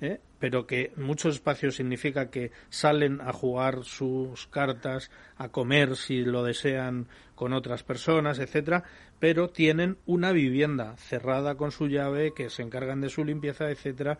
¿eh? 0.00 0.20
pero 0.38 0.66
que 0.66 0.92
muchos 0.96 1.36
espacios 1.36 1.76
significa 1.76 2.30
que 2.30 2.50
salen 2.68 3.20
a 3.20 3.32
jugar 3.32 3.84
sus 3.84 4.46
cartas, 4.48 5.10
a 5.36 5.48
comer 5.48 5.96
si 5.96 6.24
lo 6.24 6.44
desean 6.44 7.08
con 7.34 7.52
otras 7.52 7.82
personas, 7.82 8.38
etcétera, 8.38 8.84
pero 9.18 9.48
tienen 9.50 9.98
una 10.06 10.32
vivienda 10.32 10.96
cerrada 10.96 11.54
con 11.54 11.70
su 11.70 11.88
llave, 11.88 12.32
que 12.34 12.50
se 12.50 12.62
encargan 12.62 13.00
de 13.00 13.08
su 13.08 13.24
limpieza, 13.24 13.70
etcétera, 13.70 14.18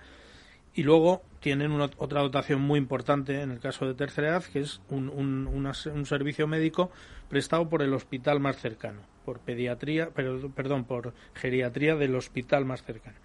y 0.74 0.82
luego 0.82 1.22
tienen 1.40 1.72
una, 1.72 1.88
otra 1.96 2.20
dotación 2.20 2.60
muy 2.60 2.78
importante 2.78 3.40
en 3.40 3.50
el 3.50 3.60
caso 3.60 3.86
de 3.86 3.94
tercera 3.94 4.28
edad, 4.28 4.44
que 4.44 4.60
es 4.60 4.82
un, 4.90 5.08
un, 5.08 5.46
un 5.46 6.06
servicio 6.06 6.46
médico 6.46 6.90
prestado 7.30 7.68
por 7.68 7.82
el 7.82 7.94
hospital 7.94 8.40
más 8.40 8.56
cercano, 8.58 9.00
por 9.24 9.40
pediatría, 9.40 10.10
perdón, 10.10 10.84
por 10.84 11.14
geriatría 11.34 11.96
del 11.96 12.14
hospital 12.14 12.66
más 12.66 12.82
cercano. 12.82 13.16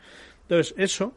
Entonces, 0.44 0.74
eso 0.78 1.14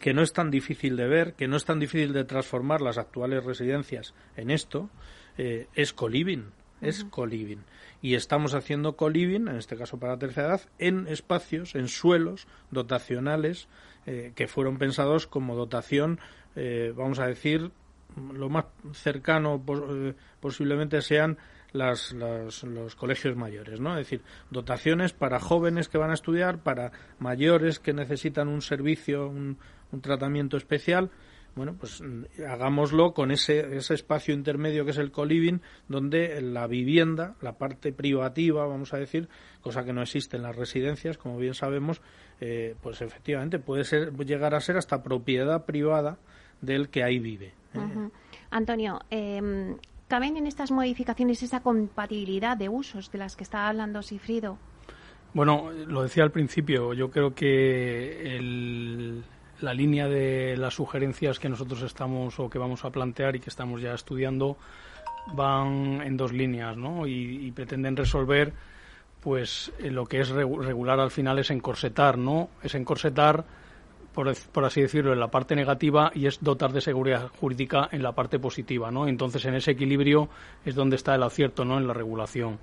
que 0.00 0.14
no 0.14 0.22
es 0.22 0.32
tan 0.32 0.50
difícil 0.50 0.96
de 0.96 1.08
ver, 1.08 1.34
que 1.34 1.48
no 1.48 1.56
es 1.56 1.64
tan 1.64 1.78
difícil 1.78 2.12
de 2.12 2.24
transformar 2.24 2.80
las 2.80 2.98
actuales 2.98 3.44
residencias 3.44 4.14
en 4.36 4.50
esto, 4.50 4.90
eh, 5.38 5.68
es 5.74 5.92
coliving, 5.92 6.46
es 6.80 7.04
coliving 7.04 7.64
y 8.04 8.16
estamos 8.16 8.52
haciendo 8.52 8.96
co-living, 8.96 9.48
en 9.48 9.56
este 9.56 9.78
caso 9.78 9.98
para 9.98 10.18
tercera 10.18 10.48
edad, 10.48 10.60
en 10.78 11.08
espacios, 11.08 11.74
en 11.74 11.88
suelos 11.88 12.46
dotacionales 12.70 13.66
eh, 14.04 14.32
que 14.34 14.46
fueron 14.46 14.76
pensados 14.76 15.26
como 15.26 15.56
dotación, 15.56 16.20
eh, 16.54 16.92
vamos 16.94 17.18
a 17.18 17.26
decir, 17.26 17.70
lo 18.14 18.50
más 18.50 18.66
cercano 18.92 19.64
eh, 19.66 20.12
posiblemente 20.38 21.00
sean 21.00 21.38
las, 21.72 22.12
los 22.12 22.94
colegios 22.94 23.36
mayores, 23.36 23.80
¿no? 23.80 23.92
Es 23.92 24.06
decir, 24.06 24.20
dotaciones 24.50 25.14
para 25.14 25.40
jóvenes 25.40 25.88
que 25.88 25.96
van 25.96 26.10
a 26.10 26.14
estudiar, 26.14 26.58
para 26.58 26.92
mayores 27.18 27.78
que 27.78 27.94
necesitan 27.94 28.48
un 28.48 28.60
servicio, 28.60 29.28
un, 29.28 29.56
un 29.94 30.00
tratamiento 30.00 30.56
especial 30.56 31.10
bueno, 31.56 31.76
pues 31.78 32.00
mm, 32.00 32.24
hagámoslo 32.48 33.14
con 33.14 33.30
ese, 33.30 33.76
ese 33.76 33.94
espacio 33.94 34.34
intermedio 34.34 34.84
que 34.84 34.90
es 34.90 34.98
el 34.98 35.10
coliving, 35.10 35.60
donde 35.88 36.40
la 36.40 36.66
vivienda, 36.66 37.36
la 37.40 37.52
parte 37.58 37.92
privativa, 37.92 38.66
vamos 38.66 38.92
a 38.92 38.98
decir, 38.98 39.28
cosa 39.60 39.84
que 39.84 39.92
no 39.92 40.02
existe 40.02 40.36
en 40.36 40.42
las 40.42 40.56
residencias, 40.56 41.16
como 41.16 41.38
bien 41.38 41.54
sabemos, 41.54 42.02
eh, 42.40 42.74
pues 42.82 43.00
efectivamente 43.02 43.58
puede 43.58 43.84
ser, 43.84 44.12
llegar 44.24 44.54
a 44.54 44.60
ser 44.60 44.76
hasta 44.76 45.02
propiedad 45.02 45.64
privada 45.64 46.18
del 46.60 46.88
que 46.88 47.04
ahí 47.04 47.18
vive. 47.18 47.54
¿eh? 47.74 48.10
Antonio, 48.50 49.00
eh, 49.10 49.76
¿caben 50.08 50.36
en 50.36 50.46
estas 50.46 50.72
modificaciones 50.72 51.42
esa 51.42 51.60
compatibilidad 51.60 52.56
de 52.56 52.68
usos 52.68 53.12
de 53.12 53.18
las 53.18 53.36
que 53.36 53.44
está 53.44 53.68
hablando 53.68 54.02
Sifrido? 54.02 54.58
Bueno, 55.34 55.72
lo 55.72 56.02
decía 56.02 56.22
al 56.22 56.30
principio, 56.30 56.94
yo 56.94 57.10
creo 57.10 57.34
que 57.34 58.36
el, 58.36 59.24
la 59.60 59.74
línea 59.74 60.08
de 60.08 60.56
las 60.56 60.74
sugerencias 60.74 61.38
que 61.38 61.48
nosotros 61.48 61.82
estamos 61.82 62.38
o 62.40 62.50
que 62.50 62.58
vamos 62.58 62.84
a 62.84 62.90
plantear 62.90 63.36
y 63.36 63.40
que 63.40 63.50
estamos 63.50 63.80
ya 63.80 63.94
estudiando 63.94 64.56
van 65.32 66.02
en 66.02 66.16
dos 66.16 66.32
líneas, 66.32 66.76
¿no? 66.76 67.06
Y, 67.06 67.50
pretenden 67.52 67.96
resolver, 67.96 68.52
pues, 69.20 69.72
eh, 69.78 69.90
lo 69.90 70.04
que 70.06 70.20
es 70.20 70.28
regular 70.28 71.00
al 71.00 71.10
final 71.10 71.38
es 71.38 71.50
encorsetar, 71.50 72.18
¿no? 72.18 72.50
Es 72.62 72.74
encorsetar, 72.74 73.44
por, 74.12 74.34
por, 74.52 74.64
así 74.64 74.82
decirlo, 74.82 75.12
en 75.12 75.20
la 75.20 75.28
parte 75.28 75.56
negativa 75.56 76.10
y 76.14 76.26
es 76.26 76.42
dotar 76.42 76.72
de 76.72 76.80
seguridad 76.80 77.28
jurídica 77.40 77.88
en 77.90 78.02
la 78.02 78.12
parte 78.12 78.38
positiva, 78.38 78.90
¿no? 78.90 79.08
Entonces, 79.08 79.44
en 79.46 79.54
ese 79.54 79.70
equilibrio 79.70 80.28
es 80.64 80.74
donde 80.74 80.96
está 80.96 81.14
el 81.14 81.22
acierto, 81.22 81.64
¿no? 81.64 81.78
En 81.78 81.86
la 81.86 81.94
regulación 81.94 82.58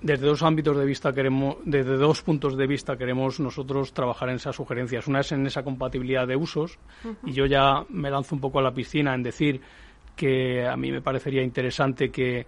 desde 0.00 0.26
dos 0.26 0.42
ámbitos 0.42 0.76
de 0.76 0.84
vista 0.84 1.12
queremos, 1.12 1.56
desde 1.64 1.96
dos 1.96 2.22
puntos 2.22 2.56
de 2.56 2.66
vista 2.66 2.96
queremos 2.96 3.40
nosotros 3.40 3.92
trabajar 3.92 4.28
en 4.28 4.36
esas 4.36 4.56
sugerencias. 4.56 5.06
Una 5.06 5.20
es 5.20 5.32
en 5.32 5.46
esa 5.46 5.62
compatibilidad 5.62 6.26
de 6.26 6.36
usos 6.36 6.78
y 7.24 7.32
yo 7.32 7.46
ya 7.46 7.84
me 7.88 8.10
lanzo 8.10 8.34
un 8.34 8.40
poco 8.40 8.58
a 8.58 8.62
la 8.62 8.72
piscina 8.72 9.14
en 9.14 9.22
decir 9.22 9.60
que 10.14 10.66
a 10.66 10.76
mí 10.76 10.90
me 10.90 11.02
parecería 11.02 11.42
interesante 11.42 12.10
que 12.10 12.46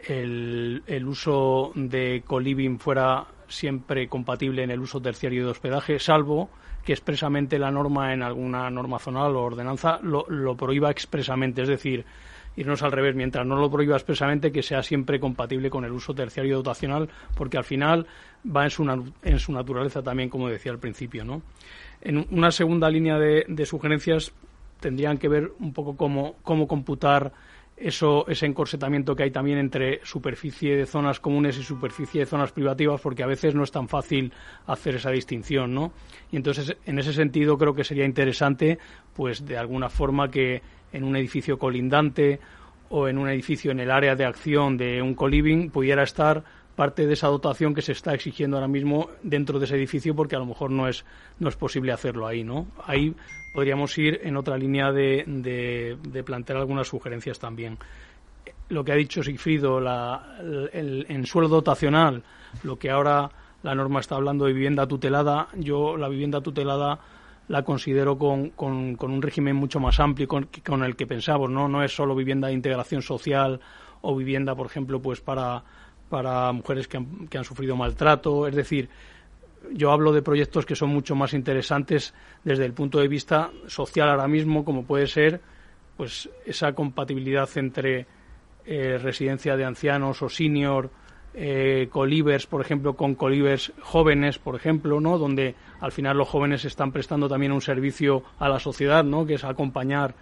el, 0.00 0.82
el 0.86 1.06
uso 1.06 1.72
de 1.74 2.22
coliving 2.26 2.78
fuera 2.78 3.26
siempre 3.48 4.08
compatible 4.08 4.62
en 4.62 4.70
el 4.70 4.80
uso 4.80 5.00
terciario 5.00 5.44
de 5.44 5.50
hospedaje, 5.50 5.98
salvo 5.98 6.50
que 6.84 6.92
expresamente 6.92 7.58
la 7.58 7.70
norma 7.70 8.12
en 8.12 8.22
alguna 8.22 8.68
norma 8.70 8.98
zonal 8.98 9.36
o 9.36 9.42
ordenanza 9.42 9.98
lo, 10.02 10.26
lo 10.28 10.56
prohíba 10.56 10.90
expresamente. 10.90 11.62
Es 11.62 11.68
decir, 11.68 12.04
irnos 12.56 12.82
al 12.82 12.92
revés, 12.92 13.14
mientras 13.14 13.46
no 13.46 13.56
lo 13.56 13.70
prohíba 13.70 13.96
expresamente, 13.96 14.52
que 14.52 14.62
sea 14.62 14.82
siempre 14.82 15.20
compatible 15.20 15.70
con 15.70 15.84
el 15.84 15.92
uso 15.92 16.14
terciario 16.14 16.56
dotacional, 16.56 17.08
porque 17.36 17.58
al 17.58 17.64
final 17.64 18.06
va 18.44 18.64
en 18.64 18.70
su, 18.70 19.12
en 19.22 19.38
su 19.38 19.52
naturaleza 19.52 20.02
también, 20.02 20.28
como 20.28 20.48
decía 20.48 20.72
al 20.72 20.78
principio. 20.78 21.24
¿no? 21.24 21.42
En 22.00 22.26
una 22.30 22.50
segunda 22.50 22.88
línea 22.90 23.18
de, 23.18 23.66
sugerencias 23.66 24.32
tendrían 24.80 25.18
que 25.18 25.28
ver 25.28 25.52
un 25.60 25.72
poco 25.72 25.96
cómo, 25.96 26.36
cómo 26.42 26.68
computar 26.68 27.32
eso, 27.76 28.26
ese 28.28 28.46
encorsetamiento 28.46 29.16
que 29.16 29.24
hay 29.24 29.30
también 29.30 29.58
entre 29.58 30.00
superficie 30.04 30.76
de 30.76 30.86
zonas 30.86 31.18
comunes 31.18 31.58
y 31.58 31.62
superficie 31.62 32.20
de 32.20 32.26
zonas 32.26 32.52
privativas, 32.52 33.00
porque 33.00 33.22
a 33.22 33.26
veces 33.26 33.54
no 33.54 33.64
es 33.64 33.72
tan 33.72 33.88
fácil 33.88 34.32
hacer 34.66 34.96
esa 34.96 35.10
distinción, 35.10 35.74
¿no? 35.74 35.92
Y 36.30 36.36
entonces, 36.36 36.76
en 36.86 36.98
ese 36.98 37.12
sentido, 37.12 37.58
creo 37.58 37.74
que 37.74 37.82
sería 37.82 38.04
interesante, 38.04 38.78
pues, 39.14 39.44
de 39.44 39.58
alguna 39.58 39.88
forma 39.88 40.30
que 40.30 40.62
en 40.94 41.04
un 41.04 41.16
edificio 41.16 41.58
colindante 41.58 42.40
o 42.88 43.08
en 43.08 43.18
un 43.18 43.28
edificio 43.28 43.70
en 43.70 43.80
el 43.80 43.90
área 43.90 44.16
de 44.16 44.24
acción 44.24 44.76
de 44.78 45.02
un 45.02 45.14
coliving 45.14 45.70
pudiera 45.70 46.02
estar 46.02 46.42
parte 46.74 47.06
de 47.06 47.12
esa 47.12 47.28
dotación 47.28 47.74
que 47.74 47.82
se 47.82 47.92
está 47.92 48.14
exigiendo 48.14 48.56
ahora 48.56 48.68
mismo 48.68 49.10
dentro 49.22 49.58
de 49.58 49.66
ese 49.66 49.76
edificio 49.76 50.14
porque 50.16 50.36
a 50.36 50.38
lo 50.38 50.46
mejor 50.46 50.70
no 50.70 50.88
es 50.88 51.04
no 51.38 51.48
es 51.48 51.56
posible 51.56 51.92
hacerlo 51.92 52.26
ahí 52.26 52.42
no 52.42 52.66
ahí 52.86 53.14
podríamos 53.54 53.96
ir 53.98 54.20
en 54.24 54.36
otra 54.36 54.58
línea 54.58 54.90
de, 54.90 55.24
de, 55.26 56.24
plantear 56.24 56.58
algunas 56.58 56.88
sugerencias 56.88 57.38
también. 57.38 57.78
Lo 58.68 58.84
que 58.84 58.90
ha 58.90 58.96
dicho 58.96 59.22
Sigfrido, 59.22 59.80
la, 59.80 60.38
el, 60.72 61.06
en 61.08 61.24
suelo 61.24 61.46
dotacional, 61.46 62.24
lo 62.64 62.76
que 62.76 62.90
ahora 62.90 63.30
la 63.62 63.74
norma 63.76 64.00
está 64.00 64.16
hablando 64.16 64.46
de 64.46 64.52
vivienda 64.52 64.88
tutelada, 64.88 65.46
yo 65.54 65.96
la 65.96 66.08
vivienda 66.08 66.40
tutelada 66.40 66.98
la 67.48 67.62
considero 67.62 68.16
con, 68.16 68.50
con, 68.50 68.96
un 69.00 69.22
régimen 69.22 69.56
mucho 69.56 69.80
más 69.80 70.00
amplio 70.00 70.26
con, 70.26 70.48
con, 70.64 70.82
el 70.82 70.96
que 70.96 71.06
pensamos, 71.06 71.50
¿no? 71.50 71.68
No 71.68 71.82
es 71.82 71.94
solo 71.94 72.14
vivienda 72.14 72.48
de 72.48 72.54
integración 72.54 73.02
social 73.02 73.60
o 74.00 74.16
vivienda, 74.16 74.54
por 74.54 74.66
ejemplo, 74.66 75.00
pues 75.00 75.20
para, 75.20 75.62
para 76.08 76.52
mujeres 76.52 76.88
que 76.88 76.96
han, 76.96 77.28
que 77.28 77.38
han 77.38 77.44
sufrido 77.44 77.76
maltrato. 77.76 78.46
Es 78.46 78.54
decir, 78.54 78.88
yo 79.72 79.92
hablo 79.92 80.12
de 80.12 80.22
proyectos 80.22 80.66
que 80.66 80.76
son 80.76 80.90
mucho 80.90 81.14
más 81.14 81.34
interesantes 81.34 82.14
desde 82.44 82.64
el 82.64 82.72
punto 82.72 82.98
de 82.98 83.08
vista 83.08 83.50
social 83.66 84.08
ahora 84.08 84.28
mismo, 84.28 84.64
como 84.64 84.84
puede 84.84 85.06
ser 85.06 85.40
pues 85.96 86.28
esa 86.44 86.72
compatibilidad 86.72 87.48
entre 87.56 88.06
eh, 88.66 88.98
residencia 88.98 89.56
de 89.56 89.64
ancianos 89.64 90.22
o 90.22 90.28
senior, 90.28 90.90
eh, 91.34 91.88
colivers, 91.90 92.46
por 92.46 92.60
ejemplo, 92.60 92.94
con 92.94 93.14
colivers 93.14 93.72
jóvenes, 93.82 94.38
por 94.38 94.54
ejemplo, 94.54 95.00
¿no? 95.00 95.18
Donde 95.18 95.54
al 95.80 95.92
final 95.92 96.16
los 96.16 96.28
jóvenes 96.28 96.64
están 96.64 96.92
prestando 96.92 97.28
también 97.28 97.52
un 97.52 97.60
servicio 97.60 98.22
a 98.38 98.48
la 98.48 98.60
sociedad, 98.60 99.04
¿no? 99.04 99.26
Que 99.26 99.34
es 99.34 99.44
acompañar, 99.44 100.14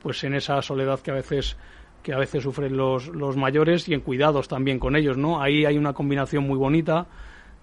pues, 0.00 0.22
en 0.24 0.34
esa 0.34 0.62
soledad 0.62 1.00
que 1.00 1.10
a 1.10 1.14
veces 1.14 1.56
que 2.02 2.14
a 2.14 2.18
veces 2.18 2.42
sufren 2.42 2.76
los, 2.78 3.08
los 3.08 3.36
mayores 3.36 3.86
y 3.88 3.92
en 3.92 4.00
cuidados 4.00 4.48
también 4.48 4.78
con 4.78 4.96
ellos, 4.96 5.18
¿no? 5.18 5.42
Ahí 5.42 5.66
hay 5.66 5.76
una 5.76 5.92
combinación 5.92 6.46
muy 6.46 6.56
bonita. 6.56 7.06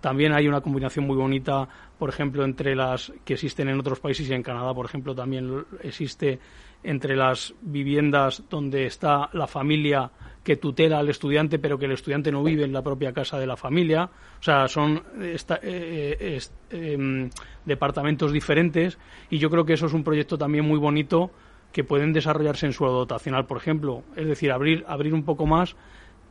También 0.01 0.32
hay 0.32 0.47
una 0.47 0.62
combinación 0.62 1.08
muy 1.08 1.16
bonita, 1.16 1.68
por 1.97 2.10
ejemplo, 2.10 2.45
entre 2.45 2.76
las 2.76 3.12
que 3.26 3.34
existen 3.34 3.68
en 3.68 3.80
otros 3.80 3.99
países 3.99 4.30
y 4.30 4.34
en 4.34 4.43
Canadá, 4.43 4.74
por 4.74 4.86
ejemplo, 4.86 5.16
también 5.16 5.66
existe 5.82 6.39
entre 6.84 7.15
las 7.15 7.53
viviendas 7.61 8.43
donde 8.49 8.86
está 8.86 9.30
la 9.34 9.47
familia 9.47 10.11
que 10.47 10.55
tutela 10.55 10.99
al 10.99 11.09
estudiante, 11.09 11.59
pero 11.59 11.78
que 11.78 11.86
el 11.86 11.91
estudiante 11.91 12.32
no 12.32 12.41
vive 12.41 12.63
en 12.63 12.71
la 12.71 12.82
propia 12.82 13.11
casa 13.11 13.38
de 13.38 13.45
la 13.45 13.57
familia. 13.57 14.09
O 14.39 14.41
sea, 14.41 14.69
son 14.69 15.03
eh, 15.19 15.38
eh, 15.61 16.39
em, 16.69 17.30
departamentos 17.65 18.32
diferentes 18.32 18.97
y 19.30 19.39
yo 19.39 19.49
creo 19.49 19.65
que 19.65 19.73
eso 19.73 19.88
es 19.88 19.93
un 19.93 20.05
proyecto 20.05 20.38
también 20.38 20.63
muy 20.65 20.80
bonito 20.80 21.32
que 21.73 21.84
pueden 21.84 22.13
desarrollarse 22.13 22.65
en 22.65 22.71
suelo 22.71 22.93
dotacional, 22.93 23.45
por 23.45 23.57
ejemplo. 23.57 24.03
Es 24.15 24.25
decir, 24.25 24.53
abrir, 24.53 24.86
abrir 24.88 25.13
un 25.13 25.23
poco 25.23 25.45
más 25.45 25.75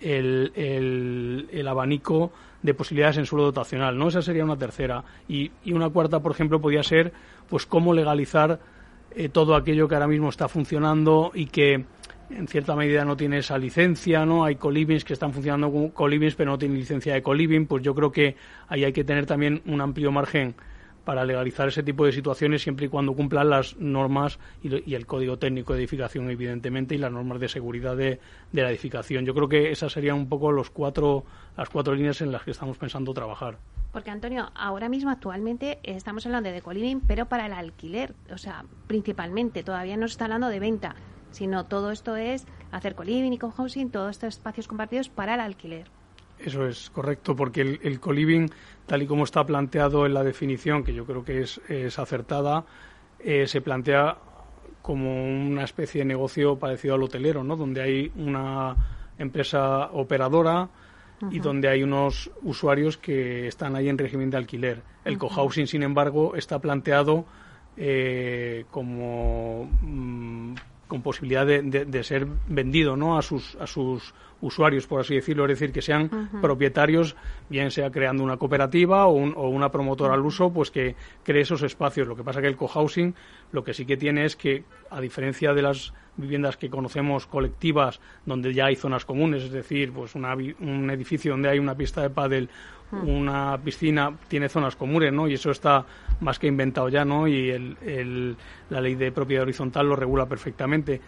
el, 0.01 0.51
el, 0.55 1.69
abanico 1.69 2.33
de 2.63 2.73
posibilidades 2.73 3.19
en 3.19 3.27
suelo 3.27 3.45
dotacional. 3.45 3.99
¿no? 3.99 4.09
Esa 4.09 4.23
sería 4.23 4.45
una 4.45 4.57
tercera. 4.57 5.05
Y, 5.29 5.51
y 5.63 5.75
una 5.75 5.91
cuarta, 5.91 6.21
por 6.21 6.33
ejemplo, 6.33 6.59
podría 6.59 6.83
ser 6.83 7.13
pues 7.51 7.67
cómo 7.67 7.93
legalizar 7.93 8.61
eh, 9.17 9.31
todo 9.31 9.55
aquello 9.57 9.89
que 9.89 9.95
ahora 9.95 10.07
mismo 10.07 10.29
está 10.29 10.47
funcionando 10.47 11.33
y 11.35 11.47
que 11.47 11.87
en 12.29 12.49
cierta 12.49 12.77
medida 12.77 13.03
no 13.03 13.17
tiene 13.17 13.39
esa 13.39 13.57
licencia, 13.57 14.27
¿no? 14.27 14.45
Hay 14.45 14.57
colivings 14.57 15.05
que 15.05 15.15
están 15.15 15.33
funcionando 15.33 15.71
como 15.73 15.95
colivings 15.95 16.35
pero 16.35 16.51
no 16.51 16.59
tienen 16.59 16.77
licencia 16.77 17.15
de 17.15 17.23
coliving, 17.23 17.67
pues 17.67 17.83
yo 17.83 17.95
creo 17.95 18.13
que 18.13 18.37
ahí 18.69 18.85
hay 18.85 18.93
que 18.93 19.05
tener 19.05 19.25
también 19.25 19.63
un 19.65 19.81
amplio 19.81 20.13
margen 20.13 20.55
para 21.07 21.25
legalizar 21.25 21.69
ese 21.69 21.85
tipo 21.85 22.05
de 22.05 22.11
situaciones 22.11 22.63
siempre 22.63 22.87
y 22.87 22.89
cuando 22.89 23.15
cumplan 23.15 23.49
las 23.49 23.77
normas 23.77 24.41
y, 24.61 24.93
el 24.93 25.07
código 25.07 25.39
técnico 25.39 25.73
de 25.73 25.79
edificación, 25.79 26.29
evidentemente, 26.29 26.97
y 26.97 26.99
las 26.99 27.13
normas 27.13 27.39
de 27.39 27.49
seguridad 27.49 27.97
de, 27.97 28.19
la 28.53 28.69
edificación. 28.69 29.25
Yo 29.25 29.33
creo 29.33 29.49
que 29.49 29.71
esas 29.71 29.93
serían 29.93 30.17
un 30.17 30.29
poco 30.29 30.51
los 30.51 30.69
cuatro, 30.69 31.25
las 31.57 31.71
cuatro 31.71 31.95
líneas 31.95 32.21
en 32.23 32.33
las 32.33 32.43
que 32.43 32.51
estamos 32.51 32.77
pensando 32.77 33.15
trabajar. 33.15 33.59
Porque, 33.93 34.11
Antonio, 34.11 34.51
ahora 34.57 34.89
mismo 34.89 35.11
actualmente 35.11 35.79
estamos 35.85 36.27
hablando 36.27 36.51
de 36.51 36.61
coliving, 36.61 37.01
pero 37.01 37.27
para 37.27 37.47
el 37.47 37.53
alquiler, 37.53 38.13
o 38.33 38.37
sea, 38.37 38.65
principalmente, 38.89 39.63
todavía 39.63 39.97
no 39.97 40.09
se 40.09 40.13
está 40.13 40.25
hablando 40.25 40.49
de 40.49 40.59
venta 40.59 40.97
sino 41.31 41.67
todo 41.67 41.91
esto 41.91 42.17
es 42.17 42.47
hacer 42.73 42.95
co-living 42.95 43.33
y 43.33 43.39
co-housing, 43.39 43.91
todos 43.91 44.13
estos 44.13 44.37
espacios 44.37 44.69
compartidos 44.69 45.11
para 45.11 45.35
el 45.35 45.41
alquiler. 45.41 45.91
Eso 46.39 46.67
es 46.67 46.91
correcto, 46.91 47.35
porque 47.35 47.63
el, 47.63 47.81
el 47.83 48.01
co-living, 48.01 48.49
tal 48.87 49.03
y 49.03 49.07
como 49.07 49.25
está 49.25 49.45
planteado 49.45 50.07
en 50.07 50.15
la 50.15 50.23
definición, 50.23 50.85
que 50.85 50.95
yo 50.95 51.05
creo 51.07 51.25
que 51.25 51.41
es, 51.41 51.99
acertada, 51.99 52.65
eh, 53.19 53.47
se 53.47 53.61
plantea 53.61 54.19
como 54.83 55.25
una 55.25 55.65
especie 55.65 56.01
de 56.01 56.05
negocio 56.05 56.59
parecido 56.59 56.95
al 56.95 57.03
hotelero, 57.03 57.43
¿no? 57.43 57.57
Donde 57.57 57.83
hay 57.83 58.13
una 58.17 58.77
empresa 59.19 59.91
operadora 59.93 60.69
y 61.31 61.41
donde 61.41 61.69
hay 61.69 61.83
unos 61.83 62.31
usuarios 62.43 62.99
que 62.99 63.49
están 63.49 63.75
ahí 63.75 63.89
en 63.89 63.97
régimen 63.97 64.31
de 64.31 64.37
alquiler. 64.37 64.83
El 65.05 65.19
co-housing, 65.19 65.67
sin 65.67 65.83
embargo, 65.83 66.37
está 66.37 66.59
planteado 66.59 67.25
eh, 67.77 68.65
como 68.71 69.69
mm, 69.81 70.55
con 70.89 71.03
posibilidad 71.03 71.45
de, 71.45 71.63
de, 71.63 72.05
ser 72.05 72.27
vendido 72.47 72.97
¿no? 72.97 73.19
a, 73.19 73.23
sus, 73.23 73.57
a 73.57 73.67
sus 73.67 74.15
usuarios, 74.41 74.87
por 74.87 75.01
así 75.01 75.15
decirlo, 75.15 75.45
es 75.45 75.59
decir, 75.59 75.73
que 75.73 75.83
sean 75.83 76.31
propietarios, 76.41 77.17
bien 77.49 77.71
sea 77.71 77.91
creando 77.91 78.23
una 78.23 78.37
cooperativa 78.37 79.07
o, 79.07 79.17
o, 79.17 79.49
una 79.49 79.71
promotora 79.71 80.15
al 80.15 80.25
uso, 80.25 80.53
pues 80.53 80.71
que 80.71 80.95
cree 81.25 81.43
esos 81.43 81.63
espacios. 81.63 82.07
Lo 82.07 82.15
que 82.15 82.23
pasa 82.23 82.41
que 82.41 82.47
el 82.47 82.57
cohousing 82.57 83.15
lo 83.57 83.65
que 83.65 83.73
sí 83.73 83.87
que 83.87 83.97
tiene 83.97 84.27
es 84.27 84.37
que, 84.37 84.65
a 84.91 85.01
diferencia 85.01 85.55
de 85.55 85.63
las 85.63 85.95
viviendas 86.19 86.59
que 86.59 86.69
conocemos 86.69 87.27
colectivas, 87.27 88.01
donde 88.27 88.53
ya 88.53 88.67
hay 88.67 88.77
zonas 88.77 89.07
comunes, 89.07 89.45
es 89.45 89.51
decir, 89.51 89.93
pues 89.93 90.15
una, 90.15 90.35
un 90.35 90.91
edificio 90.91 91.33
donde 91.33 91.49
hay 91.49 91.59
una 91.59 91.75
pista 91.75 92.03
de 92.03 92.11
pádel, 92.11 92.51
una 92.93 93.57
piscina, 93.57 94.15
tiene 94.29 94.51
zonas 94.51 94.77
comunes, 94.77 95.11
¿no? 95.11 95.27
Y 95.27 95.35
eso 95.35 95.51
está 95.51 95.87
más 96.21 96.39
que 96.39 96.49
inventado 96.49 96.91
ya, 96.91 97.07
¿no? 97.07 97.27
Y 97.27 97.49
el, 97.49 98.37
la 98.69 98.81
ley 98.83 98.95
de 98.95 99.11
propiedad 99.11 99.45
horizontal 99.45 99.89
lo 99.89 99.97
regula 99.97 100.27
perfectamente. 100.27 101.01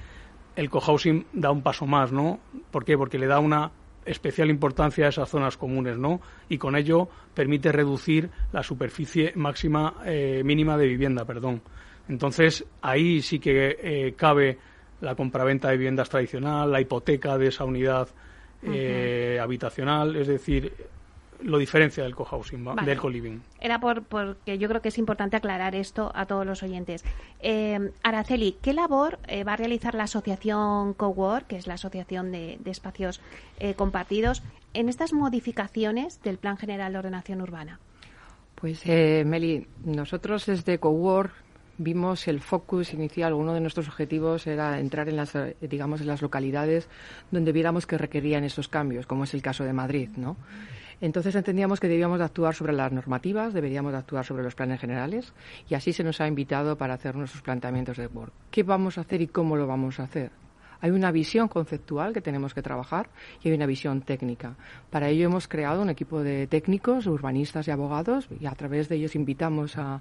El 0.56 0.70
cohousing 0.70 1.26
da 1.34 1.50
un 1.50 1.62
paso 1.62 1.86
más, 1.86 2.12
¿no? 2.12 2.40
¿Por 2.70 2.82
qué? 2.82 2.96
Porque 2.96 3.18
le 3.18 3.26
da 3.26 3.40
una 3.40 3.70
especial 4.06 4.48
importancia 4.48 5.04
a 5.04 5.10
esas 5.10 5.28
zonas 5.28 5.58
comunes, 5.58 5.98
¿no? 5.98 6.22
Y 6.48 6.56
con 6.56 6.76
ello 6.76 7.10
permite 7.34 7.72
reducir 7.72 8.30
la 8.52 8.62
superficie 8.62 9.32
máxima 9.36 9.96
eh, 10.06 10.40
mínima 10.46 10.78
de 10.78 10.86
vivienda, 10.86 11.26
perdón. 11.26 11.60
Entonces 12.08 12.64
ahí 12.82 13.22
sí 13.22 13.38
que 13.38 13.76
eh, 13.80 14.14
cabe 14.16 14.58
la 15.00 15.14
compraventa 15.14 15.68
de 15.68 15.76
viviendas 15.76 16.08
tradicional, 16.08 16.70
la 16.70 16.80
hipoteca 16.80 17.38
de 17.38 17.48
esa 17.48 17.64
unidad 17.64 18.08
eh, 18.62 19.38
habitacional, 19.40 20.16
es 20.16 20.26
decir, 20.26 20.72
lo 21.42 21.58
diferencia 21.58 22.02
del 22.02 22.14
cohousing, 22.14 22.64
del 22.84 22.98
co-living. 22.98 23.40
Era 23.60 23.80
por, 23.80 24.02
porque 24.02 24.58
yo 24.58 24.68
creo 24.68 24.82
que 24.82 24.88
es 24.88 24.98
importante 24.98 25.36
aclarar 25.36 25.74
esto 25.74 26.10
a 26.14 26.26
todos 26.26 26.44
los 26.44 26.62
oyentes. 26.62 27.04
Eh, 27.40 27.92
Araceli, 28.02 28.56
¿qué 28.60 28.72
labor 28.72 29.18
eh, 29.28 29.44
va 29.44 29.52
a 29.52 29.56
realizar 29.56 29.94
la 29.94 30.04
asociación 30.04 30.94
Cowork, 30.94 31.46
que 31.46 31.56
es 31.56 31.66
la 31.66 31.74
asociación 31.74 32.32
de, 32.32 32.58
espacios 32.64 33.20
eh, 33.58 33.74
compartidos, 33.74 34.42
en 34.74 34.88
estas 34.88 35.12
modificaciones 35.12 36.20
del 36.22 36.38
Plan 36.38 36.56
General 36.56 36.92
de 36.92 36.98
Ordenación 36.98 37.40
Urbana? 37.40 37.78
Pues, 38.54 38.84
Meli, 38.84 39.68
nosotros 39.84 40.46
desde 40.46 40.78
Cowork 40.78 41.32
vimos 41.78 42.28
el 42.28 42.40
focus 42.40 42.92
inicial, 42.92 43.32
uno 43.32 43.54
de 43.54 43.60
nuestros 43.60 43.88
objetivos 43.88 44.46
era 44.46 44.78
entrar 44.80 45.08
en 45.08 45.16
las, 45.16 45.32
digamos, 45.60 46.00
en 46.00 46.08
las 46.08 46.20
localidades 46.20 46.88
donde 47.30 47.52
viéramos 47.52 47.86
que 47.86 47.96
requerían 47.96 48.44
esos 48.44 48.68
cambios, 48.68 49.06
como 49.06 49.24
es 49.24 49.34
el 49.34 49.42
caso 49.42 49.64
de 49.64 49.72
Madrid, 49.72 50.10
¿no? 50.16 50.36
Entonces 51.00 51.34
entendíamos 51.36 51.78
que 51.78 51.86
debíamos 51.86 52.18
de 52.18 52.24
actuar 52.24 52.54
sobre 52.54 52.72
las 52.72 52.90
normativas, 52.90 53.54
deberíamos 53.54 53.92
de 53.92 53.98
actuar 53.98 54.24
sobre 54.24 54.42
los 54.42 54.56
planes 54.56 54.80
generales 54.80 55.32
y 55.68 55.74
así 55.74 55.92
se 55.92 56.02
nos 56.02 56.20
ha 56.20 56.26
invitado 56.26 56.76
para 56.76 56.94
hacer 56.94 57.14
nuestros 57.14 57.42
planteamientos 57.42 57.96
de 57.96 58.08
work. 58.08 58.32
¿Qué 58.50 58.64
vamos 58.64 58.98
a 58.98 59.02
hacer 59.02 59.22
y 59.22 59.28
cómo 59.28 59.56
lo 59.56 59.68
vamos 59.68 60.00
a 60.00 60.04
hacer? 60.04 60.32
Hay 60.80 60.90
una 60.90 61.10
visión 61.10 61.48
conceptual 61.48 62.12
que 62.12 62.20
tenemos 62.20 62.54
que 62.54 62.62
trabajar 62.62 63.08
y 63.42 63.48
hay 63.48 63.54
una 63.54 63.66
visión 63.66 64.02
técnica. 64.02 64.56
Para 64.90 65.08
ello 65.08 65.26
hemos 65.26 65.48
creado 65.48 65.82
un 65.82 65.90
equipo 65.90 66.22
de 66.22 66.46
técnicos, 66.46 67.06
urbanistas 67.06 67.66
y 67.68 67.70
abogados 67.70 68.28
y 68.40 68.46
a 68.46 68.52
través 68.52 68.88
de 68.88 68.96
ellos 68.96 69.14
invitamos 69.14 69.76
a, 69.76 70.00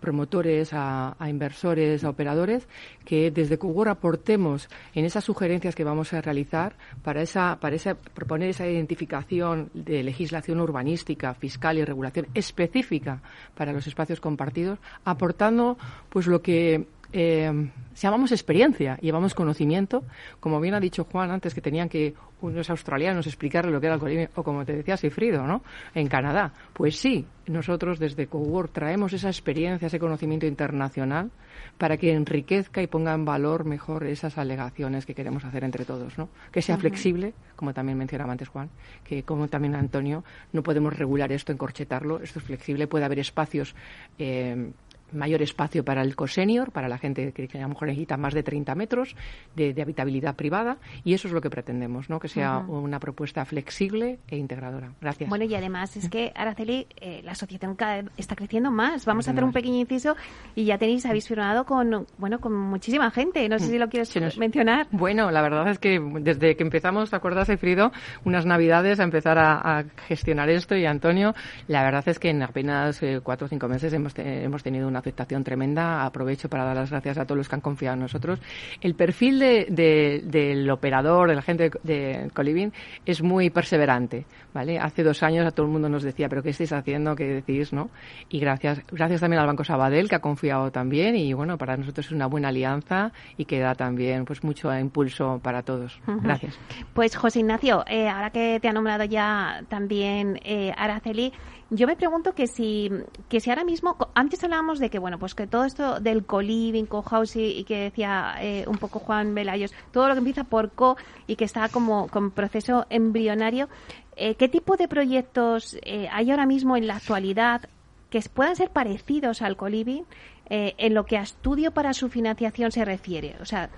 promotores, 0.00 0.70
a, 0.72 1.16
inversores, 1.28 2.04
a 2.04 2.10
operadores 2.10 2.66
que 3.04 3.30
desde 3.30 3.58
Cugor 3.58 3.88
aportemos 3.88 4.68
en 4.94 5.04
esas 5.04 5.24
sugerencias 5.24 5.74
que 5.74 5.84
vamos 5.84 6.12
a 6.12 6.20
realizar 6.20 6.76
para, 7.02 7.22
esa, 7.22 7.58
para 7.60 7.76
proponer 8.14 8.50
esa 8.50 8.66
identificación 8.66 9.70
de 9.74 10.02
legislación 10.02 10.60
urbanística, 10.60 11.34
fiscal 11.34 11.78
y 11.78 11.84
regulación 11.84 12.26
específica 12.34 13.22
para 13.54 13.72
los 13.72 13.86
espacios 13.86 14.20
compartidos, 14.20 14.78
aportando 15.04 15.78
pues 16.08 16.26
lo 16.26 16.42
que 16.42 16.86
eh, 17.12 17.70
llamamos 17.94 18.32
experiencia, 18.32 18.96
llevamos 19.00 19.34
conocimiento. 19.34 20.04
Como 20.40 20.60
bien 20.60 20.74
ha 20.74 20.80
dicho 20.80 21.04
Juan 21.04 21.30
antes, 21.30 21.54
que 21.54 21.60
tenían 21.60 21.88
que 21.88 22.14
unos 22.40 22.68
australianos 22.68 23.26
explicarle 23.26 23.70
lo 23.70 23.80
que 23.80 23.86
era 23.86 23.94
el 23.94 24.00
colibrí, 24.00 24.28
o 24.34 24.42
como 24.42 24.64
te 24.64 24.74
decía 24.74 24.96
Sifrido, 24.96 25.46
¿no? 25.46 25.62
En 25.94 26.06
Canadá. 26.06 26.52
Pues 26.72 26.98
sí, 26.98 27.26
nosotros 27.46 27.98
desde 27.98 28.26
Cowork 28.26 28.72
traemos 28.72 29.12
esa 29.12 29.28
experiencia, 29.28 29.86
ese 29.86 29.98
conocimiento 29.98 30.46
internacional 30.46 31.30
para 31.78 31.96
que 31.96 32.12
enriquezca 32.12 32.82
y 32.82 32.86
ponga 32.86 33.14
en 33.14 33.24
valor 33.24 33.64
mejor 33.64 34.04
esas 34.04 34.36
alegaciones 34.36 35.06
que 35.06 35.14
queremos 35.14 35.44
hacer 35.44 35.64
entre 35.64 35.84
todos, 35.84 36.18
¿no? 36.18 36.28
Que 36.52 36.60
sea 36.60 36.76
flexible, 36.76 37.34
como 37.54 37.72
también 37.72 37.96
mencionaba 37.98 38.32
antes 38.32 38.48
Juan, 38.48 38.68
que 39.04 39.22
como 39.22 39.48
también 39.48 39.74
Antonio, 39.74 40.24
no 40.52 40.62
podemos 40.62 40.96
regular 40.96 41.32
esto, 41.32 41.52
encorchetarlo, 41.52 42.20
esto 42.20 42.38
es 42.38 42.44
flexible, 42.44 42.86
puede 42.86 43.04
haber 43.06 43.18
espacios 43.18 43.74
eh, 44.18 44.70
mayor 45.12 45.42
espacio 45.42 45.84
para 45.84 46.02
el 46.02 46.16
co-senior, 46.16 46.72
para 46.72 46.88
la 46.88 46.98
gente 46.98 47.32
que, 47.32 47.48
a 47.58 47.62
lo 47.62 47.68
mejor 47.68 47.88
necesita 47.88 48.16
más 48.16 48.34
de 48.34 48.42
30 48.42 48.74
metros 48.74 49.14
de, 49.54 49.74
habitabilidad 49.80 50.34
privada 50.34 50.78
y 51.04 51.14
eso 51.14 51.28
es 51.28 51.34
lo 51.34 51.40
que 51.40 51.50
pretendemos, 51.50 52.10
¿no? 52.10 52.18
que 52.18 52.28
sea 52.28 52.58
una 52.58 52.98
propuesta 52.98 53.44
flexible 53.44 54.18
e 54.28 54.36
integradora. 54.36 54.92
Gracias. 55.00 55.28
Bueno, 55.28 55.44
y 55.44 55.54
además 55.54 55.96
es 55.96 56.08
que, 56.08 56.32
Araceli, 56.34 56.86
eh, 57.00 57.20
la 57.24 57.32
asociación 57.32 57.76
cada 57.76 58.02
vez 58.02 58.12
está 58.16 58.34
creciendo 58.34 58.70
más. 58.70 59.04
Vamos 59.04 59.28
a 59.28 59.30
hacer 59.30 59.44
un 59.44 59.52
pequeño 59.52 59.76
inciso 59.76 60.16
y 60.54 60.64
ya 60.64 60.78
tenéis, 60.78 61.06
habéis 61.06 61.28
firmado 61.28 61.64
con, 61.64 62.06
bueno, 62.18 62.40
con 62.40 62.52
muchísima 62.54 63.10
gente. 63.10 63.48
No 63.48 63.58
sé 63.58 63.66
si 63.66 63.78
lo 63.78 63.88
quieres 63.88 64.14
mencionar. 64.38 64.88
Bueno, 64.90 65.30
la 65.30 65.42
verdad 65.42 65.68
es 65.68 65.78
que 65.78 66.00
desde 66.20 66.56
que 66.56 66.62
empezamos, 66.62 67.10
¿te 67.10 67.16
acuerdas, 67.16 67.48
Efrido? 67.48 67.92
Unas 68.24 68.46
navidades 68.46 69.00
a 69.00 69.04
empezar 69.04 69.38
a, 69.38 69.84
gestionar 70.08 70.48
esto 70.48 70.76
y 70.76 70.86
Antonio, 70.86 71.34
la 71.68 71.82
verdad 71.82 72.06
es 72.08 72.18
que 72.18 72.30
en 72.30 72.42
apenas 72.42 73.02
eh, 73.02 73.20
cuatro 73.22 73.46
o 73.46 73.48
cinco 73.48 73.68
meses 73.68 73.92
hemos, 73.92 74.12
hemos 74.16 74.62
tenido 74.62 74.88
una 74.88 74.95
aceptación 74.98 75.44
tremenda. 75.44 76.04
Aprovecho 76.04 76.48
para 76.48 76.64
dar 76.64 76.76
las 76.76 76.90
gracias 76.90 77.18
a 77.18 77.24
todos 77.24 77.38
los 77.38 77.48
que 77.48 77.54
han 77.54 77.60
confiado 77.60 77.94
en 77.94 78.00
nosotros. 78.00 78.40
El 78.80 78.94
perfil 78.94 79.38
de, 79.38 80.22
del 80.24 80.70
operador, 80.70 81.28
de 81.28 81.34
la 81.34 81.42
gente 81.42 81.70
de, 81.82 82.30
Coliving, 82.34 82.72
es 83.04 83.22
muy 83.22 83.50
perseverante. 83.50 84.26
¿vale? 84.52 84.78
Hace 84.78 85.02
dos 85.02 85.22
años 85.22 85.46
a 85.46 85.50
todo 85.50 85.66
el 85.66 85.72
mundo 85.72 85.88
nos 85.88 86.02
decía, 86.02 86.28
pero 86.28 86.42
¿qué 86.42 86.50
estáis 86.50 86.72
haciendo? 86.72 87.14
¿Qué 87.14 87.24
decís? 87.24 87.72
¿no? 87.72 87.90
Y 88.28 88.40
gracias, 88.40 88.82
gracias 88.90 89.20
también 89.20 89.40
al 89.40 89.46
Banco 89.46 89.64
Sabadell, 89.64 90.08
que 90.08 90.16
ha 90.16 90.20
confiado 90.20 90.70
también. 90.70 91.16
Y 91.16 91.32
bueno, 91.32 91.58
para 91.58 91.76
nosotros 91.76 92.06
es 92.06 92.12
una 92.12 92.26
buena 92.26 92.48
alianza 92.48 93.12
y 93.36 93.44
que 93.44 93.58
da 93.58 93.74
también 93.74 94.24
pues 94.24 94.42
mucho 94.44 94.76
impulso 94.78 95.40
para 95.42 95.62
todos. 95.62 96.00
Gracias. 96.06 96.58
Pues 96.94 97.16
José 97.16 97.40
Ignacio, 97.40 97.84
eh, 97.86 98.08
ahora 98.08 98.30
que 98.30 98.58
te 98.60 98.68
ha 98.68 98.72
nombrado 98.72 99.04
ya 99.04 99.62
también 99.68 100.40
eh, 100.44 100.72
Araceli, 100.76 101.32
yo 101.70 101.86
me 101.88 101.96
pregunto 101.96 102.32
que 102.32 102.46
si, 102.46 102.90
que 103.28 103.40
si 103.40 103.50
ahora 103.50 103.64
mismo, 103.64 103.96
antes 104.14 104.42
hablábamos 104.44 104.78
de 104.78 104.88
que, 104.88 105.00
bueno, 105.00 105.18
pues 105.18 105.34
que 105.34 105.48
todo 105.48 105.64
esto 105.64 105.98
del 105.98 106.24
co-living, 106.24 106.84
co-housing 106.84 107.42
y 107.42 107.64
que 107.64 107.78
decía 107.80 108.36
eh, 108.40 108.64
un 108.68 108.76
poco 108.76 109.00
Juan 109.00 109.34
Velayos, 109.34 109.74
todo 109.90 110.06
lo 110.06 110.14
que 110.14 110.20
empieza 110.20 110.44
por 110.44 110.72
co 110.72 110.96
y 111.26 111.34
que 111.34 111.44
está 111.44 111.68
como 111.68 112.06
con 112.08 112.30
proceso 112.30 112.86
embrionario, 112.88 113.68
eh, 114.14 114.36
¿qué 114.36 114.48
tipo 114.48 114.76
de 114.76 114.86
proyectos 114.86 115.76
eh, 115.82 116.08
hay 116.12 116.30
ahora 116.30 116.46
mismo 116.46 116.76
en 116.76 116.86
la 116.86 116.96
actualidad 116.96 117.62
que 118.10 118.20
puedan 118.32 118.54
ser 118.54 118.70
parecidos 118.70 119.42
al 119.42 119.56
co-living 119.56 120.04
en 120.48 120.94
lo 120.94 121.06
que 121.06 121.18
a 121.18 121.22
estudio 121.22 121.72
para 121.72 121.92
su 121.92 122.08
financiación 122.08 122.70
se 122.70 122.84
refiere? 122.84 123.34
O 123.40 123.44
sea, 123.44 123.70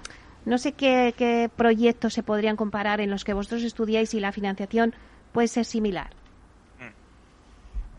no 0.44 0.58
sé 0.58 0.72
qué, 0.72 1.14
qué 1.16 1.50
proyectos 1.56 2.12
se 2.12 2.22
podrían 2.22 2.56
comparar 2.56 3.00
en 3.00 3.08
los 3.08 3.24
que 3.24 3.32
vosotros 3.32 3.62
estudiáis 3.62 4.12
y 4.12 4.20
la 4.20 4.32
financiación 4.32 4.94
puede 5.32 5.48
ser 5.48 5.64
similar. 5.64 6.17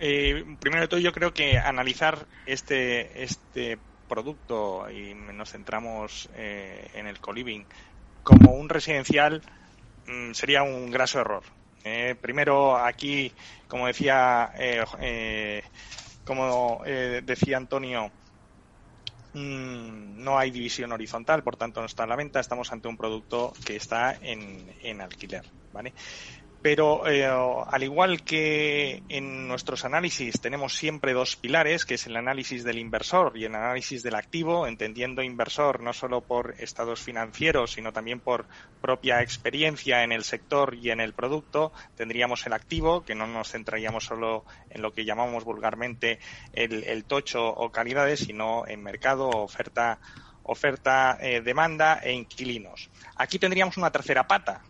Eh, 0.02 0.46
primero 0.60 0.84
de 0.84 0.88
todo, 0.88 1.00
yo 1.00 1.12
creo 1.12 1.34
que 1.34 1.58
analizar 1.58 2.26
este, 2.46 3.24
este 3.24 3.78
producto 4.08 4.90
y 4.90 5.14
nos 5.14 5.52
centramos 5.52 6.30
eh, 6.36 6.90
en 6.94 7.06
el 7.06 7.20
coliving 7.20 7.66
como 8.24 8.54
un 8.54 8.70
residencial 8.70 9.42
mm, 10.08 10.32
sería 10.32 10.64
un 10.64 10.90
graso 10.90 11.20
error. 11.20 11.44
Eh, 11.84 12.16
primero, 12.22 12.78
aquí, 12.78 13.34
como 13.68 13.88
decía, 13.88 14.52
como 16.24 16.84
decía 16.86 17.58
Antonio, 17.58 18.12
mm, 19.34 20.24
no 20.24 20.38
hay 20.38 20.52
división 20.52 20.92
horizontal, 20.94 21.44
por 21.44 21.58
tanto 21.58 21.82
no 21.82 21.86
está 21.88 22.04
en 22.04 22.10
la 22.10 22.16
venta. 22.16 22.40
Estamos 22.40 22.72
ante 22.72 22.88
un 22.88 22.98
producto 22.98 23.54
que 23.66 23.76
está 23.76 24.18
en, 24.22 24.74
en 24.82 25.02
alquiler, 25.02 25.44
¿vale? 25.72 25.94
Pero 26.62 27.08
eh, 27.08 27.26
al 27.26 27.84
igual 27.84 28.24
que 28.24 29.02
en 29.08 29.48
nuestros 29.48 29.86
análisis 29.86 30.42
tenemos 30.42 30.76
siempre 30.76 31.14
dos 31.14 31.38
pilares, 31.38 31.86
que 31.86 31.94
es 31.94 32.06
el 32.06 32.18
análisis 32.18 32.66
del 32.66 32.80
inversor 32.80 33.38
y 33.38 33.46
el 33.46 33.56
análisis 33.56 34.04
del 34.04 34.16
activo, 34.16 34.68
entendiendo 34.68 35.24
inversor 35.24 35.82
no 35.82 35.94
solo 35.94 36.20
por 36.20 36.56
estados 36.60 37.00
financieros, 37.00 37.72
sino 37.72 37.94
también 37.94 38.20
por 38.20 38.46
propia 38.82 39.22
experiencia 39.22 40.04
en 40.04 40.12
el 40.12 40.26
sector 40.26 40.76
y 40.76 40.92
en 40.92 41.00
el 41.00 41.14
producto, 41.14 41.72
tendríamos 41.96 42.46
el 42.46 42.52
activo, 42.52 43.06
que 43.06 43.16
no 43.16 43.26
nos 43.26 43.52
centraríamos 43.52 44.04
solo 44.04 44.44
en 44.70 44.82
lo 44.82 44.94
que 44.94 45.06
llamamos 45.06 45.46
vulgarmente 45.46 46.20
el, 46.52 47.06
tocho 47.06 47.48
o 47.48 47.72
calidades, 47.72 48.20
sino 48.20 48.68
en 48.68 48.84
mercado, 48.84 49.30
oferta, 49.30 50.00
oferta, 50.44 51.18
eh, 51.22 51.40
demanda 51.40 52.00
e 52.04 52.12
inquilinos. 52.12 52.90
Aquí 53.16 53.40
tendríamos 53.40 53.78
una 53.78 53.92
tercera 53.92 54.28
pata, 54.28 54.62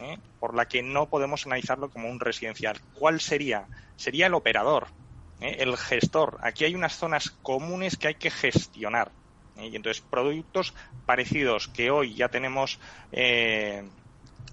¿eh? 0.00 0.18
por 0.38 0.54
la 0.54 0.66
que 0.66 0.82
no 0.82 1.08
podemos 1.08 1.46
analizarlo 1.46 1.90
como 1.90 2.08
un 2.08 2.20
residencial. 2.20 2.80
¿Cuál 2.94 3.20
sería? 3.20 3.66
Sería 3.96 4.26
el 4.26 4.34
operador, 4.34 4.88
¿eh? 5.40 5.56
el 5.60 5.76
gestor. 5.76 6.38
Aquí 6.42 6.64
hay 6.64 6.74
unas 6.74 6.96
zonas 6.96 7.30
comunes 7.42 7.96
que 7.96 8.08
hay 8.08 8.14
que 8.14 8.30
gestionar. 8.30 9.12
¿eh? 9.58 9.68
Y 9.68 9.76
entonces, 9.76 10.02
productos 10.02 10.74
parecidos 11.06 11.68
que 11.68 11.90
hoy 11.90 12.14
ya 12.14 12.28
tenemos 12.28 12.80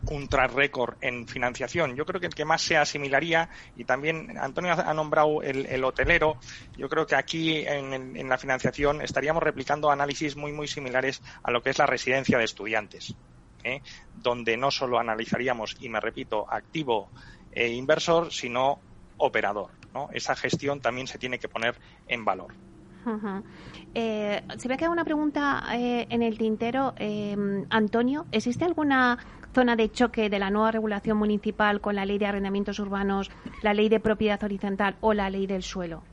un 0.10 0.28
track 0.28 0.54
record 0.54 0.96
en 1.02 1.28
financiación. 1.28 1.96
Yo 1.96 2.06
creo 2.06 2.22
que 2.22 2.28
el 2.28 2.36
que 2.36 2.46
más 2.46 2.62
se 2.62 2.78
asimilaría, 2.78 3.50
y 3.76 3.84
también 3.84 4.38
Antonio 4.38 4.74
ha 4.74 4.94
nombrado 4.94 5.42
el, 5.42 5.84
hotelero, 5.84 6.38
yo 6.78 6.88
creo 6.88 7.06
que 7.06 7.16
aquí 7.16 7.66
en, 7.66 8.16
en, 8.16 8.30
la 8.30 8.38
financiación 8.38 9.02
estaríamos 9.02 9.44
replicando 9.44 9.90
análisis 9.90 10.36
muy, 10.36 10.54
muy 10.54 10.68
similares 10.68 11.22
a 11.44 11.52
lo 11.52 11.62
que 11.62 11.72
es 11.72 11.78
la 11.78 11.86
residencia 11.86 12.38
de 12.38 12.46
estudiantes. 12.46 13.16
¿Eh? 13.68 13.82
donde 14.16 14.58
no 14.58 14.72
solo 14.72 15.00
analizaríamos, 15.00 15.76
y 15.80 15.90
me 15.90 16.00
repito, 16.00 16.46
activo 16.50 17.10
e 17.52 17.70
inversor, 17.70 18.32
sino 18.32 18.80
operador. 19.18 19.72
¿no? 19.94 20.10
Esa 20.12 20.36
gestión 20.36 20.80
también 20.80 21.08
se 21.08 21.18
tiene 21.18 21.40
que 21.40 21.48
poner 21.48 21.76
en 22.08 22.26
valor. 22.26 22.54
Eh, 23.94 24.42
se 24.58 24.68
ve 24.68 24.76
que 24.76 24.84
hay 24.84 24.92
una 24.92 25.06
pregunta 25.06 25.64
eh, 25.74 26.08
en 26.10 26.22
el 26.24 26.38
tintero. 26.38 26.94
Antonio, 27.70 28.26
¿existe 28.34 28.66
alguna 28.66 29.18
zona 29.54 29.78
de 29.78 29.90
choque 29.90 30.30
de 30.30 30.40
la 30.40 30.50
nueva 30.50 30.72
regulación 30.72 31.18
municipal 31.18 31.80
con 31.80 31.96
la 31.96 32.06
ley 32.06 32.18
de 32.18 32.26
arrendamientos 32.26 32.80
urbanos, 32.80 33.32
la 33.64 33.74
ley 33.74 33.88
de 33.88 34.02
propiedad 34.02 34.44
horizontal 34.44 34.98
o 35.00 35.14
la 35.14 35.30
ley 35.30 35.48
del 35.48 35.64
suelo? 35.64 36.04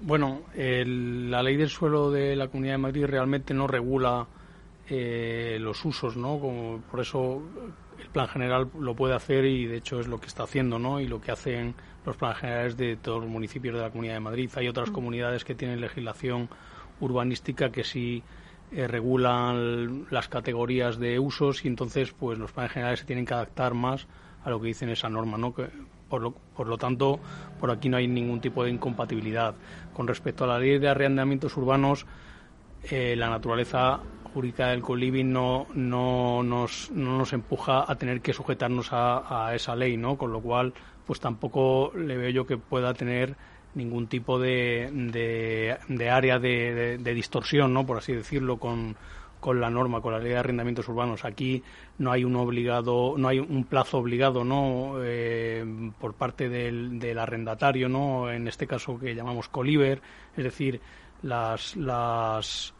Bueno, 0.00 0.40
la 0.54 1.42
ley 1.42 1.56
del 1.56 1.68
suelo 1.68 2.10
de 2.10 2.36
la 2.36 2.48
Comunidad 2.48 2.74
de 2.74 2.78
Madrid 2.78 3.06
realmente 3.06 3.54
no 3.54 3.66
regula 3.66 4.26
eh, 4.88 5.58
los 5.60 5.84
usos, 5.84 6.16
¿no? 6.16 6.38
Como 6.38 6.80
por 6.90 7.00
eso 7.00 7.42
el 7.98 8.08
plan 8.08 8.28
general 8.28 8.70
lo 8.78 8.94
puede 8.94 9.14
hacer 9.14 9.44
y 9.44 9.66
de 9.66 9.78
hecho 9.78 10.00
es 10.00 10.06
lo 10.06 10.20
que 10.20 10.26
está 10.26 10.44
haciendo, 10.44 10.78
¿no? 10.78 11.00
Y 11.00 11.06
lo 11.06 11.20
que 11.20 11.32
hacen 11.32 11.74
los 12.04 12.16
planes 12.16 12.38
generales 12.38 12.76
de 12.76 12.96
todos 12.96 13.22
los 13.22 13.30
municipios 13.30 13.74
de 13.74 13.80
la 13.80 13.90
Comunidad 13.90 14.14
de 14.14 14.20
Madrid. 14.20 14.50
Hay 14.56 14.68
otras 14.68 14.90
mm. 14.90 14.92
comunidades 14.92 15.44
que 15.44 15.54
tienen 15.54 15.80
legislación 15.80 16.48
urbanística 17.00 17.70
que 17.70 17.84
sí 17.84 18.22
eh, 18.72 18.86
regulan 18.86 20.06
las 20.10 20.28
categorías 20.28 20.98
de 20.98 21.18
usos 21.18 21.64
y 21.64 21.68
entonces 21.68 22.12
pues 22.12 22.38
los 22.38 22.52
planes 22.52 22.72
generales 22.72 23.00
se 23.00 23.06
tienen 23.06 23.26
que 23.26 23.34
adaptar 23.34 23.74
más 23.74 24.06
a 24.44 24.50
lo 24.50 24.60
que 24.60 24.68
dicen 24.68 24.88
esa 24.88 25.08
norma, 25.08 25.36
¿no? 25.36 25.52
Que, 25.52 25.68
por 26.08 26.22
lo, 26.22 26.30
por 26.30 26.68
lo 26.68 26.78
tanto, 26.78 27.18
por 27.58 27.70
aquí 27.70 27.88
no 27.88 27.96
hay 27.96 28.06
ningún 28.06 28.40
tipo 28.40 28.62
de 28.62 28.70
incompatibilidad. 28.70 29.56
Con 29.92 30.06
respecto 30.06 30.44
a 30.44 30.46
la 30.46 30.58
ley 30.58 30.78
de 30.78 30.88
arrendamientos 30.88 31.56
urbanos, 31.56 32.06
eh, 32.84 33.16
la 33.16 33.28
naturaleza 33.28 34.00
jurídica 34.36 34.68
del 34.68 34.82
coliving 34.82 35.32
no, 35.32 35.66
no, 35.72 36.42
nos, 36.42 36.90
no 36.90 37.16
nos 37.16 37.32
empuja 37.32 37.90
a 37.90 37.94
tener 37.94 38.20
que 38.20 38.34
sujetarnos 38.34 38.88
a, 38.92 39.50
esa 39.54 39.74
ley, 39.74 39.96
¿no? 39.96 40.18
Con 40.18 40.30
lo 40.30 40.42
cual, 40.42 40.74
pues 41.06 41.20
tampoco 41.20 41.90
le 41.96 42.18
veo 42.18 42.28
yo 42.28 42.46
que 42.46 42.58
pueda 42.58 42.92
tener 42.92 43.34
ningún 43.74 44.08
tipo 44.08 44.38
de, 44.38 44.90
de, 45.88 46.10
área 46.10 46.38
de, 46.38 46.98
distorsión, 47.14 47.72
¿no? 47.72 47.86
Por 47.86 47.96
así 47.96 48.12
decirlo, 48.12 48.58
con, 48.58 48.94
con 49.40 49.58
la 49.58 49.70
norma, 49.70 50.02
con 50.02 50.12
la 50.12 50.18
ley 50.18 50.32
de 50.32 50.36
arrendamientos 50.36 50.86
urbanos. 50.86 51.24
Aquí 51.24 51.62
no 51.96 52.12
hay 52.12 52.22
un 52.22 52.36
obligado, 52.36 53.14
no 53.16 53.28
hay 53.28 53.38
un 53.38 53.64
plazo 53.64 53.96
obligado, 53.96 54.44
¿no? 54.44 54.96
Eh, 55.02 55.64
por 55.98 56.12
parte 56.12 56.50
del, 56.50 57.18
arrendatario, 57.18 57.88
¿no? 57.88 58.30
En 58.30 58.48
este 58.48 58.66
caso 58.66 58.98
que 58.98 59.14
llamamos 59.14 59.48
coliver, 59.48 60.02
es 60.36 60.44
decir, 60.44 60.82
las, 61.22 61.74
las 61.74 62.75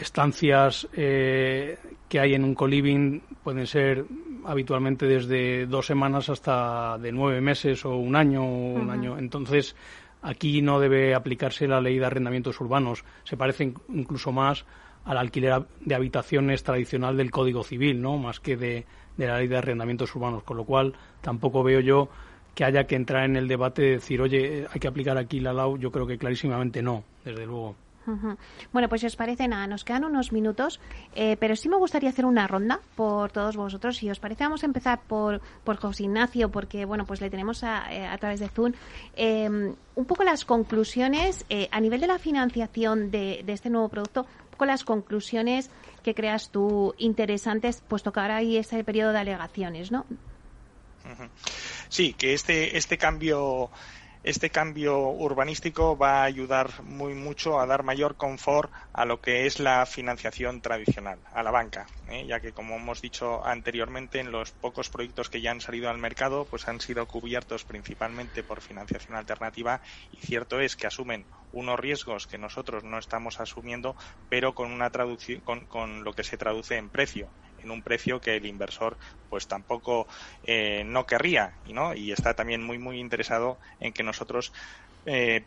estancias 0.00 0.88
eh, 0.94 1.78
que 2.08 2.20
hay 2.20 2.34
en 2.34 2.44
un 2.44 2.54
coliving 2.54 3.22
pueden 3.42 3.66
ser 3.66 4.04
habitualmente 4.44 5.06
desde 5.06 5.66
dos 5.66 5.86
semanas 5.86 6.28
hasta 6.28 6.98
de 6.98 7.12
nueve 7.12 7.40
meses 7.40 7.84
o 7.84 7.96
un 7.96 8.16
año 8.16 8.44
un 8.44 8.90
año. 8.90 9.18
Entonces 9.18 9.76
aquí 10.22 10.62
no 10.62 10.80
debe 10.80 11.14
aplicarse 11.14 11.68
la 11.68 11.80
ley 11.80 11.98
de 11.98 12.06
arrendamientos 12.06 12.60
urbanos. 12.60 13.04
Se 13.24 13.36
parece 13.36 13.74
incluso 13.88 14.32
más 14.32 14.64
al 15.04 15.18
alquiler 15.18 15.62
de 15.80 15.94
habitaciones 15.94 16.62
tradicional 16.62 17.16
del 17.16 17.30
Código 17.30 17.62
Civil 17.62 18.00
no 18.00 18.18
más 18.18 18.40
que 18.40 18.56
de, 18.56 18.86
de 19.16 19.26
la 19.26 19.38
ley 19.38 19.48
de 19.48 19.58
arrendamientos 19.58 20.14
urbanos. 20.14 20.42
Con 20.42 20.56
lo 20.56 20.64
cual 20.64 20.94
tampoco 21.20 21.62
veo 21.62 21.80
yo 21.80 22.08
que 22.54 22.64
haya 22.64 22.86
que 22.86 22.96
entrar 22.96 23.24
en 23.24 23.36
el 23.36 23.46
debate 23.46 23.82
de 23.82 23.90
decir 23.92 24.20
oye 24.20 24.66
hay 24.72 24.80
que 24.80 24.88
aplicar 24.88 25.16
aquí 25.16 25.38
la 25.38 25.52
LAU 25.52 25.78
yo 25.78 25.92
creo 25.92 26.06
que 26.08 26.18
clarísimamente 26.18 26.82
no 26.82 27.04
desde 27.24 27.46
luego 27.46 27.76
Bueno, 28.72 28.88
pues 28.88 29.00
si 29.00 29.06
os 29.06 29.16
parece 29.16 29.48
nada, 29.48 29.66
nos 29.66 29.84
quedan 29.84 30.04
unos 30.04 30.32
minutos, 30.32 30.80
eh, 31.14 31.36
pero 31.38 31.56
sí 31.56 31.68
me 31.68 31.76
gustaría 31.76 32.10
hacer 32.10 32.24
una 32.24 32.46
ronda 32.46 32.80
por 32.96 33.32
todos 33.32 33.56
vosotros. 33.56 33.96
Si 33.96 34.10
os 34.10 34.20
parece, 34.20 34.44
vamos 34.44 34.62
a 34.62 34.66
empezar 34.66 35.00
por, 35.06 35.40
por 35.64 35.76
José 35.76 36.04
Ignacio, 36.04 36.50
porque 36.50 36.84
bueno, 36.84 37.04
pues 37.04 37.20
le 37.20 37.30
tenemos 37.30 37.64
a, 37.64 37.86
eh, 37.92 38.18
través 38.18 38.40
de 38.40 38.48
Zoom. 38.48 38.72
Em, 39.16 39.74
un 39.94 40.04
poco 40.04 40.24
las 40.24 40.44
conclusiones 40.44 41.44
eh, 41.50 41.68
a 41.70 41.80
nivel 41.80 42.00
de 42.00 42.06
la 42.06 42.18
financiación 42.18 43.10
de, 43.10 43.44
este 43.46 43.70
nuevo 43.70 43.88
producto, 43.88 44.22
un 44.22 44.50
poco 44.50 44.64
las 44.64 44.84
conclusiones 44.84 45.70
que 46.02 46.14
creas 46.14 46.50
tú 46.50 46.94
interesantes, 46.98 47.82
puesto 47.86 48.12
que 48.12 48.20
ahora 48.20 48.36
hay 48.36 48.56
ese 48.56 48.82
periodo 48.84 49.12
de 49.12 49.18
alegaciones, 49.18 49.90
¿no? 49.90 50.06
Sí, 51.88 52.12
que 52.12 52.34
este, 52.34 52.76
este 52.76 52.98
cambio 52.98 53.70
este 54.22 54.50
cambio 54.50 54.98
urbanístico 54.98 55.96
va 55.96 56.22
a 56.22 56.24
ayudar 56.24 56.82
muy 56.82 57.14
mucho 57.14 57.60
a 57.60 57.66
dar 57.66 57.82
mayor 57.82 58.16
confort 58.16 58.72
a 58.92 59.04
lo 59.04 59.20
que 59.20 59.46
es 59.46 59.60
la 59.60 59.86
financiación 59.86 60.60
tradicional, 60.60 61.20
a 61.32 61.42
la 61.42 61.50
banca, 61.50 61.86
¿eh? 62.08 62.26
ya 62.26 62.40
que 62.40 62.52
como 62.52 62.76
hemos 62.76 63.00
dicho 63.00 63.44
anteriormente, 63.44 64.20
en 64.20 64.32
los 64.32 64.52
pocos 64.52 64.90
proyectos 64.90 65.30
que 65.30 65.40
ya 65.40 65.50
han 65.50 65.60
salido 65.60 65.88
al 65.88 65.98
mercado, 65.98 66.46
pues 66.46 66.68
han 66.68 66.80
sido 66.80 67.06
cubiertos 67.06 67.64
principalmente 67.64 68.42
por 68.42 68.60
financiación 68.60 69.16
alternativa 69.16 69.80
y 70.10 70.18
cierto 70.18 70.60
es 70.60 70.76
que 70.76 70.86
asumen 70.86 71.26
unos 71.50 71.78
riesgos 71.78 72.26
que 72.26 72.38
nosotros 72.38 72.84
no 72.84 72.98
estamos 72.98 73.40
asumiendo, 73.40 73.96
pero 74.28 74.54
con 74.54 74.72
una 74.72 74.90
traducción, 74.90 75.40
con 75.40 76.04
lo 76.04 76.12
que 76.12 76.24
se 76.24 76.36
traduce 76.36 76.76
en 76.76 76.90
precio 76.90 77.32
en 77.68 77.72
un 77.72 77.82
precio 77.82 78.20
que 78.20 78.36
el 78.36 78.46
inversor 78.46 78.96
pues 79.28 79.46
tampoco 79.46 80.06
eh, 80.44 80.82
no 80.84 81.06
querría 81.06 81.52
y 81.66 81.72
no 81.72 81.94
y 81.94 82.12
está 82.12 82.34
también 82.34 82.62
muy 82.62 82.78
muy 82.78 82.98
interesado 82.98 83.58
en 83.78 83.92
que 83.92 84.02
nosotros 84.02 84.52
eh, 85.06 85.42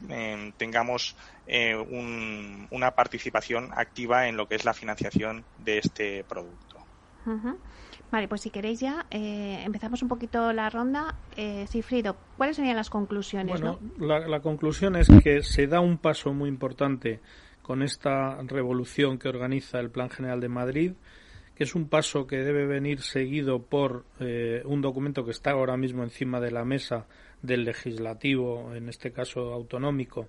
tengamos 0.57 1.15
eh, 1.45 1.76
una 2.72 2.91
participación 2.91 3.69
activa 3.76 4.28
en 4.28 4.38
lo 4.38 4.47
que 4.47 4.55
es 4.55 4.65
la 4.65 4.74
financiación 4.74 5.43
de 5.63 5.78
este 5.78 6.24
producto. 6.24 6.78
Vale, 8.11 8.28
pues 8.28 8.41
si 8.41 8.49
queréis 8.49 8.80
ya 8.80 9.05
empezamos 9.11 10.01
un 10.01 10.09
poquito 10.09 10.51
la 10.51 10.69
ronda. 10.69 11.15
Eh, 11.38 11.65
Sifrido, 11.67 12.17
¿cuáles 12.38 12.55
serían 12.55 12.76
las 12.76 12.89
conclusiones? 12.89 13.61
Bueno, 13.61 13.80
la, 13.99 14.28
la 14.28 14.39
conclusión 14.39 14.95
es 14.95 15.07
que 15.24 15.43
se 15.43 15.67
da 15.67 15.80
un 15.80 15.99
paso 15.99 16.34
muy 16.34 16.49
importante 16.49 17.19
con 17.61 17.84
esta 17.84 18.41
revolución 18.43 19.19
que 19.19 19.30
organiza 19.30 19.80
el 19.80 19.91
Plan 19.91 20.09
General 20.09 20.41
de 20.41 20.49
Madrid 20.49 20.93
es 21.64 21.76
un 21.76 21.88
paso 21.89 22.26
que 22.26 22.38
debe 22.38 22.66
venir 22.66 23.01
seguido 23.01 23.62
por 23.62 24.05
eh, 24.20 24.62
un 24.66 24.82
documento 24.82 25.24
que 25.24 25.32
está 25.32 25.51
ahora 25.51 25.78
mismo 25.78 26.03
encima 26.03 26.39
de 26.39 26.51
la 26.51 26.66
mesa 26.66 27.05
del 27.41 27.64
legislativo, 27.64 28.74
en 28.74 28.89
este 28.89 29.12
caso 29.12 29.53
autonómico, 29.53 30.28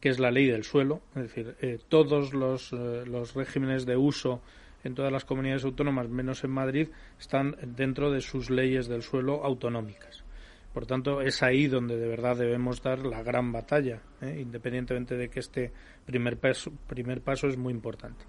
que 0.00 0.08
es 0.08 0.18
la 0.18 0.30
ley 0.30 0.46
del 0.46 0.64
suelo. 0.64 1.02
Es 1.14 1.22
decir, 1.22 1.56
eh, 1.60 1.78
todos 1.88 2.32
los, 2.34 2.72
eh, 2.72 3.04
los 3.06 3.34
regímenes 3.34 3.86
de 3.86 3.96
uso 3.96 4.42
en 4.84 4.94
todas 4.94 5.12
las 5.12 5.24
comunidades 5.24 5.64
autónomas, 5.64 6.08
menos 6.08 6.44
en 6.44 6.50
Madrid, 6.50 6.88
están 7.18 7.56
dentro 7.62 8.10
de 8.10 8.20
sus 8.20 8.50
leyes 8.50 8.88
del 8.88 9.02
suelo 9.02 9.44
autonómicas. 9.44 10.24
Por 10.72 10.84
tanto, 10.84 11.22
es 11.22 11.42
ahí 11.42 11.68
donde 11.68 11.96
de 11.96 12.06
verdad 12.06 12.36
debemos 12.36 12.82
dar 12.82 12.98
la 12.98 13.22
gran 13.22 13.50
batalla, 13.50 14.02
independientemente 14.20 15.16
de 15.16 15.30
que 15.30 15.40
este 15.40 15.72
primer 16.04 16.38
primer 16.38 17.22
paso 17.22 17.48
es 17.48 17.56
muy 17.56 17.72
importante. 17.72 18.26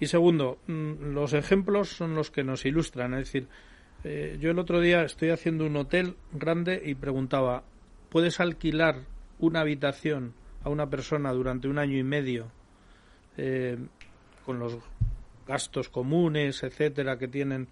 Y 0.00 0.06
segundo, 0.06 0.58
mm, 0.66 1.12
los 1.12 1.34
ejemplos 1.34 1.90
son 1.90 2.14
los 2.14 2.30
que 2.30 2.42
nos 2.42 2.64
ilustran. 2.64 3.12
Es 3.14 3.26
decir, 3.26 3.48
eh, 4.02 4.38
yo 4.40 4.50
el 4.50 4.58
otro 4.58 4.80
día 4.80 5.02
estoy 5.02 5.28
haciendo 5.28 5.66
un 5.66 5.76
hotel 5.76 6.16
grande 6.32 6.80
y 6.84 6.94
preguntaba, 6.94 7.64
¿puedes 8.08 8.40
alquilar 8.40 9.04
una 9.38 9.60
habitación 9.60 10.32
a 10.64 10.70
una 10.70 10.88
persona 10.88 11.32
durante 11.32 11.68
un 11.68 11.78
año 11.78 11.98
y 11.98 12.02
medio 12.02 12.50
eh, 13.36 13.76
con 14.46 14.58
los 14.58 14.78
gastos 15.46 15.90
comunes, 15.90 16.62
etcétera, 16.62 17.18
que 17.18 17.28
tienen? 17.28 17.68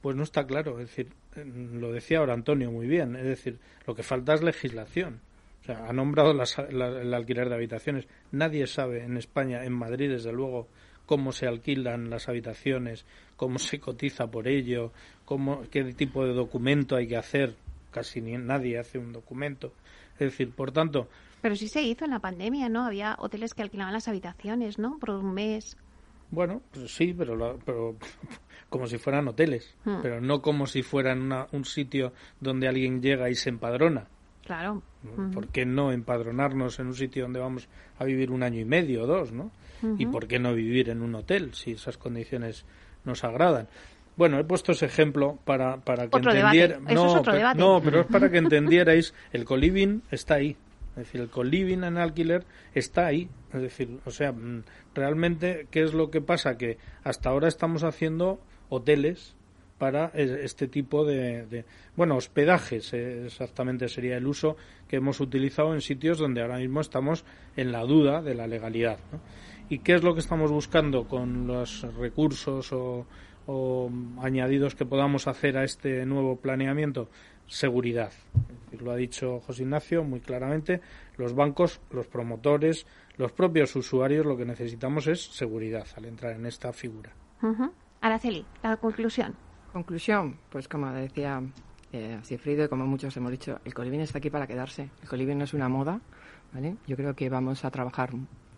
Pues 0.00 0.16
no 0.16 0.22
está 0.22 0.46
claro. 0.46 0.80
Es 0.80 0.88
decir, 0.88 1.12
lo 1.44 1.92
decía 1.92 2.20
ahora 2.20 2.32
Antonio 2.32 2.70
muy 2.70 2.86
bien. 2.86 3.16
Es 3.16 3.24
decir, 3.24 3.58
lo 3.86 3.94
que 3.94 4.02
falta 4.02 4.32
es 4.32 4.42
legislación. 4.42 5.20
O 5.60 5.64
sea, 5.64 5.88
ha 5.88 5.92
nombrado 5.92 6.32
el 6.32 7.14
alquiler 7.14 7.48
de 7.50 7.54
habitaciones. 7.54 8.06
Nadie 8.32 8.66
sabe 8.66 9.04
en 9.04 9.16
España, 9.16 9.64
en 9.64 9.72
Madrid, 9.72 10.10
desde 10.10 10.32
luego, 10.32 10.68
cómo 11.06 11.32
se 11.32 11.46
alquilan 11.46 12.10
las 12.10 12.28
habitaciones, 12.28 13.04
cómo 13.36 13.58
se 13.58 13.80
cotiza 13.80 14.26
por 14.28 14.48
ello, 14.48 14.92
cómo, 15.24 15.62
qué 15.70 15.84
tipo 15.94 16.24
de 16.24 16.32
documento 16.32 16.96
hay 16.96 17.06
que 17.06 17.16
hacer. 17.16 17.56
Casi 17.90 18.20
ni, 18.20 18.36
nadie 18.36 18.78
hace 18.78 18.98
un 18.98 19.12
documento. 19.12 19.72
Es 20.14 20.30
decir, 20.30 20.50
por 20.50 20.72
tanto. 20.72 21.08
Pero 21.40 21.54
sí 21.56 21.68
se 21.68 21.82
hizo 21.82 22.04
en 22.04 22.10
la 22.10 22.18
pandemia, 22.18 22.68
¿no? 22.68 22.84
Había 22.84 23.16
hoteles 23.18 23.54
que 23.54 23.62
alquilaban 23.62 23.92
las 23.92 24.08
habitaciones, 24.08 24.78
¿no? 24.78 24.98
Por 24.98 25.10
un 25.10 25.32
mes. 25.34 25.76
Bueno, 26.30 26.62
pues 26.72 26.92
sí, 26.92 27.14
pero, 27.16 27.58
pero 27.64 27.96
como 28.68 28.86
si 28.86 28.98
fueran 28.98 29.28
hoteles, 29.28 29.76
hmm. 29.84 30.02
pero 30.02 30.20
no 30.20 30.42
como 30.42 30.66
si 30.66 30.82
fueran 30.82 31.30
un 31.52 31.64
sitio 31.64 32.12
donde 32.40 32.66
alguien 32.66 33.00
llega 33.00 33.30
y 33.30 33.34
se 33.34 33.50
empadrona. 33.50 34.08
Claro. 34.44 34.82
¿Por 35.32 35.48
qué 35.48 35.64
no 35.64 35.90
empadronarnos 35.92 36.78
en 36.78 36.88
un 36.88 36.94
sitio 36.94 37.22
donde 37.22 37.40
vamos 37.40 37.68
a 37.98 38.04
vivir 38.04 38.30
un 38.30 38.42
año 38.42 38.60
y 38.60 38.64
medio 38.64 39.04
o 39.04 39.06
dos, 39.06 39.32
no? 39.32 39.50
¿Y 39.98 40.06
por 40.06 40.26
qué 40.26 40.38
no 40.38 40.54
vivir 40.54 40.90
en 40.90 41.02
un 41.02 41.14
hotel 41.14 41.54
si 41.54 41.72
esas 41.72 41.96
condiciones 41.98 42.64
nos 43.04 43.24
agradan? 43.24 43.68
Bueno, 44.16 44.38
he 44.38 44.44
puesto 44.44 44.72
ese 44.72 44.86
ejemplo 44.86 45.38
para, 45.44 45.78
para 45.78 46.08
que 46.08 46.18
entendierais. 46.18 46.80
No, 46.80 47.22
no, 47.54 47.82
pero 47.82 48.00
es 48.02 48.06
para 48.06 48.30
que 48.30 48.38
entendierais. 48.38 49.12
El 49.32 49.44
coliving 49.44 50.02
está 50.10 50.34
ahí. 50.34 50.56
Es 50.90 51.06
decir, 51.06 51.20
el 51.20 51.28
coliving 51.28 51.82
en 51.82 51.98
alquiler 51.98 52.44
está 52.74 53.06
ahí. 53.06 53.28
Es 53.52 53.60
decir, 53.60 53.98
o 54.04 54.10
sea, 54.10 54.30
mm, 54.30 54.62
realmente, 54.94 55.66
¿qué 55.70 55.82
es 55.82 55.92
lo 55.94 56.10
que 56.10 56.20
pasa? 56.20 56.56
Que 56.56 56.78
hasta 57.02 57.30
ahora 57.30 57.48
estamos 57.48 57.82
haciendo 57.82 58.38
hoteles 58.68 59.34
para 59.78 60.12
este 60.14 60.68
tipo 60.68 61.04
de, 61.04 61.64
bueno 61.96 62.16
hospedajes 62.16 62.94
eh, 62.94 63.26
exactamente 63.26 63.88
sería 63.88 64.16
el 64.16 64.26
uso 64.26 64.56
que 64.88 64.96
hemos 64.96 65.20
utilizado 65.20 65.74
en 65.74 65.80
sitios 65.80 66.18
donde 66.18 66.42
ahora 66.42 66.58
mismo 66.58 66.80
estamos 66.80 67.24
en 67.56 67.72
la 67.72 67.80
duda 67.80 68.22
de 68.22 68.34
la 68.34 68.46
legalidad 68.46 68.98
¿no? 69.10 69.20
¿Y 69.68 69.78
qué 69.78 69.94
es 69.94 70.02
lo 70.02 70.12
que 70.12 70.20
estamos 70.20 70.50
buscando 70.50 71.08
con 71.08 71.46
los 71.46 71.82
recursos 71.96 72.70
o, 72.72 73.06
añadidos 74.20 74.74
que 74.74 74.84
podamos 74.84 75.26
hacer 75.26 75.56
a 75.56 75.64
este 75.64 76.04
nuevo 76.04 76.36
planeamiento? 76.36 77.08
Seguridad. 77.46 78.12
Lo 78.78 78.90
ha 78.90 78.96
dicho 78.96 79.40
José 79.40 79.62
Ignacio 79.62 80.04
muy 80.04 80.20
claramente. 80.20 80.80
Los 81.16 81.34
bancos, 81.34 81.80
los 81.90 82.06
promotores, 82.08 82.86
los 83.16 83.32
propios 83.32 83.74
usuarios, 83.76 84.26
lo 84.26 84.36
que 84.36 84.44
necesitamos 84.44 85.06
es 85.06 85.22
seguridad 85.22 85.86
al 85.96 86.06
entrar 86.06 86.34
en 86.34 86.46
esta 86.46 86.72
figura. 86.72 87.12
Araceli, 88.00 88.44
la 88.62 88.76
conclusión. 88.76 89.34
Conclusión, 89.72 90.38
pues 90.50 90.68
como 90.68 90.90
decía 90.92 91.42
eh, 91.92 92.20
y 92.28 92.68
como 92.68 92.86
muchos 92.86 93.16
hemos 93.16 93.30
dicho, 93.30 93.60
el 93.64 93.72
coliving 93.72 94.00
está 94.00 94.18
aquí 94.18 94.28
para 94.28 94.46
quedarse. 94.46 94.90
El 95.02 95.08
coliving 95.08 95.38
no 95.38 95.44
es 95.44 95.54
una 95.54 95.68
moda, 95.68 96.00
¿vale? 96.52 96.76
Yo 96.86 96.96
creo 96.96 97.14
que 97.14 97.28
vamos 97.30 97.64
a 97.64 97.70
trabajar 97.70 98.10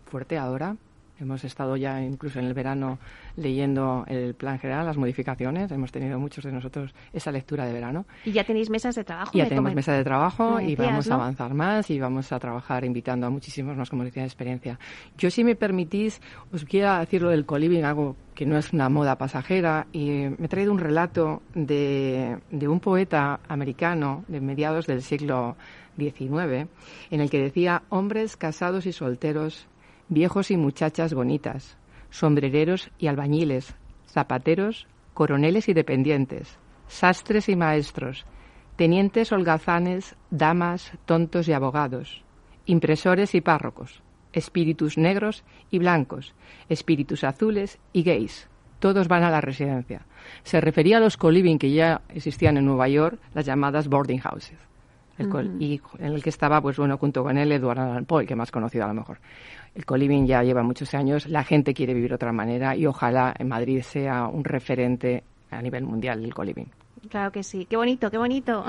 fuerte 0.05 0.37
ahora 0.37 0.75
Hemos 1.19 1.43
estado 1.43 1.75
ya 1.77 2.01
incluso 2.01 2.39
en 2.39 2.45
el 2.45 2.53
verano 2.53 2.99
leyendo 3.35 4.05
el 4.07 4.35
plan 4.35 4.59
general, 4.59 4.85
las 4.85 4.97
modificaciones. 4.97 5.71
Hemos 5.71 5.91
tenido 5.91 6.19
muchos 6.19 6.43
de 6.43 6.51
nosotros 6.51 6.93
esa 7.11 7.31
lectura 7.31 7.65
de 7.65 7.73
verano. 7.73 8.05
Y 8.25 8.31
ya 8.31 8.43
tenéis 8.43 8.69
mesas 8.69 8.95
de 8.95 9.03
trabajo. 9.03 9.31
Ya 9.33 9.47
tenemos 9.47 9.73
mesas 9.73 9.97
de 9.97 10.03
trabajo 10.03 10.59
y 10.59 10.75
vamos 10.75 11.09
a 11.09 11.15
avanzar 11.15 11.53
más 11.53 11.89
y 11.89 11.99
vamos 11.99 12.31
a 12.31 12.39
trabajar 12.39 12.85
invitando 12.85 13.27
a 13.27 13.29
muchísimos 13.29 13.75
más 13.75 13.89
comunidades 13.89 14.15
de 14.15 14.25
experiencia. 14.25 14.79
Yo, 15.17 15.31
si 15.31 15.43
me 15.43 15.55
permitís, 15.55 16.21
os 16.53 16.65
quiero 16.65 16.97
decir 16.99 17.21
lo 17.21 17.29
del 17.29 17.45
coliving, 17.45 17.83
algo 17.83 18.15
que 18.35 18.45
no 18.45 18.57
es 18.57 18.71
una 18.71 18.87
moda 18.89 19.17
pasajera, 19.17 19.87
y 19.91 20.09
me 20.37 20.45
he 20.45 20.47
traído 20.47 20.71
un 20.71 20.77
relato 20.77 21.41
de, 21.55 22.37
de 22.51 22.67
un 22.67 22.79
poeta 22.79 23.39
americano 23.47 24.23
de 24.27 24.39
mediados 24.41 24.85
del 24.85 25.01
siglo 25.01 25.57
XIX, 25.97 26.69
en 27.09 27.21
el 27.21 27.29
que 27.31 27.41
decía 27.41 27.81
hombres 27.89 28.37
casados 28.37 28.85
y 28.85 28.93
solteros 28.93 29.67
viejos 30.09 30.51
y 30.51 30.57
muchachas 30.57 31.13
bonitas, 31.13 31.77
sombrereros 32.09 32.89
y 32.97 33.07
albañiles, 33.07 33.75
zapateros, 34.07 34.87
coroneles 35.13 35.69
y 35.69 35.73
dependientes, 35.73 36.57
sastres 36.87 37.49
y 37.49 37.55
maestros, 37.55 38.25
tenientes 38.75 39.31
holgazanes, 39.31 40.15
damas, 40.29 40.91
tontos 41.05 41.47
y 41.47 41.53
abogados, 41.53 42.23
impresores 42.65 43.35
y 43.35 43.41
párrocos, 43.41 44.01
espíritus 44.33 44.97
negros 44.97 45.43
y 45.71 45.79
blancos, 45.79 46.35
espíritus 46.69 47.23
azules 47.23 47.79
y 47.93 48.03
gays. 48.03 48.47
Todos 48.79 49.07
van 49.07 49.23
a 49.23 49.31
la 49.31 49.41
residencia. 49.41 50.05
Se 50.43 50.61
refería 50.61 50.97
a 50.97 50.99
los 50.99 51.17
co-living 51.17 51.57
que 51.57 51.71
ya 51.71 52.01
existían 52.09 52.57
en 52.57 52.65
Nueva 52.65 52.87
York, 52.87 53.19
las 53.33 53.45
llamadas 53.45 53.87
boarding 53.87 54.19
houses. 54.19 54.59
Y 55.59 55.81
en 55.99 56.13
el 56.13 56.23
que 56.23 56.29
estaba, 56.29 56.61
pues 56.61 56.77
bueno, 56.77 56.97
junto 56.97 57.23
con 57.23 57.37
él, 57.37 57.51
Edward 57.51 57.79
Allan 57.79 58.05
Poe, 58.05 58.25
que 58.25 58.35
más 58.35 58.51
conocido 58.51 58.85
a 58.85 58.87
lo 58.87 58.93
mejor. 58.93 59.19
El 59.73 59.85
coliving 59.85 60.25
ya 60.25 60.43
lleva 60.43 60.63
muchos 60.63 60.93
años, 60.93 61.27
la 61.27 61.43
gente 61.43 61.73
quiere 61.73 61.93
vivir 61.93 62.09
de 62.09 62.15
otra 62.15 62.31
manera 62.31 62.75
y 62.75 62.85
ojalá 62.85 63.33
en 63.37 63.47
Madrid 63.47 63.81
sea 63.81 64.27
un 64.27 64.43
referente 64.43 65.23
a 65.51 65.61
nivel 65.61 65.83
mundial 65.83 66.23
el 66.23 66.33
coliving. 66.33 66.67
Claro 67.09 67.31
que 67.31 67.43
sí, 67.43 67.65
qué 67.69 67.77
bonito, 67.77 68.11
qué 68.11 68.17
bonito. 68.17 68.65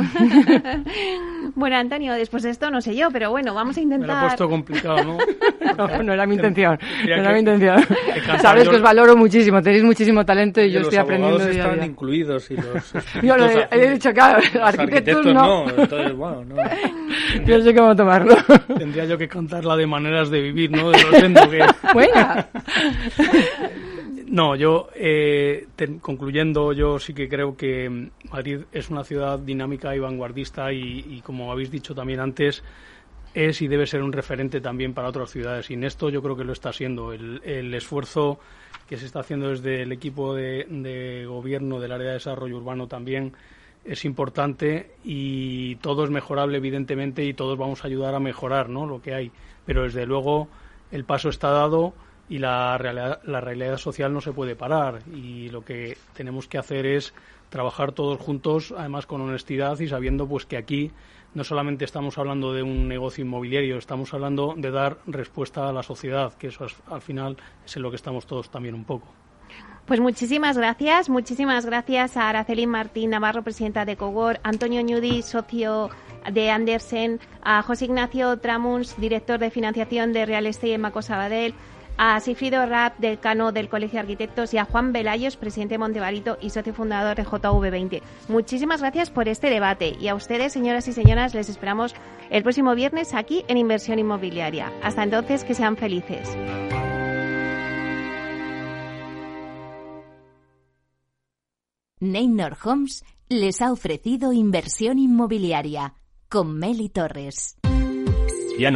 bueno, 1.54 1.76
Antonio, 1.76 2.12
después 2.14 2.42
de 2.42 2.50
esto 2.50 2.70
no 2.70 2.80
sé 2.80 2.94
yo, 2.94 3.08
pero 3.10 3.30
bueno, 3.30 3.52
vamos 3.54 3.76
a 3.76 3.80
intentar. 3.80 4.08
Me 4.08 4.14
lo 4.14 4.18
he 4.18 4.22
puesto 4.26 4.48
complicado, 4.48 5.02
¿no? 5.02 5.18
no, 5.76 6.02
no 6.02 6.12
era 6.12 6.26
mi 6.26 6.34
intención. 6.34 6.78
No 7.04 7.14
era 7.14 7.32
mi 7.32 7.40
intención. 7.40 7.84
Sabes 8.40 8.68
que 8.68 8.76
os 8.76 8.82
valoro 8.82 9.16
muchísimo, 9.16 9.60
tenéis 9.62 9.82
muchísimo 9.82 10.24
talento 10.24 10.60
y, 10.60 10.70
yo 10.70 10.80
estoy 10.80 10.98
aprendiendo. 10.98 11.38
Los 11.38 11.48
están 11.48 11.84
incluidos 11.84 12.50
y 12.50 12.56
los. 12.56 12.94
yo 13.22 13.36
lo 13.36 13.46
he, 13.46 13.90
dicho, 13.90 14.12
claro, 14.12 14.40
los 14.54 14.62
arquitectos, 14.62 15.26
no. 15.26 15.66
no. 15.66 15.70
Entonces, 15.76 16.14
bueno, 16.14 16.44
no. 16.44 16.56
yo 17.44 17.60
sé 17.60 17.74
cómo 17.74 17.96
tomarlo. 17.96 18.36
Tendría 18.78 19.04
yo 19.06 19.18
que 19.18 19.28
contarla 19.28 19.76
de 19.76 19.86
maneras 19.86 20.30
de 20.30 20.40
vivir, 20.42 20.70
¿no? 20.70 20.90
De 20.90 20.98
Rosendo, 21.02 21.50
que. 21.50 21.64
Buena. 21.92 22.48
No, 24.30 24.54
yo, 24.56 24.88
eh, 24.94 25.68
concluyendo, 26.02 26.74
yo 26.74 26.98
sí 26.98 27.14
que 27.14 27.28
creo 27.28 27.56
que 27.56 28.10
Madrid 28.30 28.60
es 28.72 28.90
una 28.90 29.02
ciudad 29.02 29.38
dinámica 29.38 29.96
y 29.96 30.00
vanguardista 30.00 30.70
y, 30.70 31.22
como 31.22 31.50
habéis 31.50 31.70
dicho 31.70 31.94
también 31.94 32.20
antes, 32.20 32.62
es 33.32 33.62
y 33.62 33.68
debe 33.68 33.86
ser 33.86 34.02
un 34.02 34.12
referente 34.12 34.60
también 34.60 34.92
para 34.92 35.08
otras 35.08 35.30
ciudades. 35.30 35.70
Y 35.70 35.74
en 35.74 35.84
esto 35.84 36.10
yo 36.10 36.22
creo 36.22 36.36
que 36.36 36.44
lo 36.44 36.52
está 36.52 36.74
siendo. 36.74 37.12
El, 37.14 37.72
esfuerzo 37.72 38.38
que 38.86 38.98
se 38.98 39.06
está 39.06 39.20
haciendo 39.20 39.48
desde 39.48 39.82
el 39.82 39.92
equipo 39.92 40.34
de, 40.34 40.66
de, 40.68 41.24
gobierno 41.24 41.80
del 41.80 41.92
área 41.92 42.08
de 42.08 42.14
desarrollo 42.14 42.58
urbano 42.58 42.86
también 42.86 43.32
es 43.84 44.04
importante 44.04 44.90
y 45.04 45.76
todo 45.76 46.04
es 46.04 46.10
mejorable, 46.10 46.58
evidentemente, 46.58 47.24
y 47.24 47.32
todos 47.32 47.56
vamos 47.56 47.82
a 47.82 47.86
ayudar 47.86 48.14
a 48.14 48.20
mejorar 48.20 48.68
¿no? 48.68 48.84
lo 48.84 49.00
que 49.00 49.14
hay. 49.14 49.32
Pero 49.64 49.84
desde 49.84 50.04
luego 50.04 50.48
el 50.90 51.04
paso 51.04 51.30
está 51.30 51.48
dado 51.50 51.94
y 52.28 52.38
la 52.38 52.76
realidad, 52.78 53.20
la 53.24 53.40
realidad 53.40 53.78
social 53.78 54.12
no 54.12 54.20
se 54.20 54.32
puede 54.32 54.56
parar 54.56 55.00
y 55.12 55.48
lo 55.50 55.64
que 55.64 55.96
tenemos 56.14 56.46
que 56.48 56.58
hacer 56.58 56.86
es 56.86 57.14
trabajar 57.48 57.92
todos 57.92 58.20
juntos, 58.20 58.74
además 58.76 59.06
con 59.06 59.20
honestidad 59.20 59.78
y 59.80 59.88
sabiendo 59.88 60.26
pues 60.26 60.44
que 60.44 60.56
aquí 60.56 60.90
no 61.34 61.44
solamente 61.44 61.84
estamos 61.84 62.18
hablando 62.18 62.52
de 62.52 62.62
un 62.62 62.88
negocio 62.88 63.24
inmobiliario, 63.24 63.78
estamos 63.78 64.12
hablando 64.14 64.54
de 64.56 64.70
dar 64.70 64.98
respuesta 65.06 65.68
a 65.68 65.72
la 65.72 65.82
sociedad, 65.82 66.34
que 66.34 66.48
eso 66.48 66.66
al 66.86 67.02
final 67.02 67.36
es 67.64 67.76
en 67.76 67.82
lo 67.82 67.90
que 67.90 67.96
estamos 67.96 68.26
todos 68.26 68.50
también 68.50 68.74
un 68.74 68.84
poco. 68.84 69.08
Pues 69.86 70.00
muchísimas 70.00 70.58
gracias, 70.58 71.08
muchísimas 71.08 71.64
gracias 71.64 72.18
a 72.18 72.28
Araceli 72.28 72.66
Martín 72.66 73.10
Navarro, 73.10 73.42
presidenta 73.42 73.86
de 73.86 73.96
Cogor, 73.96 74.38
Antonio 74.42 74.82
Ñudi, 74.82 75.22
socio 75.22 75.88
de 76.30 76.50
Andersen, 76.50 77.20
a 77.42 77.62
José 77.62 77.86
Ignacio 77.86 78.36
Tramuns, 78.38 79.00
director 79.00 79.38
de 79.38 79.50
financiación 79.50 80.12
de 80.12 80.26
Real 80.26 80.46
Estate 80.46 80.74
en 80.74 80.82
Maco 80.82 81.00
Sabadell, 81.00 81.54
a 81.98 82.18
Sifrido 82.20 82.64
Rapp, 82.64 82.98
decano 82.98 83.52
del 83.52 83.68
Colegio 83.68 83.96
de 83.96 84.00
Arquitectos, 84.00 84.54
y 84.54 84.58
a 84.58 84.64
Juan 84.64 84.92
Velayos, 84.92 85.36
presidente 85.36 85.74
de 85.74 85.78
Montevarito 85.78 86.38
y 86.40 86.50
socio 86.50 86.72
fundador 86.72 87.16
de 87.16 87.26
JV20. 87.26 88.00
Muchísimas 88.28 88.80
gracias 88.80 89.10
por 89.10 89.28
este 89.28 89.50
debate 89.50 89.96
y 90.00 90.08
a 90.08 90.14
ustedes, 90.14 90.52
señoras 90.52 90.88
y 90.88 90.92
señoras, 90.92 91.34
les 91.34 91.48
esperamos 91.48 91.94
el 92.30 92.42
próximo 92.42 92.74
viernes 92.74 93.12
aquí 93.14 93.44
en 93.48 93.58
Inversión 93.58 93.98
Inmobiliaria. 93.98 94.72
Hasta 94.82 95.02
entonces, 95.02 95.44
que 95.44 95.54
sean 95.54 95.76
felices. 95.76 96.36
Neynor 102.00 102.56
Homes 102.62 103.04
les 103.28 103.60
ha 103.60 103.72
ofrecido 103.72 104.32
inversión 104.32 104.98
inmobiliaria 104.98 105.94
con 106.28 106.56
Meli 106.56 106.88
Torres. 106.88 107.57